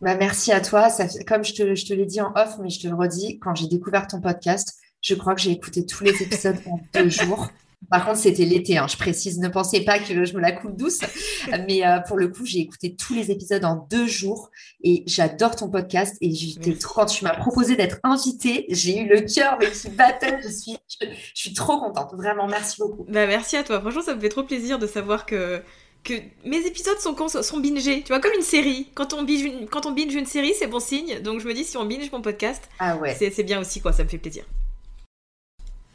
Bah, 0.00 0.16
merci 0.16 0.50
à 0.50 0.60
toi. 0.60 0.88
Comme 1.28 1.44
je 1.44 1.52
te, 1.52 1.74
je 1.74 1.84
te 1.84 1.92
l'ai 1.92 2.06
dit 2.06 2.20
en 2.20 2.32
off, 2.34 2.56
mais 2.60 2.70
je 2.70 2.80
te 2.80 2.88
le 2.88 2.94
redis, 2.94 3.38
quand 3.38 3.54
j'ai 3.54 3.68
découvert 3.68 4.06
ton 4.06 4.20
podcast, 4.20 4.78
je 5.02 5.14
crois 5.14 5.34
que 5.34 5.40
j'ai 5.40 5.50
écouté 5.50 5.84
tous 5.84 6.02
les 6.02 6.22
épisodes 6.22 6.58
en 6.66 6.80
deux 6.94 7.10
jours. 7.10 7.50
Par 7.90 8.04
contre, 8.06 8.18
c'était 8.18 8.44
l'été, 8.44 8.78
hein, 8.78 8.86
je 8.88 8.96
précise. 8.96 9.38
Ne 9.38 9.48
pensez 9.48 9.84
pas 9.84 9.98
que 9.98 10.24
je 10.24 10.34
me 10.34 10.40
la 10.40 10.52
coule 10.52 10.74
douce. 10.76 11.00
Mais 11.68 11.86
euh, 11.86 12.00
pour 12.00 12.16
le 12.16 12.28
coup, 12.28 12.46
j'ai 12.46 12.60
écouté 12.60 12.94
tous 12.96 13.12
les 13.14 13.30
épisodes 13.30 13.64
en 13.64 13.86
deux 13.90 14.06
jours 14.06 14.50
et 14.82 15.02
j'adore 15.06 15.56
ton 15.56 15.68
podcast. 15.68 16.16
Et 16.20 16.32
trop- 16.80 16.94
quand 17.00 17.06
tu 17.06 17.24
m'as 17.24 17.34
proposé 17.36 17.76
d'être 17.76 17.98
invitée, 18.04 18.66
j'ai 18.70 18.98
eu 19.00 19.08
le 19.08 19.20
cœur 19.22 19.56
mais 19.60 19.70
qui 19.70 19.88
battait. 19.90 20.38
Je 20.42 20.48
suis, 20.48 20.76
je, 20.88 21.06
je 21.34 21.40
suis 21.40 21.52
trop 21.54 21.78
contente. 21.80 22.14
Vraiment, 22.14 22.46
merci 22.46 22.76
beaucoup. 22.78 23.04
Bah 23.08 23.26
merci 23.26 23.56
à 23.56 23.62
toi. 23.64 23.80
Franchement, 23.80 24.02
ça 24.02 24.14
me 24.14 24.20
fait 24.20 24.28
trop 24.30 24.42
plaisir 24.44 24.78
de 24.78 24.86
savoir 24.86 25.26
que 25.26 25.62
que 26.04 26.14
mes 26.44 26.66
épisodes 26.66 26.98
sont 26.98 27.14
sont 27.42 27.60
bingés. 27.60 28.02
Tu 28.02 28.08
vois, 28.08 28.20
comme 28.20 28.32
une 28.36 28.42
série. 28.42 28.88
Quand 28.94 29.12
on 29.12 29.22
binge 29.22 29.42
une, 29.42 29.68
quand 29.68 29.86
on 29.86 29.92
binge 29.92 30.14
une 30.14 30.26
série, 30.26 30.52
c'est 30.58 30.66
bon 30.66 30.80
signe. 30.80 31.20
Donc 31.20 31.40
je 31.40 31.46
me 31.46 31.54
dis 31.54 31.64
si 31.64 31.76
on 31.76 31.84
binge 31.84 32.10
mon 32.10 32.22
podcast, 32.22 32.62
Ah 32.78 32.96
ouais. 32.96 33.14
c'est 33.18 33.42
bien 33.44 33.60
aussi 33.60 33.80
quoi. 33.80 33.92
Ça 33.92 34.02
me 34.02 34.08
fait 34.08 34.18
plaisir. 34.18 34.44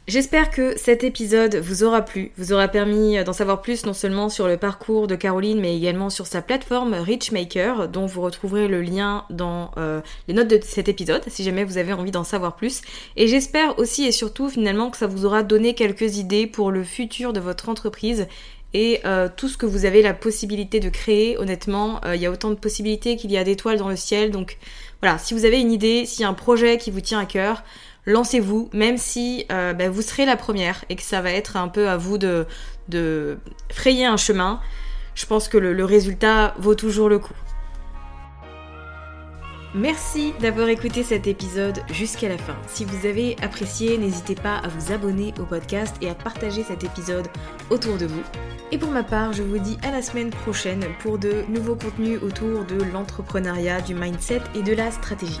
J'espère 0.08 0.50
que 0.50 0.74
cet 0.78 1.04
épisode 1.04 1.56
vous 1.56 1.84
aura 1.84 2.00
plu, 2.00 2.30
vous 2.38 2.54
aura 2.54 2.66
permis 2.68 3.22
d'en 3.24 3.34
savoir 3.34 3.60
plus 3.60 3.84
non 3.84 3.92
seulement 3.92 4.30
sur 4.30 4.48
le 4.48 4.56
parcours 4.56 5.06
de 5.06 5.14
Caroline, 5.14 5.60
mais 5.60 5.76
également 5.76 6.08
sur 6.08 6.26
sa 6.26 6.40
plateforme 6.40 6.94
Richmaker, 6.94 7.90
dont 7.90 8.06
vous 8.06 8.22
retrouverez 8.22 8.68
le 8.68 8.80
lien 8.80 9.26
dans 9.28 9.70
euh, 9.76 10.00
les 10.26 10.32
notes 10.32 10.48
de 10.48 10.58
cet 10.62 10.88
épisode, 10.88 11.22
si 11.26 11.44
jamais 11.44 11.62
vous 11.62 11.76
avez 11.76 11.92
envie 11.92 12.10
d'en 12.10 12.24
savoir 12.24 12.56
plus. 12.56 12.80
Et 13.16 13.28
j'espère 13.28 13.78
aussi 13.78 14.06
et 14.06 14.12
surtout 14.12 14.48
finalement 14.48 14.88
que 14.88 14.96
ça 14.96 15.06
vous 15.06 15.26
aura 15.26 15.42
donné 15.42 15.74
quelques 15.74 16.16
idées 16.16 16.46
pour 16.46 16.70
le 16.70 16.84
futur 16.84 17.34
de 17.34 17.40
votre 17.40 17.68
entreprise 17.68 18.26
et 18.74 19.00
euh, 19.04 19.28
tout 19.34 19.48
ce 19.48 19.56
que 19.56 19.64
vous 19.64 19.86
avez 19.86 20.02
la 20.02 20.12
possibilité 20.12 20.78
de 20.78 20.90
créer, 20.90 21.38
honnêtement, 21.38 22.00
euh, 22.04 22.16
il 22.16 22.20
y 22.20 22.26
a 22.26 22.30
autant 22.30 22.50
de 22.50 22.54
possibilités 22.54 23.16
qu'il 23.16 23.32
y 23.32 23.38
a 23.38 23.44
d'étoiles 23.44 23.78
dans 23.78 23.88
le 23.88 23.96
ciel. 23.96 24.30
Donc 24.30 24.58
voilà, 25.02 25.16
si 25.18 25.32
vous 25.32 25.46
avez 25.46 25.60
une 25.60 25.72
idée, 25.72 26.04
s'il 26.04 26.22
y 26.22 26.24
a 26.24 26.28
un 26.28 26.34
projet 26.34 26.76
qui 26.76 26.90
vous 26.90 27.00
tient 27.00 27.18
à 27.18 27.24
cœur, 27.24 27.62
lancez-vous, 28.08 28.70
même 28.72 28.98
si 28.98 29.46
euh, 29.52 29.72
bah, 29.72 29.88
vous 29.88 30.02
serez 30.02 30.26
la 30.26 30.36
première 30.36 30.84
et 30.88 30.96
que 30.96 31.02
ça 31.02 31.20
va 31.20 31.30
être 31.30 31.56
un 31.56 31.68
peu 31.68 31.88
à 31.88 31.96
vous 31.96 32.18
de, 32.18 32.46
de 32.88 33.38
frayer 33.70 34.06
un 34.06 34.16
chemin. 34.16 34.60
Je 35.14 35.26
pense 35.26 35.48
que 35.48 35.58
le 35.58 35.84
résultat 35.84 36.54
vaut 36.58 36.74
toujours 36.74 37.08
le 37.08 37.18
coup. 37.18 37.34
Merci 39.74 40.32
d'avoir 40.40 40.70
écouté 40.70 41.02
cet 41.02 41.26
épisode 41.26 41.80
jusqu'à 41.90 42.30
la 42.30 42.38
fin. 42.38 42.56
Si 42.66 42.86
vous 42.86 43.06
avez 43.06 43.36
apprécié, 43.42 43.98
n'hésitez 43.98 44.34
pas 44.34 44.56
à 44.56 44.68
vous 44.68 44.92
abonner 44.92 45.34
au 45.38 45.44
podcast 45.44 45.94
et 46.00 46.08
à 46.08 46.14
partager 46.14 46.62
cet 46.62 46.84
épisode 46.84 47.28
autour 47.68 47.98
de 47.98 48.06
vous. 48.06 48.22
Et 48.72 48.78
pour 48.78 48.90
ma 48.90 49.02
part, 49.02 49.34
je 49.34 49.42
vous 49.42 49.58
dis 49.58 49.76
à 49.82 49.90
la 49.90 50.00
semaine 50.00 50.30
prochaine 50.30 50.84
pour 51.00 51.18
de 51.18 51.44
nouveaux 51.50 51.76
contenus 51.76 52.18
autour 52.22 52.64
de 52.64 52.82
l'entrepreneuriat, 52.92 53.82
du 53.82 53.94
mindset 53.94 54.40
et 54.54 54.62
de 54.62 54.72
la 54.72 54.90
stratégie. 54.90 55.40